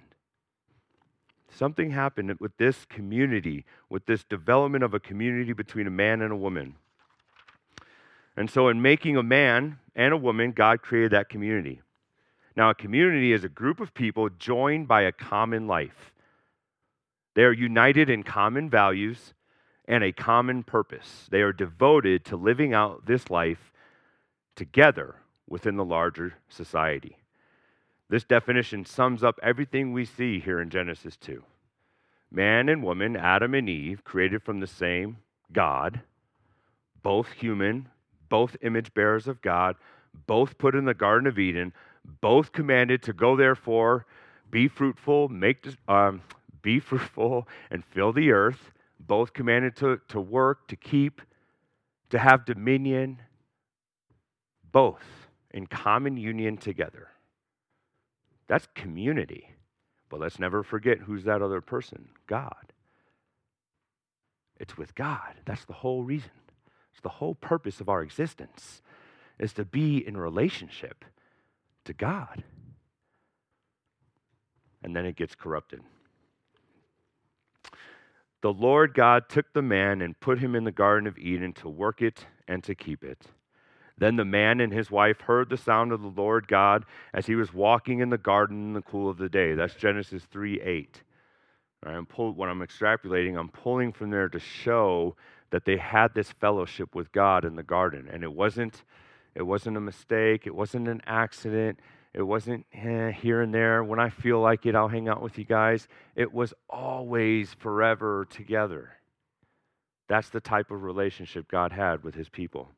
Something 1.49 1.91
happened 1.91 2.37
with 2.39 2.55
this 2.57 2.85
community, 2.85 3.65
with 3.89 4.05
this 4.05 4.23
development 4.23 4.83
of 4.83 4.93
a 4.93 4.99
community 4.99 5.53
between 5.53 5.85
a 5.85 5.91
man 5.91 6.21
and 6.21 6.31
a 6.31 6.37
woman. 6.37 6.75
And 8.37 8.49
so, 8.49 8.69
in 8.69 8.81
making 8.81 9.17
a 9.17 9.23
man 9.23 9.79
and 9.95 10.13
a 10.13 10.17
woman, 10.17 10.53
God 10.53 10.81
created 10.81 11.11
that 11.11 11.27
community. 11.27 11.81
Now, 12.55 12.69
a 12.69 12.75
community 12.75 13.33
is 13.33 13.43
a 13.43 13.49
group 13.49 13.79
of 13.79 13.93
people 13.93 14.29
joined 14.29 14.87
by 14.87 15.01
a 15.01 15.11
common 15.11 15.67
life. 15.67 16.13
They 17.33 17.43
are 17.43 17.53
united 17.53 18.09
in 18.09 18.23
common 18.23 18.69
values 18.69 19.33
and 19.85 20.03
a 20.03 20.11
common 20.11 20.63
purpose. 20.63 21.27
They 21.29 21.41
are 21.41 21.53
devoted 21.53 22.23
to 22.25 22.35
living 22.35 22.73
out 22.73 23.05
this 23.05 23.29
life 23.29 23.71
together 24.55 25.15
within 25.47 25.75
the 25.75 25.85
larger 25.85 26.35
society. 26.49 27.17
This 28.11 28.25
definition 28.25 28.83
sums 28.83 29.23
up 29.23 29.39
everything 29.41 29.93
we 29.93 30.03
see 30.03 30.41
here 30.41 30.59
in 30.59 30.69
Genesis 30.69 31.15
2. 31.15 31.41
Man 32.29 32.67
and 32.67 32.83
woman, 32.83 33.15
Adam 33.15 33.53
and 33.53 33.69
Eve, 33.69 34.03
created 34.03 34.43
from 34.43 34.59
the 34.59 34.67
same 34.67 35.19
God, 35.53 36.01
both 37.01 37.31
human, 37.31 37.87
both 38.27 38.57
image 38.61 38.93
bearers 38.93 39.29
of 39.29 39.41
God, 39.41 39.77
both 40.27 40.57
put 40.57 40.75
in 40.75 40.83
the 40.83 40.93
Garden 40.93 41.25
of 41.25 41.39
Eden, 41.39 41.71
both 42.19 42.51
commanded 42.51 43.01
to 43.03 43.13
go 43.13 43.37
therefore, 43.37 44.05
be 44.49 44.67
fruitful, 44.67 45.29
make 45.29 45.65
um, 45.87 46.21
be 46.61 46.79
fruitful 46.81 47.47
and 47.69 47.85
fill 47.85 48.11
the 48.11 48.33
earth, 48.33 48.73
both 48.99 49.31
commanded 49.31 49.77
to, 49.77 50.01
to 50.09 50.19
work, 50.19 50.67
to 50.67 50.75
keep, 50.75 51.21
to 52.09 52.19
have 52.19 52.43
dominion, 52.43 53.21
both 54.69 55.29
in 55.51 55.65
common 55.65 56.17
union 56.17 56.57
together. 56.57 57.07
That's 58.51 58.67
community. 58.75 59.47
But 60.09 60.19
let's 60.19 60.37
never 60.37 60.61
forget 60.61 60.97
who's 60.97 61.23
that 61.23 61.41
other 61.41 61.61
person 61.61 62.09
God. 62.27 62.73
It's 64.57 64.77
with 64.77 64.93
God. 64.93 65.35
That's 65.45 65.63
the 65.63 65.71
whole 65.71 66.03
reason. 66.03 66.31
It's 66.91 66.99
the 67.01 67.07
whole 67.07 67.33
purpose 67.33 67.79
of 67.79 67.87
our 67.87 68.01
existence 68.01 68.81
is 69.39 69.53
to 69.53 69.63
be 69.63 70.05
in 70.05 70.17
relationship 70.17 71.05
to 71.85 71.93
God. 71.93 72.43
And 74.83 74.93
then 74.93 75.05
it 75.05 75.15
gets 75.15 75.33
corrupted. 75.33 75.79
The 78.41 78.51
Lord 78.51 78.93
God 78.93 79.29
took 79.29 79.53
the 79.53 79.61
man 79.61 80.01
and 80.01 80.19
put 80.19 80.39
him 80.39 80.57
in 80.57 80.65
the 80.65 80.73
Garden 80.73 81.07
of 81.07 81.17
Eden 81.17 81.53
to 81.53 81.69
work 81.69 82.01
it 82.01 82.25
and 82.49 82.61
to 82.65 82.75
keep 82.75 83.01
it. 83.01 83.27
Then 84.01 84.15
the 84.15 84.25
man 84.25 84.59
and 84.61 84.73
his 84.73 84.89
wife 84.89 85.21
heard 85.21 85.49
the 85.49 85.57
sound 85.57 85.91
of 85.91 86.01
the 86.01 86.07
Lord 86.07 86.47
God 86.47 86.85
as 87.13 87.27
he 87.27 87.35
was 87.35 87.53
walking 87.53 87.99
in 87.99 88.09
the 88.09 88.17
garden 88.17 88.69
in 88.69 88.73
the 88.73 88.81
cool 88.81 89.07
of 89.07 89.19
the 89.19 89.29
day. 89.29 89.53
That's 89.53 89.75
Genesis 89.75 90.23
3 90.31 90.59
8. 90.59 91.03
I'm 91.83 92.07
pull, 92.07 92.31
when 92.33 92.49
I'm 92.49 92.61
extrapolating, 92.61 93.39
I'm 93.39 93.49
pulling 93.49 93.93
from 93.93 94.09
there 94.09 94.27
to 94.27 94.39
show 94.39 95.15
that 95.51 95.65
they 95.65 95.77
had 95.77 96.15
this 96.15 96.31
fellowship 96.31 96.95
with 96.95 97.11
God 97.11 97.45
in 97.45 97.55
the 97.55 97.61
garden. 97.61 98.09
And 98.11 98.23
it 98.23 98.33
wasn't, 98.33 98.83
it 99.35 99.43
wasn't 99.43 99.77
a 99.77 99.81
mistake, 99.81 100.47
it 100.47 100.55
wasn't 100.55 100.87
an 100.87 101.01
accident, 101.05 101.79
it 102.15 102.23
wasn't 102.23 102.65
eh, 102.73 103.11
here 103.11 103.43
and 103.43 103.53
there. 103.53 103.83
When 103.83 103.99
I 103.99 104.09
feel 104.09 104.39
like 104.39 104.65
it, 104.65 104.73
I'll 104.73 104.87
hang 104.87 105.09
out 105.09 105.21
with 105.21 105.37
you 105.37 105.45
guys. 105.45 105.87
It 106.15 106.33
was 106.33 106.55
always 106.67 107.53
forever 107.53 108.25
together. 108.31 108.93
That's 110.07 110.29
the 110.29 110.41
type 110.41 110.71
of 110.71 110.81
relationship 110.81 111.47
God 111.51 111.71
had 111.71 112.03
with 112.03 112.15
his 112.15 112.29
people. 112.29 112.69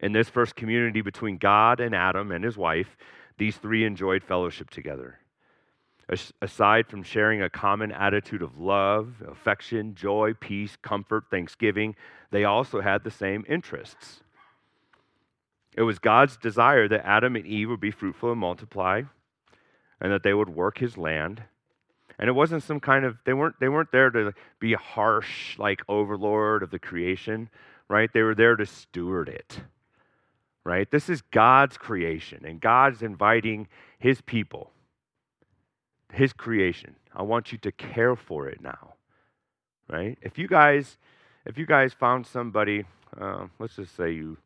In 0.00 0.12
this 0.12 0.28
first 0.28 0.56
community 0.56 1.00
between 1.00 1.38
God 1.38 1.80
and 1.80 1.94
Adam 1.94 2.30
and 2.30 2.44
his 2.44 2.56
wife, 2.56 2.96
these 3.38 3.56
three 3.56 3.84
enjoyed 3.84 4.22
fellowship 4.22 4.70
together. 4.70 5.18
aside 6.40 6.86
from 6.86 7.02
sharing 7.02 7.42
a 7.42 7.50
common 7.50 7.90
attitude 7.90 8.40
of 8.40 8.58
love, 8.58 9.14
affection, 9.26 9.94
joy, 9.96 10.34
peace, 10.38 10.76
comfort, 10.80 11.24
thanksgiving, 11.30 11.96
they 12.30 12.44
also 12.44 12.80
had 12.80 13.02
the 13.02 13.10
same 13.10 13.44
interests. 13.48 14.22
It 15.76 15.82
was 15.82 15.98
God's 15.98 16.36
desire 16.36 16.86
that 16.88 17.04
Adam 17.04 17.34
and 17.34 17.44
Eve 17.44 17.68
would 17.70 17.80
be 17.80 17.90
fruitful 17.90 18.30
and 18.30 18.40
multiply, 18.40 19.02
and 20.00 20.12
that 20.12 20.22
they 20.22 20.32
would 20.32 20.48
work 20.48 20.78
his 20.78 20.96
land. 20.96 21.42
And 22.18 22.28
it 22.28 22.34
wasn't 22.34 22.62
some 22.62 22.80
kind 22.80 23.04
of 23.04 23.18
they 23.24 23.34
weren't 23.34 23.60
they 23.60 23.68
weren't 23.68 23.92
there 23.92 24.10
to 24.10 24.32
be 24.58 24.72
harsh 24.72 25.58
like 25.58 25.82
overlord 25.88 26.62
of 26.62 26.70
the 26.70 26.78
creation, 26.78 27.50
right? 27.88 28.10
They 28.12 28.22
were 28.22 28.34
there 28.34 28.56
to 28.56 28.64
steward 28.64 29.28
it. 29.28 29.60
Right? 30.66 30.90
This 30.90 31.08
is 31.08 31.22
God's 31.22 31.78
creation, 31.78 32.44
and 32.44 32.60
God's 32.60 33.00
inviting 33.00 33.68
his 33.98 34.20
people 34.20 34.72
his 36.12 36.32
creation. 36.32 36.96
I 37.14 37.22
want 37.22 37.52
you 37.52 37.58
to 37.58 37.72
care 37.72 38.16
for 38.16 38.48
it 38.48 38.60
now. 38.60 38.94
Right? 39.88 40.18
If 40.22 40.38
you 40.38 40.48
guys, 40.48 40.98
if 41.44 41.58
you 41.58 41.66
guys 41.66 41.92
found 41.92 42.26
somebody, 42.26 42.84
uh, 43.20 43.46
let's 43.58 43.76
just 43.76 43.96
say 43.96 44.12
you 44.12 44.38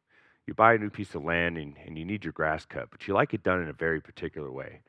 you 0.47 0.55
buy 0.55 0.75
a 0.75 0.79
new 0.79 0.91
piece 0.91 1.14
of 1.14 1.25
land 1.25 1.57
and, 1.57 1.75
and 1.87 1.97
you 1.97 2.05
need 2.05 2.25
your 2.25 2.33
grass 2.33 2.64
cut, 2.64 2.91
but 2.91 3.07
you 3.07 3.14
like 3.14 3.33
it 3.35 3.43
done 3.43 3.62
in 3.62 3.68
a 3.68 3.73
very 3.73 4.01
particular 4.01 4.51
way. 4.51 4.81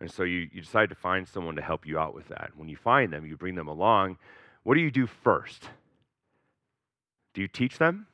And 0.00 0.10
so 0.10 0.24
you, 0.24 0.48
you 0.52 0.60
decide 0.60 0.88
to 0.88 0.94
find 0.96 1.26
someone 1.28 1.54
to 1.56 1.62
help 1.62 1.86
you 1.86 1.98
out 1.98 2.14
with 2.14 2.28
that. 2.28 2.50
When 2.56 2.68
you 2.68 2.76
find 2.76 3.12
them, 3.12 3.24
you 3.24 3.36
bring 3.36 3.54
them 3.54 3.68
along. 3.68 4.18
What 4.64 4.74
do 4.74 4.80
you 4.80 4.90
do 4.90 5.06
first? 5.06 5.68
Do 7.34 7.40
you 7.40 7.48
teach 7.48 7.78
them? 7.78 8.06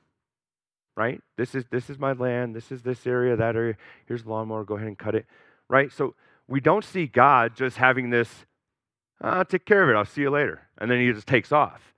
Right? 0.97 1.21
This 1.37 1.55
is 1.55 1.65
this 1.71 1.91
is 1.91 1.99
my 1.99 2.13
land, 2.13 2.55
this 2.55 2.71
is 2.71 2.83
this 2.83 3.07
area, 3.07 3.37
that 3.37 3.57
area. 3.57 3.77
Here's 4.07 4.23
the 4.23 4.31
lawnmower, 4.31 4.65
go 4.65 4.77
ahead 4.77 4.87
and 4.87 4.99
cut 4.99 5.15
it. 5.15 5.27
Right? 5.69 5.93
So 5.93 6.15
we 6.47 6.61
don't 6.61 6.85
see 6.85 7.07
God 7.07 7.57
just 7.57 7.77
having 7.77 8.11
this, 8.11 8.29
I'll 9.21 9.41
ah, 9.41 9.45
take 9.45 9.65
care 9.65 9.83
of 9.83 9.89
it, 9.89 9.97
I'll 9.99 10.05
see 10.05 10.21
you 10.21 10.31
later. 10.31 10.69
And 10.79 10.91
then 10.91 11.01
he 11.01 11.13
just 11.13 11.27
takes 11.27 11.53
off. 11.53 11.95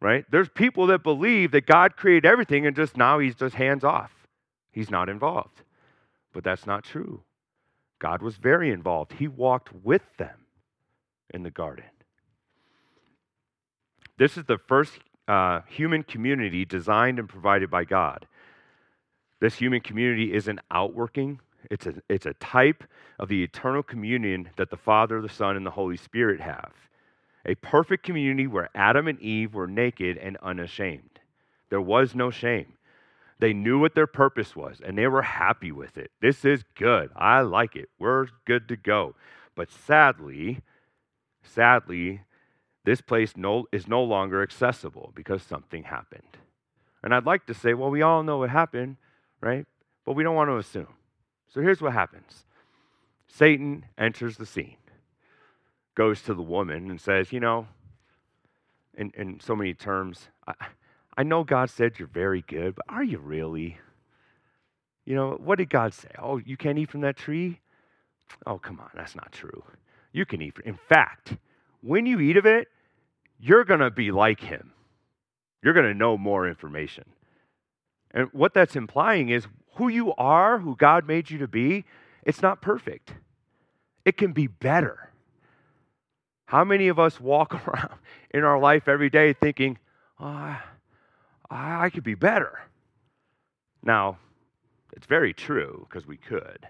Right? 0.00 0.24
There's 0.30 0.48
people 0.48 0.86
that 0.88 1.02
believe 1.02 1.52
that 1.52 1.66
God 1.66 1.96
created 1.96 2.26
everything 2.26 2.66
and 2.66 2.74
just 2.74 2.96
now 2.96 3.18
he's 3.18 3.34
just 3.34 3.54
hands 3.54 3.84
off. 3.84 4.26
He's 4.72 4.90
not 4.90 5.08
involved. 5.08 5.62
But 6.32 6.44
that's 6.44 6.66
not 6.66 6.84
true. 6.84 7.22
God 7.98 8.22
was 8.22 8.36
very 8.36 8.70
involved. 8.70 9.12
He 9.12 9.28
walked 9.28 9.72
with 9.84 10.02
them 10.16 10.46
in 11.32 11.42
the 11.42 11.50
garden. 11.50 11.84
This 14.16 14.36
is 14.36 14.44
the 14.44 14.58
first 14.58 14.92
uh, 15.30 15.60
human 15.68 16.02
community 16.02 16.64
designed 16.64 17.18
and 17.18 17.28
provided 17.28 17.70
by 17.70 17.84
God. 17.84 18.26
This 19.40 19.54
human 19.54 19.80
community 19.80 20.34
is 20.34 20.48
an 20.48 20.60
outworking 20.70 21.40
it's 21.70 21.86
a, 21.86 21.94
it's 22.08 22.26
a 22.26 22.34
type 22.34 22.84
of 23.18 23.28
the 23.28 23.42
eternal 23.42 23.82
communion 23.82 24.50
that 24.56 24.70
the 24.70 24.76
Father, 24.76 25.20
the 25.20 25.28
Son, 25.28 25.56
and 25.56 25.66
the 25.66 25.70
Holy 25.70 25.96
Spirit 25.96 26.40
have. 26.40 26.72
A 27.44 27.54
perfect 27.56 28.04
community 28.04 28.46
where 28.46 28.70
Adam 28.74 29.08
and 29.08 29.20
Eve 29.20 29.54
were 29.54 29.66
naked 29.66 30.16
and 30.18 30.36
unashamed. 30.42 31.20
There 31.68 31.80
was 31.80 32.14
no 32.14 32.30
shame. 32.30 32.74
They 33.38 33.52
knew 33.52 33.78
what 33.78 33.94
their 33.94 34.06
purpose 34.06 34.54
was 34.54 34.80
and 34.84 34.98
they 34.98 35.06
were 35.06 35.22
happy 35.22 35.72
with 35.72 35.96
it. 35.96 36.10
This 36.20 36.44
is 36.44 36.62
good. 36.74 37.10
I 37.16 37.40
like 37.40 37.76
it. 37.76 37.88
We're 37.98 38.26
good 38.44 38.68
to 38.68 38.76
go. 38.76 39.14
But 39.54 39.70
sadly, 39.70 40.60
sadly, 41.42 42.20
this 42.84 43.00
place 43.00 43.36
no, 43.36 43.66
is 43.72 43.86
no 43.86 44.02
longer 44.02 44.42
accessible 44.42 45.12
because 45.14 45.42
something 45.42 45.84
happened. 45.84 46.38
And 47.02 47.14
I'd 47.14 47.26
like 47.26 47.46
to 47.46 47.54
say, 47.54 47.74
well, 47.74 47.90
we 47.90 48.02
all 48.02 48.22
know 48.22 48.38
what 48.38 48.50
happened, 48.50 48.96
right? 49.40 49.66
But 50.04 50.12
we 50.14 50.22
don't 50.22 50.34
want 50.34 50.48
to 50.48 50.56
assume. 50.56 50.88
So 51.48 51.60
here's 51.60 51.80
what 51.80 51.92
happens 51.92 52.44
Satan 53.28 53.84
enters 53.98 54.36
the 54.36 54.46
scene, 54.46 54.76
goes 55.94 56.22
to 56.22 56.34
the 56.34 56.42
woman, 56.42 56.90
and 56.90 57.00
says, 57.00 57.32
You 57.32 57.40
know, 57.40 57.66
in, 58.96 59.12
in 59.16 59.40
so 59.40 59.54
many 59.56 59.74
terms, 59.74 60.28
I, 60.46 60.54
I 61.16 61.22
know 61.22 61.44
God 61.44 61.70
said 61.70 61.98
you're 61.98 62.08
very 62.08 62.42
good, 62.42 62.76
but 62.76 62.84
are 62.88 63.04
you 63.04 63.18
really? 63.18 63.78
You 65.04 65.16
know, 65.16 65.38
what 65.42 65.58
did 65.58 65.70
God 65.70 65.92
say? 65.92 66.10
Oh, 66.18 66.38
you 66.38 66.56
can't 66.56 66.78
eat 66.78 66.90
from 66.90 67.00
that 67.00 67.16
tree? 67.16 67.60
Oh, 68.46 68.58
come 68.58 68.78
on, 68.78 68.90
that's 68.94 69.16
not 69.16 69.32
true. 69.32 69.64
You 70.12 70.24
can 70.24 70.40
eat. 70.40 70.54
From, 70.54 70.64
in 70.66 70.78
fact, 70.88 71.36
when 71.82 72.06
you 72.06 72.20
eat 72.20 72.36
of 72.36 72.46
it, 72.46 72.68
you're 73.38 73.64
going 73.64 73.80
to 73.80 73.90
be 73.90 74.10
like 74.10 74.40
him. 74.40 74.72
You're 75.62 75.74
going 75.74 75.86
to 75.86 75.94
know 75.94 76.16
more 76.16 76.46
information. 76.46 77.04
And 78.10 78.28
what 78.32 78.54
that's 78.54 78.76
implying 78.76 79.28
is 79.28 79.46
who 79.74 79.88
you 79.88 80.12
are, 80.14 80.58
who 80.58 80.76
God 80.76 81.06
made 81.06 81.30
you 81.30 81.38
to 81.38 81.48
be, 81.48 81.84
it's 82.22 82.42
not 82.42 82.60
perfect. 82.60 83.14
It 84.04 84.16
can 84.16 84.32
be 84.32 84.46
better. 84.46 85.10
How 86.46 86.64
many 86.64 86.88
of 86.88 86.98
us 86.98 87.20
walk 87.20 87.54
around 87.68 87.98
in 88.30 88.44
our 88.44 88.58
life 88.58 88.88
every 88.88 89.10
day 89.10 89.32
thinking, 89.32 89.78
oh, 90.18 90.58
I 91.50 91.90
could 91.90 92.04
be 92.04 92.14
better? 92.14 92.60
Now, 93.82 94.18
it's 94.92 95.06
very 95.06 95.32
true 95.32 95.86
because 95.88 96.06
we 96.06 96.16
could. 96.16 96.66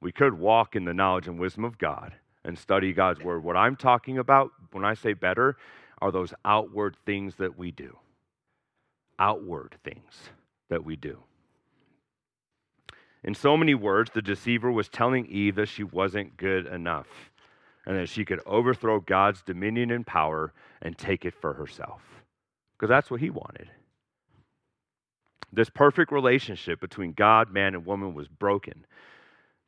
We 0.00 0.12
could 0.12 0.38
walk 0.38 0.76
in 0.76 0.84
the 0.84 0.94
knowledge 0.94 1.26
and 1.26 1.38
wisdom 1.38 1.64
of 1.64 1.78
God 1.78 2.14
and 2.46 2.58
study 2.58 2.92
God's 2.92 3.22
word. 3.22 3.42
What 3.42 3.56
I'm 3.56 3.76
talking 3.76 4.18
about 4.18 4.52
when 4.72 4.84
I 4.84 4.94
say 4.94 5.12
better 5.12 5.56
are 6.00 6.12
those 6.12 6.32
outward 6.44 6.96
things 7.04 7.34
that 7.36 7.58
we 7.58 7.72
do. 7.72 7.98
Outward 9.18 9.76
things 9.84 10.30
that 10.70 10.84
we 10.84 10.96
do. 10.96 11.18
In 13.24 13.34
so 13.34 13.56
many 13.56 13.74
words, 13.74 14.12
the 14.14 14.22
deceiver 14.22 14.70
was 14.70 14.88
telling 14.88 15.26
Eve 15.26 15.56
that 15.56 15.68
she 15.68 15.82
wasn't 15.82 16.36
good 16.36 16.66
enough 16.66 17.08
and 17.84 17.96
that 17.96 18.08
she 18.08 18.24
could 18.24 18.40
overthrow 18.46 19.00
God's 19.00 19.42
dominion 19.42 19.90
and 19.90 20.06
power 20.06 20.52
and 20.80 20.96
take 20.96 21.24
it 21.24 21.34
for 21.34 21.54
herself. 21.54 22.02
Because 22.76 22.88
that's 22.88 23.10
what 23.10 23.20
he 23.20 23.30
wanted. 23.30 23.70
This 25.52 25.70
perfect 25.70 26.12
relationship 26.12 26.80
between 26.80 27.12
God, 27.12 27.50
man, 27.50 27.74
and 27.74 27.86
woman 27.86 28.14
was 28.14 28.28
broken. 28.28 28.86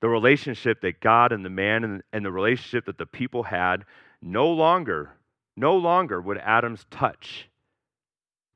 The 0.01 0.09
relationship 0.09 0.81
that 0.83 1.01
God 1.01 1.33
and 1.33 1.45
the 1.45 1.51
man 1.51 1.85
and, 1.85 2.03
and 2.13 2.25
the 2.25 2.33
relationship 2.33 2.87
that 2.87 2.99
the 2.99 3.07
people 3.07 3.45
had 3.45 3.85
no 4.23 4.49
longer, 4.49 5.11
no 5.57 5.77
longer 5.77 6.21
would 6.21 6.39
Adam's 6.39 6.87
touch 6.91 7.49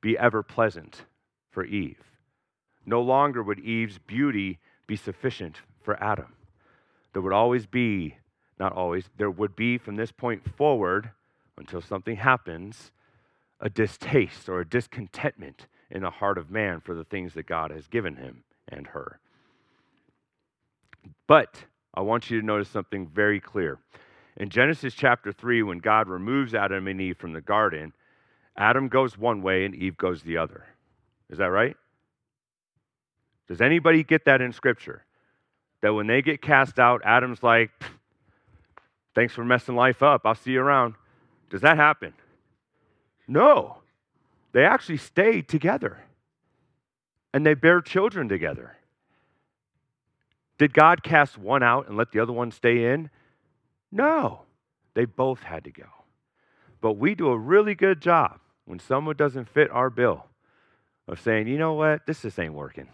be 0.01 0.17
ever 0.17 0.43
pleasant 0.43 1.05
for 1.51 1.63
Eve. 1.65 2.01
No 2.85 3.01
longer 3.01 3.41
would 3.41 3.59
Eve's 3.59 3.97
beauty 3.99 4.59
be 4.87 4.95
sufficient 4.95 5.61
for 5.81 6.01
Adam. 6.01 6.33
There 7.13 7.21
would 7.21 7.33
always 7.33 7.65
be, 7.65 8.17
not 8.59 8.73
always, 8.73 9.05
there 9.17 9.31
would 9.31 9.55
be 9.55 9.77
from 9.77 9.95
this 9.95 10.11
point 10.11 10.55
forward 10.57 11.11
until 11.57 11.81
something 11.81 12.17
happens, 12.17 12.91
a 13.59 13.69
distaste 13.69 14.49
or 14.49 14.59
a 14.59 14.67
discontentment 14.67 15.67
in 15.89 16.01
the 16.01 16.09
heart 16.09 16.37
of 16.37 16.49
man 16.49 16.81
for 16.81 16.95
the 16.95 17.05
things 17.05 17.33
that 17.35 17.45
God 17.45 17.71
has 17.71 17.87
given 17.87 18.15
him 18.15 18.43
and 18.67 18.87
her. 18.87 19.19
But 21.27 21.63
I 21.93 22.01
want 22.01 22.29
you 22.29 22.39
to 22.39 22.45
notice 22.45 22.69
something 22.69 23.07
very 23.07 23.39
clear. 23.39 23.79
In 24.37 24.49
Genesis 24.49 24.93
chapter 24.93 25.31
3, 25.31 25.63
when 25.63 25.77
God 25.77 26.07
removes 26.07 26.55
Adam 26.55 26.87
and 26.87 26.99
Eve 26.99 27.17
from 27.17 27.33
the 27.33 27.41
garden, 27.41 27.93
Adam 28.57 28.87
goes 28.87 29.17
one 29.17 29.41
way 29.41 29.65
and 29.65 29.75
Eve 29.75 29.97
goes 29.97 30.21
the 30.23 30.37
other. 30.37 30.65
Is 31.29 31.37
that 31.37 31.45
right? 31.45 31.77
Does 33.47 33.61
anybody 33.61 34.03
get 34.03 34.25
that 34.25 34.41
in 34.41 34.53
Scripture? 34.53 35.03
That 35.81 35.93
when 35.93 36.07
they 36.07 36.21
get 36.21 36.41
cast 36.41 36.79
out, 36.79 37.01
Adam's 37.03 37.43
like, 37.43 37.71
thanks 39.13 39.33
for 39.33 39.43
messing 39.43 39.75
life 39.75 40.01
up. 40.01 40.21
I'll 40.25 40.35
see 40.35 40.51
you 40.51 40.61
around. 40.61 40.95
Does 41.49 41.61
that 41.61 41.77
happen? 41.77 42.13
No. 43.27 43.77
They 44.53 44.65
actually 44.65 44.97
stay 44.97 45.41
together 45.41 46.03
and 47.33 47.45
they 47.45 47.53
bear 47.53 47.81
children 47.81 48.29
together. 48.29 48.77
Did 50.63 50.73
God 50.73 51.03
cast 51.03 51.37
one 51.37 51.61
out 51.61 51.89
and 51.89 51.97
let 51.97 52.13
the 52.13 52.21
other 52.21 52.31
one 52.31 52.49
stay 52.49 52.85
in? 52.85 53.09
No. 53.91 54.43
They 54.93 55.03
both 55.03 55.43
had 55.43 55.65
to 55.65 55.71
go. 55.71 55.89
But 56.79 56.93
we 56.93 57.15
do 57.15 57.27
a 57.27 57.37
really 57.37 57.75
good 57.75 57.99
job 57.99 58.39
when 58.63 58.79
someone 58.79 59.17
doesn't 59.17 59.49
fit 59.49 59.69
our 59.71 59.89
bill 59.89 60.27
of 61.05 61.19
saying, 61.19 61.49
you 61.49 61.57
know 61.57 61.73
what, 61.73 62.05
this 62.07 62.21
just 62.21 62.39
ain't 62.39 62.53
working. 62.53 62.87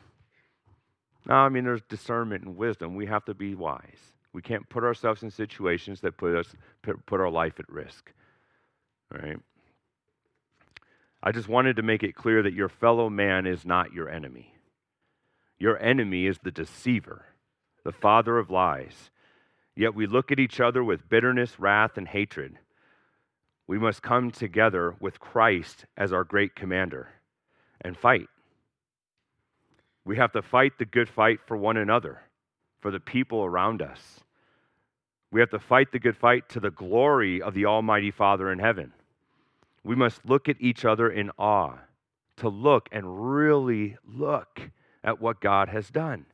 No, 1.28 1.36
I 1.36 1.49
mean, 1.49 1.63
there's 1.63 1.84
discernment 1.84 2.43
and 2.43 2.57
wisdom. 2.57 2.95
We 2.95 3.05
have 3.05 3.26
to 3.26 3.36
be 3.36 3.53
wise. 3.53 4.15
We 4.34 4.41
can't 4.41 4.67
put 4.67 4.84
ourselves 4.84 5.22
in 5.22 5.30
situations 5.30 6.01
that 6.01 6.17
put 6.17 6.36
us 6.36 6.55
put 6.82 7.22
our 7.22 7.30
life 7.30 7.59
at 7.59 7.70
risk. 7.70 8.11
Right? 9.11 9.38
I 11.22 11.32
just 11.32 11.47
wanted 11.47 11.76
to 11.76 11.84
make 11.84 12.01
it 12.01 12.15
clear 12.15 12.41
that 12.41 12.53
your 12.53 12.70
fellow 12.70 13.11
man 13.11 13.45
is 13.45 13.63
not 13.63 13.93
your 13.93 14.09
enemy. 14.09 14.55
Your 15.59 15.78
enemy 15.78 16.26
is 16.26 16.39
the 16.41 16.49
deceiver, 16.49 17.26
the 17.84 17.91
father 17.91 18.38
of 18.38 18.49
lies. 18.49 19.11
Yet 19.75 19.95
we 19.95 20.07
look 20.07 20.32
at 20.32 20.39
each 20.39 20.59
other 20.59 20.84
with 20.84 21.09
bitterness, 21.09 21.59
wrath, 21.59 21.97
and 21.97 22.07
hatred. 22.07 22.57
We 23.67 23.80
must 23.80 24.01
come 24.01 24.32
together 24.32 24.95
with 24.99 25.19
Christ 25.19 25.86
as 25.95 26.11
our 26.11 26.23
great 26.23 26.55
commander 26.55 27.09
and 27.82 27.95
fight. 27.95 28.27
We 30.03 30.17
have 30.17 30.32
to 30.32 30.41
fight 30.41 30.73
the 30.77 30.86
good 30.86 31.07
fight 31.07 31.39
for 31.45 31.55
one 31.55 31.77
another, 31.77 32.21
for 32.80 32.91
the 32.91 32.99
people 32.99 33.45
around 33.45 33.82
us. 33.82 34.21
We 35.32 35.39
have 35.39 35.51
to 35.51 35.59
fight 35.59 35.91
the 35.91 35.99
good 35.99 36.17
fight 36.17 36.49
to 36.49 36.59
the 36.59 36.71
glory 36.71 37.41
of 37.41 37.53
the 37.53 37.65
Almighty 37.65 38.09
Father 38.11 38.51
in 38.51 38.59
heaven. 38.59 38.91
We 39.84 39.95
must 39.95 40.25
look 40.25 40.49
at 40.49 40.59
each 40.59 40.84
other 40.84 41.09
in 41.09 41.30
awe, 41.38 41.77
to 42.38 42.49
look 42.49 42.89
and 42.91 43.34
really 43.34 43.97
look 44.03 44.71
at 45.03 45.21
what 45.21 45.41
God 45.41 45.69
has 45.69 45.89
done. 45.89 46.25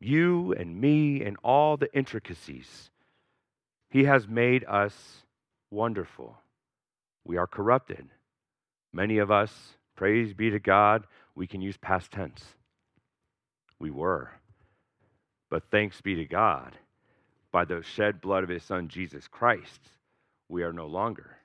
You 0.00 0.52
and 0.54 0.80
me 0.80 1.22
and 1.22 1.36
all 1.42 1.76
the 1.76 1.92
intricacies. 1.94 2.90
He 3.90 4.04
has 4.04 4.28
made 4.28 4.64
us 4.64 5.24
wonderful. 5.70 6.36
We 7.24 7.36
are 7.36 7.46
corrupted. 7.46 8.08
Many 8.92 9.18
of 9.18 9.30
us, 9.30 9.52
praise 9.96 10.32
be 10.34 10.50
to 10.50 10.58
God, 10.58 11.06
we 11.34 11.46
can 11.46 11.60
use 11.60 11.76
past 11.76 12.12
tense. 12.12 12.44
We 13.78 13.90
were. 13.90 14.30
But 15.50 15.64
thanks 15.70 16.00
be 16.00 16.14
to 16.16 16.24
God, 16.24 16.76
by 17.50 17.64
the 17.64 17.82
shed 17.82 18.20
blood 18.20 18.44
of 18.44 18.50
his 18.50 18.62
son 18.62 18.88
Jesus 18.88 19.26
Christ, 19.26 19.80
we 20.48 20.62
are 20.62 20.72
no 20.72 20.86
longer. 20.86 21.38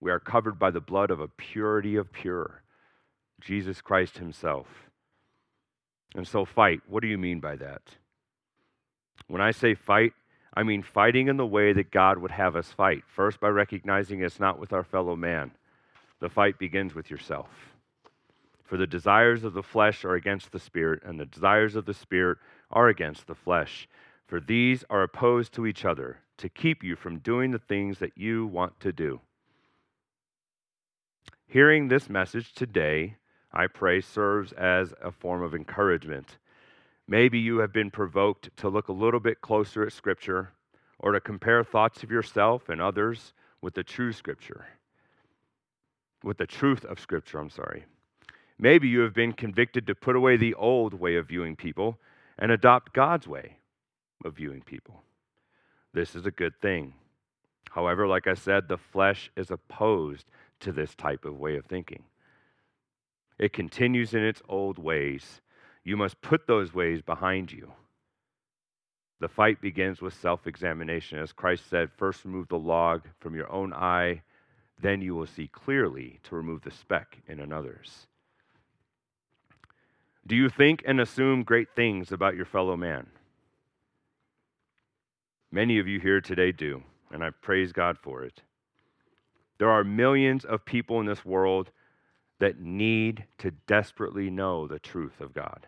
We 0.00 0.10
are 0.10 0.20
covered 0.20 0.58
by 0.58 0.70
the 0.70 0.80
blood 0.80 1.10
of 1.10 1.20
a 1.20 1.28
purity 1.28 1.96
of 1.96 2.12
pure, 2.12 2.62
Jesus 3.40 3.80
Christ 3.80 4.18
himself. 4.18 4.66
And 6.16 6.26
so, 6.26 6.46
fight. 6.46 6.80
What 6.88 7.02
do 7.02 7.08
you 7.08 7.18
mean 7.18 7.40
by 7.40 7.56
that? 7.56 7.82
When 9.28 9.42
I 9.42 9.50
say 9.50 9.74
fight, 9.74 10.14
I 10.54 10.62
mean 10.62 10.82
fighting 10.82 11.28
in 11.28 11.36
the 11.36 11.46
way 11.46 11.74
that 11.74 11.90
God 11.90 12.16
would 12.18 12.30
have 12.30 12.56
us 12.56 12.72
fight. 12.72 13.04
First, 13.06 13.38
by 13.38 13.48
recognizing 13.48 14.22
it's 14.22 14.40
not 14.40 14.58
with 14.58 14.72
our 14.72 14.82
fellow 14.82 15.14
man. 15.14 15.50
The 16.20 16.30
fight 16.30 16.58
begins 16.58 16.94
with 16.94 17.10
yourself. 17.10 17.50
For 18.64 18.78
the 18.78 18.86
desires 18.86 19.44
of 19.44 19.52
the 19.52 19.62
flesh 19.62 20.04
are 20.06 20.14
against 20.14 20.52
the 20.52 20.58
spirit, 20.58 21.02
and 21.04 21.20
the 21.20 21.26
desires 21.26 21.76
of 21.76 21.84
the 21.84 21.94
spirit 21.94 22.38
are 22.70 22.88
against 22.88 23.26
the 23.26 23.34
flesh. 23.34 23.86
For 24.26 24.40
these 24.40 24.84
are 24.88 25.02
opposed 25.02 25.52
to 25.52 25.66
each 25.66 25.84
other 25.84 26.20
to 26.38 26.48
keep 26.48 26.82
you 26.82 26.96
from 26.96 27.18
doing 27.18 27.50
the 27.50 27.58
things 27.58 27.98
that 27.98 28.16
you 28.16 28.46
want 28.46 28.80
to 28.80 28.92
do. 28.92 29.20
Hearing 31.46 31.88
this 31.88 32.08
message 32.08 32.54
today, 32.54 33.16
I 33.52 33.66
pray, 33.66 34.00
serves 34.00 34.52
as 34.52 34.92
a 35.02 35.10
form 35.10 35.42
of 35.42 35.54
encouragement. 35.54 36.38
Maybe 37.08 37.38
you 37.38 37.58
have 37.58 37.72
been 37.72 37.90
provoked 37.90 38.50
to 38.58 38.68
look 38.68 38.88
a 38.88 38.92
little 38.92 39.20
bit 39.20 39.40
closer 39.40 39.84
at 39.84 39.92
Scripture 39.92 40.52
or 40.98 41.12
to 41.12 41.20
compare 41.20 41.62
thoughts 41.62 42.02
of 42.02 42.10
yourself 42.10 42.68
and 42.68 42.80
others 42.80 43.32
with 43.60 43.74
the 43.74 43.84
true 43.84 44.12
Scripture, 44.12 44.66
with 46.22 46.38
the 46.38 46.46
truth 46.46 46.84
of 46.84 46.98
Scripture, 46.98 47.38
I'm 47.38 47.50
sorry. 47.50 47.84
Maybe 48.58 48.88
you 48.88 49.00
have 49.00 49.14
been 49.14 49.32
convicted 49.32 49.86
to 49.86 49.94
put 49.94 50.16
away 50.16 50.36
the 50.36 50.54
old 50.54 50.94
way 50.94 51.16
of 51.16 51.28
viewing 51.28 51.56
people 51.56 51.98
and 52.38 52.50
adopt 52.50 52.94
God's 52.94 53.28
way 53.28 53.58
of 54.24 54.36
viewing 54.36 54.62
people. 54.62 55.02
This 55.92 56.14
is 56.14 56.26
a 56.26 56.30
good 56.30 56.60
thing. 56.60 56.94
However, 57.70 58.06
like 58.06 58.26
I 58.26 58.34
said, 58.34 58.68
the 58.68 58.78
flesh 58.78 59.30
is 59.36 59.50
opposed 59.50 60.26
to 60.60 60.72
this 60.72 60.94
type 60.94 61.24
of 61.24 61.38
way 61.38 61.56
of 61.56 61.66
thinking. 61.66 62.02
It 63.38 63.52
continues 63.52 64.14
in 64.14 64.24
its 64.24 64.42
old 64.48 64.78
ways. 64.78 65.40
You 65.84 65.96
must 65.96 66.20
put 66.20 66.46
those 66.46 66.74
ways 66.74 67.02
behind 67.02 67.52
you. 67.52 67.72
The 69.20 69.28
fight 69.28 69.60
begins 69.60 70.02
with 70.02 70.14
self 70.14 70.46
examination. 70.46 71.18
As 71.18 71.32
Christ 71.32 71.68
said, 71.68 71.90
first 71.96 72.24
remove 72.24 72.48
the 72.48 72.58
log 72.58 73.02
from 73.20 73.34
your 73.34 73.50
own 73.50 73.72
eye, 73.72 74.22
then 74.80 75.00
you 75.00 75.14
will 75.14 75.26
see 75.26 75.48
clearly 75.48 76.20
to 76.24 76.34
remove 76.34 76.62
the 76.62 76.70
speck 76.70 77.18
in 77.26 77.40
another's. 77.40 78.06
Do 80.26 80.34
you 80.36 80.48
think 80.48 80.82
and 80.86 81.00
assume 81.00 81.44
great 81.44 81.68
things 81.74 82.12
about 82.12 82.36
your 82.36 82.44
fellow 82.44 82.76
man? 82.76 83.06
Many 85.52 85.78
of 85.78 85.86
you 85.86 86.00
here 86.00 86.20
today 86.20 86.52
do, 86.52 86.82
and 87.10 87.22
I 87.22 87.30
praise 87.30 87.72
God 87.72 87.96
for 87.96 88.24
it. 88.24 88.42
There 89.58 89.70
are 89.70 89.84
millions 89.84 90.44
of 90.44 90.64
people 90.64 91.00
in 91.00 91.06
this 91.06 91.24
world 91.24 91.70
that 92.38 92.60
need 92.60 93.24
to 93.38 93.50
desperately 93.66 94.30
know 94.30 94.66
the 94.66 94.78
truth 94.78 95.20
of 95.20 95.32
God. 95.32 95.66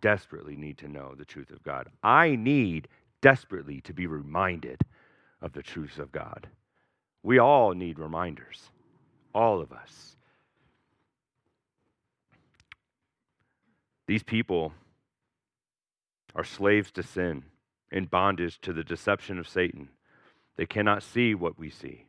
Desperately 0.00 0.56
need 0.56 0.78
to 0.78 0.88
know 0.88 1.14
the 1.14 1.24
truth 1.24 1.50
of 1.50 1.62
God. 1.62 1.88
I 2.02 2.36
need 2.36 2.88
desperately 3.20 3.80
to 3.82 3.92
be 3.92 4.06
reminded 4.06 4.80
of 5.42 5.52
the 5.52 5.62
truths 5.62 5.98
of 5.98 6.12
God. 6.12 6.48
We 7.22 7.38
all 7.38 7.72
need 7.72 7.98
reminders, 7.98 8.70
all 9.34 9.60
of 9.60 9.72
us. 9.72 10.16
These 14.06 14.22
people 14.22 14.72
are 16.34 16.44
slaves 16.44 16.90
to 16.92 17.02
sin, 17.02 17.44
in 17.92 18.06
bondage 18.06 18.60
to 18.62 18.72
the 18.72 18.84
deception 18.84 19.38
of 19.38 19.48
Satan. 19.48 19.88
They 20.56 20.66
cannot 20.66 21.02
see 21.02 21.34
what 21.34 21.58
we 21.58 21.70
see. 21.70 22.06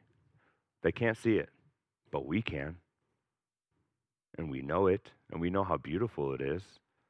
They 0.81 0.91
can't 0.91 1.17
see 1.17 1.37
it, 1.37 1.49
but 2.11 2.25
we 2.25 2.41
can. 2.41 2.77
And 4.37 4.49
we 4.49 4.61
know 4.61 4.87
it, 4.87 5.11
and 5.31 5.41
we 5.41 5.49
know 5.49 5.63
how 5.63 5.77
beautiful 5.77 6.33
it 6.33 6.41
is, 6.41 6.63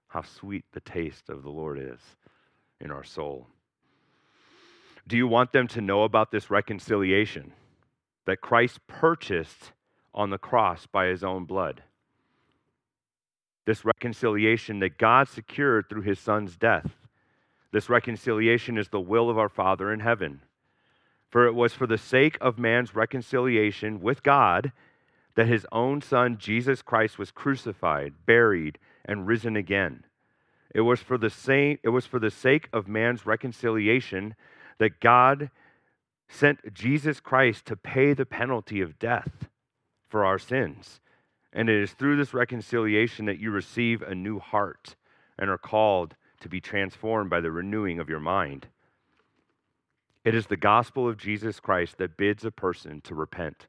how 0.07 0.23
sweet 0.23 0.65
the 0.73 0.81
taste 0.81 1.29
of 1.29 1.43
the 1.43 1.49
Lord 1.49 1.79
is 1.79 1.99
in 2.79 2.91
our 2.91 3.03
soul. 3.03 3.47
Do 5.07 5.17
you 5.17 5.27
want 5.27 5.51
them 5.51 5.67
to 5.69 5.81
know 5.81 6.03
about 6.03 6.31
this 6.31 6.49
reconciliation 6.49 7.53
that 8.25 8.41
Christ 8.41 8.79
purchased 8.87 9.71
on 10.13 10.29
the 10.29 10.37
cross 10.37 10.85
by 10.85 11.07
his 11.07 11.23
own 11.23 11.45
blood? 11.45 11.83
this 13.65 13.85
reconciliation 13.85 14.79
that 14.79 14.97
God 14.97 15.27
secured 15.27 15.87
through 15.87 16.01
his 16.01 16.19
son's 16.19 16.57
death. 16.57 16.91
This 17.71 17.89
reconciliation 17.89 18.77
is 18.77 18.89
the 18.89 18.99
will 18.99 19.29
of 19.29 19.37
our 19.37 19.49
Father 19.49 19.93
in 19.93 19.99
heaven. 19.99 20.41
For 21.29 21.47
it 21.47 21.53
was 21.53 21.73
for 21.73 21.87
the 21.87 21.97
sake 21.97 22.37
of 22.41 22.59
man's 22.59 22.95
reconciliation 22.95 24.01
with 24.01 24.23
God 24.23 24.73
that 25.35 25.47
his 25.47 25.65
own 25.71 26.01
son 26.01 26.37
Jesus 26.37 26.81
Christ 26.81 27.17
was 27.17 27.31
crucified, 27.31 28.13
buried, 28.25 28.77
and 29.05 29.27
risen 29.27 29.55
again. 29.55 30.05
It 30.73 30.81
was 30.81 30.99
for 30.99 31.17
the 31.17 31.29
same 31.29 31.79
it 31.83 31.89
was 31.89 32.05
for 32.05 32.19
the 32.19 32.31
sake 32.31 32.69
of 32.71 32.87
man's 32.87 33.25
reconciliation 33.25 34.35
that 34.77 34.99
God 34.99 35.49
sent 36.29 36.73
Jesus 36.73 37.19
Christ 37.19 37.65
to 37.65 37.75
pay 37.75 38.13
the 38.13 38.25
penalty 38.25 38.81
of 38.81 38.99
death 38.99 39.49
for 40.07 40.25
our 40.25 40.39
sins 40.39 41.01
and 41.53 41.69
it 41.69 41.81
is 41.81 41.91
through 41.91 42.17
this 42.17 42.33
reconciliation 42.33 43.25
that 43.25 43.39
you 43.39 43.51
receive 43.51 44.01
a 44.01 44.15
new 44.15 44.39
heart 44.39 44.95
and 45.37 45.49
are 45.49 45.57
called 45.57 46.15
to 46.39 46.49
be 46.49 46.61
transformed 46.61 47.29
by 47.29 47.41
the 47.41 47.51
renewing 47.51 47.99
of 47.99 48.09
your 48.09 48.19
mind. 48.19 48.67
It 50.23 50.35
is 50.35 50.47
the 50.47 50.57
gospel 50.57 51.07
of 51.07 51.17
Jesus 51.17 51.59
Christ 51.59 51.97
that 51.97 52.17
bids 52.17 52.45
a 52.45 52.51
person 52.51 53.01
to 53.01 53.15
repent, 53.15 53.67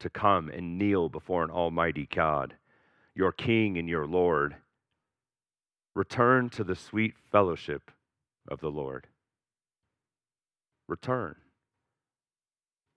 to 0.00 0.10
come 0.10 0.48
and 0.48 0.78
kneel 0.78 1.08
before 1.08 1.42
an 1.44 1.50
almighty 1.50 2.08
God, 2.14 2.54
your 3.14 3.32
King 3.32 3.78
and 3.78 3.88
your 3.88 4.06
Lord. 4.06 4.56
Return 5.94 6.50
to 6.50 6.64
the 6.64 6.74
sweet 6.74 7.14
fellowship 7.32 7.90
of 8.48 8.60
the 8.60 8.70
Lord. 8.70 9.06
Return. 10.88 11.36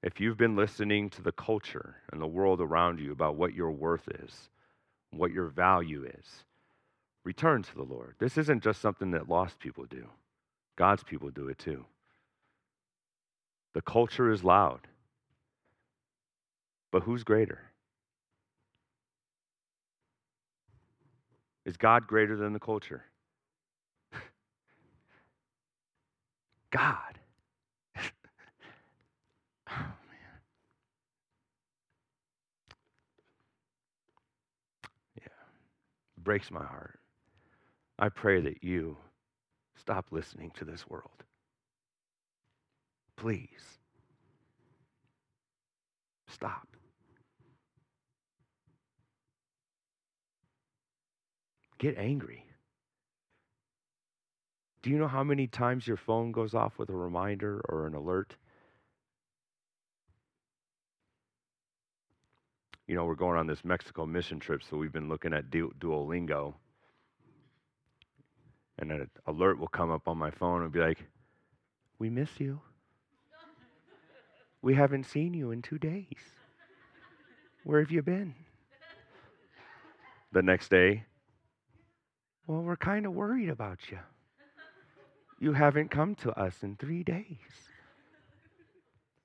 If 0.01 0.19
you've 0.19 0.37
been 0.37 0.55
listening 0.55 1.09
to 1.11 1.21
the 1.21 1.31
culture 1.31 1.95
and 2.11 2.21
the 2.21 2.27
world 2.27 2.61
around 2.61 2.99
you 2.99 3.11
about 3.11 3.35
what 3.35 3.53
your 3.53 3.71
worth 3.71 4.07
is, 4.23 4.49
what 5.11 5.31
your 5.31 5.47
value 5.47 6.05
is, 6.05 6.45
return 7.25 7.63
to 7.63 7.75
the 7.75 7.83
Lord. 7.83 8.15
This 8.19 8.37
isn't 8.37 8.63
just 8.63 8.81
something 8.81 9.11
that 9.11 9.27
lost 9.29 9.59
people 9.59 9.85
do, 9.85 10.07
God's 10.77 11.03
people 11.03 11.29
do 11.29 11.47
it 11.49 11.57
too. 11.57 11.85
The 13.73 13.81
culture 13.81 14.31
is 14.31 14.43
loud, 14.43 14.87
but 16.91 17.03
who's 17.03 17.23
greater? 17.23 17.59
Is 21.65 21.77
God 21.77 22.07
greater 22.07 22.35
than 22.35 22.53
the 22.53 22.59
culture? 22.59 23.03
God. 26.71 27.19
Oh, 29.71 29.93
yeah. 35.17 35.27
Breaks 36.17 36.49
my 36.49 36.63
heart. 36.65 36.99
I 37.99 38.09
pray 38.09 38.41
that 38.41 38.63
you 38.63 38.97
stop 39.75 40.07
listening 40.11 40.51
to 40.57 40.65
this 40.65 40.87
world. 40.89 41.23
Please. 43.15 43.79
Stop. 46.27 46.67
Get 51.79 51.97
angry. 51.97 52.45
Do 54.83 54.89
you 54.91 54.97
know 54.97 55.07
how 55.07 55.23
many 55.23 55.47
times 55.47 55.87
your 55.87 55.97
phone 55.97 56.31
goes 56.31 56.53
off 56.53 56.77
with 56.77 56.89
a 56.89 56.95
reminder 56.95 57.61
or 57.67 57.87
an 57.87 57.95
alert? 57.95 58.35
you 62.89 62.95
know, 62.95 63.05
we're 63.05 63.13
going 63.13 63.37
on 63.37 63.45
this 63.45 63.63
Mexico 63.63 64.03
mission 64.03 64.39
trip, 64.39 64.63
so 64.67 64.75
we've 64.75 64.91
been 64.91 65.07
looking 65.07 65.31
at 65.31 65.51
du- 65.51 65.71
Duolingo. 65.79 66.55
and 68.79 68.91
an 68.91 69.07
alert 69.27 69.59
will 69.59 69.67
come 69.67 69.91
up 69.91 70.07
on 70.07 70.17
my 70.17 70.31
phone 70.31 70.63
and 70.63 70.71
be 70.71 70.79
like, 70.79 71.05
We 71.99 72.09
miss 72.09 72.39
you. 72.39 72.61
We 74.63 74.73
haven't 74.73 75.03
seen 75.03 75.35
you 75.35 75.51
in 75.51 75.61
two 75.61 75.77
days. 75.77 76.17
Where 77.63 77.79
have 77.79 77.91
you 77.91 78.01
been? 78.01 78.33
The 80.31 80.41
next 80.41 80.69
day, 80.69 81.03
well, 82.49 82.63
we're 82.63 82.75
kind 82.75 83.05
of 83.05 83.13
worried 83.13 83.49
about 83.49 83.77
you. 83.91 83.99
You 85.39 85.53
haven't 85.53 85.91
come 85.91 86.15
to 86.15 86.31
us 86.31 86.63
in 86.63 86.75
three 86.77 87.03
days. 87.03 87.37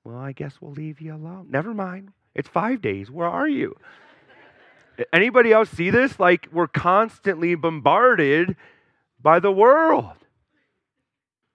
Well, 0.03 0.19
I 0.19 0.31
guess 0.31 0.61
we'll 0.61 0.73
leave 0.73 1.01
you 1.01 1.15
alone. 1.15 1.47
Never 1.49 1.73
mind. 1.73 2.11
It's 2.35 2.47
five 2.47 2.83
days. 2.83 3.09
Where 3.09 3.27
are 3.27 3.47
you? 3.47 3.75
Anybody 5.11 5.51
else 5.51 5.71
see 5.71 5.89
this? 5.89 6.19
Like, 6.19 6.47
we're 6.51 6.67
constantly 6.67 7.55
bombarded 7.55 8.55
by 9.19 9.39
the 9.39 9.51
world, 9.51 10.13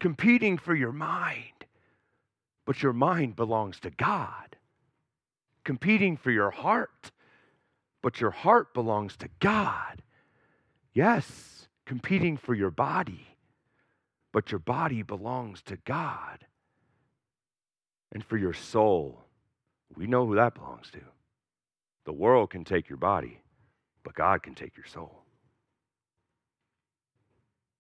competing 0.01 0.59
for 0.59 0.75
your 0.75 0.93
mind. 0.93 1.45
But 2.67 2.83
your 2.83 2.93
mind 2.93 3.37
belongs 3.37 3.79
to 3.81 3.91
God, 3.91 4.57
competing 5.63 6.17
for 6.17 6.33
your 6.33 6.51
heart. 6.51 7.13
But 8.03 8.21
your 8.21 8.33
heart 8.33 8.75
belongs 8.75 9.17
to 9.19 9.29
God. 9.39 10.03
Yes, 10.93 11.50
competing 11.91 12.37
for 12.37 12.55
your 12.55 12.71
body, 12.71 13.27
but 14.33 14.53
your 14.53 14.61
body 14.61 15.03
belongs 15.03 15.61
to 15.61 15.77
God. 15.85 16.47
And 18.13 18.25
for 18.25 18.37
your 18.37 18.53
soul, 18.53 19.25
we 19.97 20.07
know 20.07 20.25
who 20.25 20.37
that 20.37 20.55
belongs 20.55 20.89
to. 20.93 21.01
The 22.05 22.13
world 22.13 22.51
can 22.51 22.63
take 22.63 22.89
your 22.89 22.97
body, 22.97 23.41
but 24.05 24.15
God 24.15 24.41
can 24.41 24.55
take 24.55 24.77
your 24.77 24.87
soul. 24.87 25.25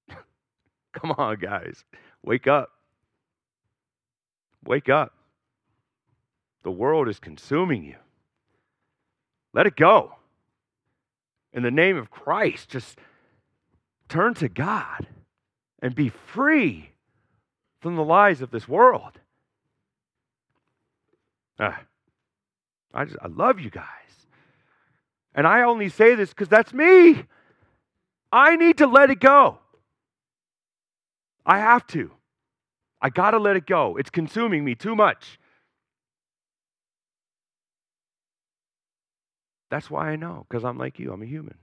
Come 0.92 1.12
on, 1.12 1.36
guys. 1.36 1.84
Wake 2.24 2.48
up. 2.48 2.70
Wake 4.64 4.88
up. 4.88 5.14
The 6.64 6.72
world 6.72 7.08
is 7.08 7.20
consuming 7.20 7.84
you. 7.84 7.98
Let 9.54 9.68
it 9.68 9.76
go. 9.76 10.16
In 11.52 11.62
the 11.62 11.70
name 11.70 11.96
of 11.96 12.10
Christ, 12.10 12.70
just 12.70 12.98
turn 14.10 14.34
to 14.34 14.48
God 14.48 15.06
and 15.80 15.94
be 15.94 16.10
free 16.10 16.90
from 17.80 17.96
the 17.96 18.04
lies 18.04 18.42
of 18.42 18.50
this 18.50 18.68
world. 18.68 19.18
Ah, 21.58 21.80
I 22.92 23.04
just 23.06 23.16
I 23.22 23.28
love 23.28 23.60
you 23.60 23.70
guys. 23.70 23.86
And 25.34 25.46
I 25.46 25.62
only 25.62 25.88
say 25.88 26.14
this 26.14 26.30
because 26.30 26.48
that's 26.48 26.74
me. 26.74 27.24
I 28.32 28.56
need 28.56 28.78
to 28.78 28.86
let 28.86 29.10
it 29.10 29.20
go. 29.20 29.58
I 31.46 31.58
have 31.58 31.86
to. 31.88 32.10
I 33.00 33.10
got 33.10 33.30
to 33.30 33.38
let 33.38 33.56
it 33.56 33.66
go. 33.66 33.96
It's 33.96 34.10
consuming 34.10 34.64
me 34.64 34.74
too 34.74 34.94
much. 34.94 35.38
That's 39.70 39.90
why 39.90 40.10
I 40.10 40.16
know, 40.16 40.46
because 40.48 40.64
I'm 40.64 40.78
like 40.78 40.98
you. 40.98 41.12
I'm 41.12 41.22
a 41.22 41.26
human. 41.26 41.54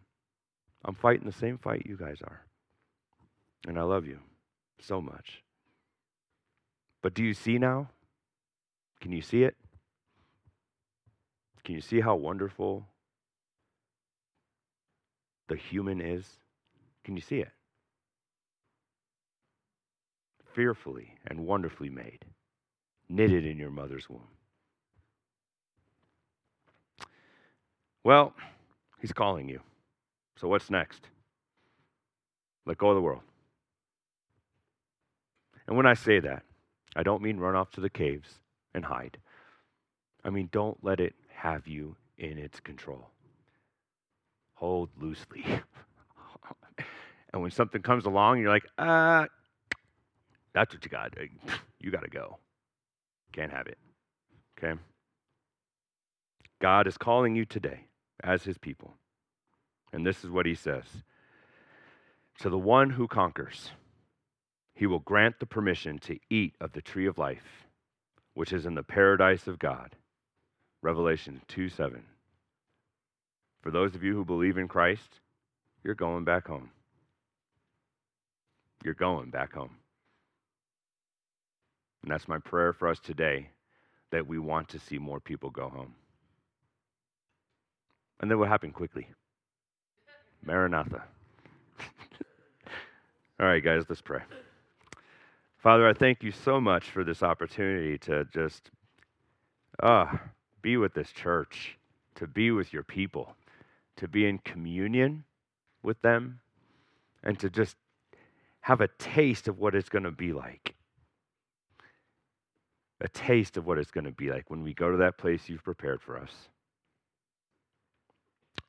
I'm 0.85 0.95
fighting 0.95 1.25
the 1.25 1.33
same 1.33 1.57
fight 1.57 1.85
you 1.85 1.97
guys 1.97 2.17
are. 2.23 2.41
And 3.67 3.77
I 3.77 3.83
love 3.83 4.05
you 4.05 4.19
so 4.79 5.01
much. 5.01 5.43
But 7.01 7.13
do 7.13 7.23
you 7.23 7.33
see 7.33 7.57
now? 7.57 7.89
Can 9.01 9.11
you 9.11 9.21
see 9.21 9.43
it? 9.43 9.55
Can 11.63 11.75
you 11.75 11.81
see 11.81 11.99
how 11.99 12.15
wonderful 12.15 12.87
the 15.47 15.55
human 15.55 16.01
is? 16.01 16.25
Can 17.03 17.15
you 17.15 17.21
see 17.21 17.39
it? 17.39 17.51
Fearfully 20.53 21.13
and 21.25 21.45
wonderfully 21.45 21.89
made, 21.89 22.25
knitted 23.09 23.45
in 23.45 23.57
your 23.57 23.69
mother's 23.69 24.09
womb. 24.09 24.27
Well, 28.03 28.33
he's 28.99 29.11
calling 29.11 29.49
you. 29.49 29.59
So 30.39 30.47
what's 30.47 30.69
next? 30.69 31.07
Let 32.65 32.77
go 32.77 32.89
of 32.89 32.95
the 32.95 33.01
world. 33.01 33.21
And 35.67 35.75
when 35.75 35.85
I 35.85 35.95
say 35.95 36.19
that, 36.19 36.43
I 36.95 37.03
don't 37.03 37.21
mean 37.21 37.37
run 37.37 37.55
off 37.55 37.71
to 37.71 37.81
the 37.81 37.89
caves 37.89 38.39
and 38.73 38.85
hide. 38.85 39.17
I 40.23 40.29
mean, 40.29 40.49
don't 40.51 40.77
let 40.83 40.99
it 40.99 41.15
have 41.33 41.67
you 41.67 41.95
in 42.17 42.37
its 42.37 42.59
control. 42.59 43.09
Hold 44.55 44.89
loosely. 44.99 45.43
and 47.33 47.41
when 47.41 47.51
something 47.51 47.81
comes 47.81 48.05
along, 48.05 48.39
you're 48.39 48.49
like, 48.49 48.65
uh, 48.77 49.25
that's 50.53 50.73
what 50.73 50.83
you 50.83 50.89
got. 50.89 51.13
You 51.79 51.91
got 51.91 52.03
to 52.03 52.09
go. 52.09 52.37
Can't 53.31 53.51
have 53.51 53.67
it. 53.67 53.77
Okay? 54.57 54.79
God 56.59 56.87
is 56.87 56.97
calling 56.97 57.35
you 57.35 57.45
today 57.45 57.81
as 58.23 58.43
his 58.43 58.57
people. 58.57 58.95
And 59.91 60.05
this 60.05 60.23
is 60.23 60.29
what 60.29 60.45
he 60.45 60.55
says 60.55 60.85
To 62.39 62.49
the 62.49 62.57
one 62.57 62.91
who 62.91 63.07
conquers, 63.07 63.71
he 64.73 64.85
will 64.85 64.99
grant 64.99 65.39
the 65.39 65.45
permission 65.45 65.97
to 65.99 66.19
eat 66.29 66.55
of 66.61 66.73
the 66.73 66.81
tree 66.81 67.07
of 67.07 67.17
life, 67.17 67.65
which 68.33 68.53
is 68.53 68.65
in 68.65 68.75
the 68.75 68.83
paradise 68.83 69.47
of 69.47 69.59
God. 69.59 69.95
Revelation 70.81 71.41
2 71.47 71.69
7. 71.69 72.03
For 73.61 73.71
those 73.71 73.95
of 73.95 74.03
you 74.03 74.13
who 74.13 74.23
believe 74.23 74.57
in 74.57 74.67
Christ, 74.67 75.19
you're 75.83 75.95
going 75.95 76.23
back 76.23 76.47
home. 76.47 76.69
You're 78.83 78.93
going 78.93 79.29
back 79.29 79.53
home. 79.53 79.77
And 82.03 82.11
that's 82.11 82.27
my 82.27 82.37
prayer 82.37 82.71
for 82.71 82.87
us 82.87 82.99
today 82.99 83.49
that 84.11 84.27
we 84.27 84.39
want 84.39 84.69
to 84.69 84.79
see 84.79 84.97
more 84.97 85.19
people 85.19 85.49
go 85.49 85.69
home. 85.69 85.95
And 88.19 88.31
then 88.31 88.39
what 88.39 88.47
happened 88.47 88.73
quickly? 88.73 89.07
Maranatha. 90.45 91.03
All 93.39 93.45
right, 93.45 93.63
guys, 93.63 93.83
let's 93.89 94.01
pray. 94.01 94.21
Father, 95.57 95.87
I 95.87 95.93
thank 95.93 96.23
you 96.23 96.31
so 96.31 96.61
much 96.61 96.89
for 96.89 97.03
this 97.03 97.23
opportunity 97.23 97.97
to 97.99 98.25
just 98.33 98.69
uh, 99.81 100.17
be 100.61 100.77
with 100.77 100.93
this 100.93 101.11
church, 101.11 101.77
to 102.15 102.27
be 102.27 102.51
with 102.51 102.71
your 102.71 102.83
people, 102.83 103.35
to 103.97 104.07
be 104.07 104.25
in 104.27 104.37
communion 104.39 105.23
with 105.83 106.01
them, 106.01 106.39
and 107.23 107.39
to 107.39 107.49
just 107.49 107.75
have 108.61 108.81
a 108.81 108.87
taste 108.99 109.47
of 109.47 109.59
what 109.59 109.75
it's 109.75 109.89
going 109.89 110.03
to 110.03 110.11
be 110.11 110.33
like. 110.33 110.75
A 113.01 113.07
taste 113.07 113.57
of 113.57 113.65
what 113.65 113.77
it's 113.77 113.91
going 113.91 114.05
to 114.05 114.11
be 114.11 114.29
like 114.29 114.49
when 114.49 114.63
we 114.63 114.73
go 114.73 114.91
to 114.91 114.97
that 114.97 115.17
place 115.17 115.47
you've 115.47 115.63
prepared 115.63 116.01
for 116.01 116.17
us. 116.17 116.31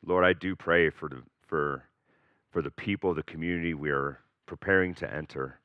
Lord, 0.04 0.24
I 0.24 0.32
do 0.32 0.54
pray 0.54 0.90
for 0.90 1.08
the, 1.08 1.22
for, 1.48 1.84
for 2.50 2.62
the 2.62 2.70
people, 2.70 3.14
the 3.14 3.22
community 3.22 3.74
we 3.74 3.90
are 3.90 4.20
preparing 4.46 4.94
to 4.94 5.12
enter. 5.12 5.60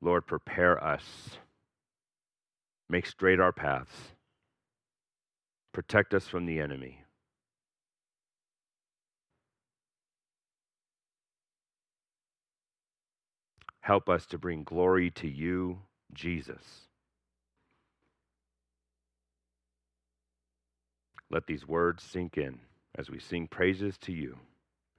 Lord, 0.00 0.26
prepare 0.26 0.82
us. 0.82 1.04
Make 2.88 3.06
straight 3.06 3.40
our 3.40 3.52
paths. 3.52 3.92
Protect 5.72 6.14
us 6.14 6.26
from 6.26 6.46
the 6.46 6.60
enemy. 6.60 7.04
Help 13.80 14.08
us 14.08 14.26
to 14.26 14.38
bring 14.38 14.62
glory 14.62 15.10
to 15.10 15.28
you, 15.28 15.78
Jesus. 16.12 16.88
Let 21.30 21.46
these 21.46 21.66
words 21.66 22.02
sink 22.02 22.36
in 22.36 22.60
as 22.96 23.08
we 23.08 23.18
sing 23.18 23.46
praises 23.46 23.96
to 23.98 24.12
you. 24.12 24.36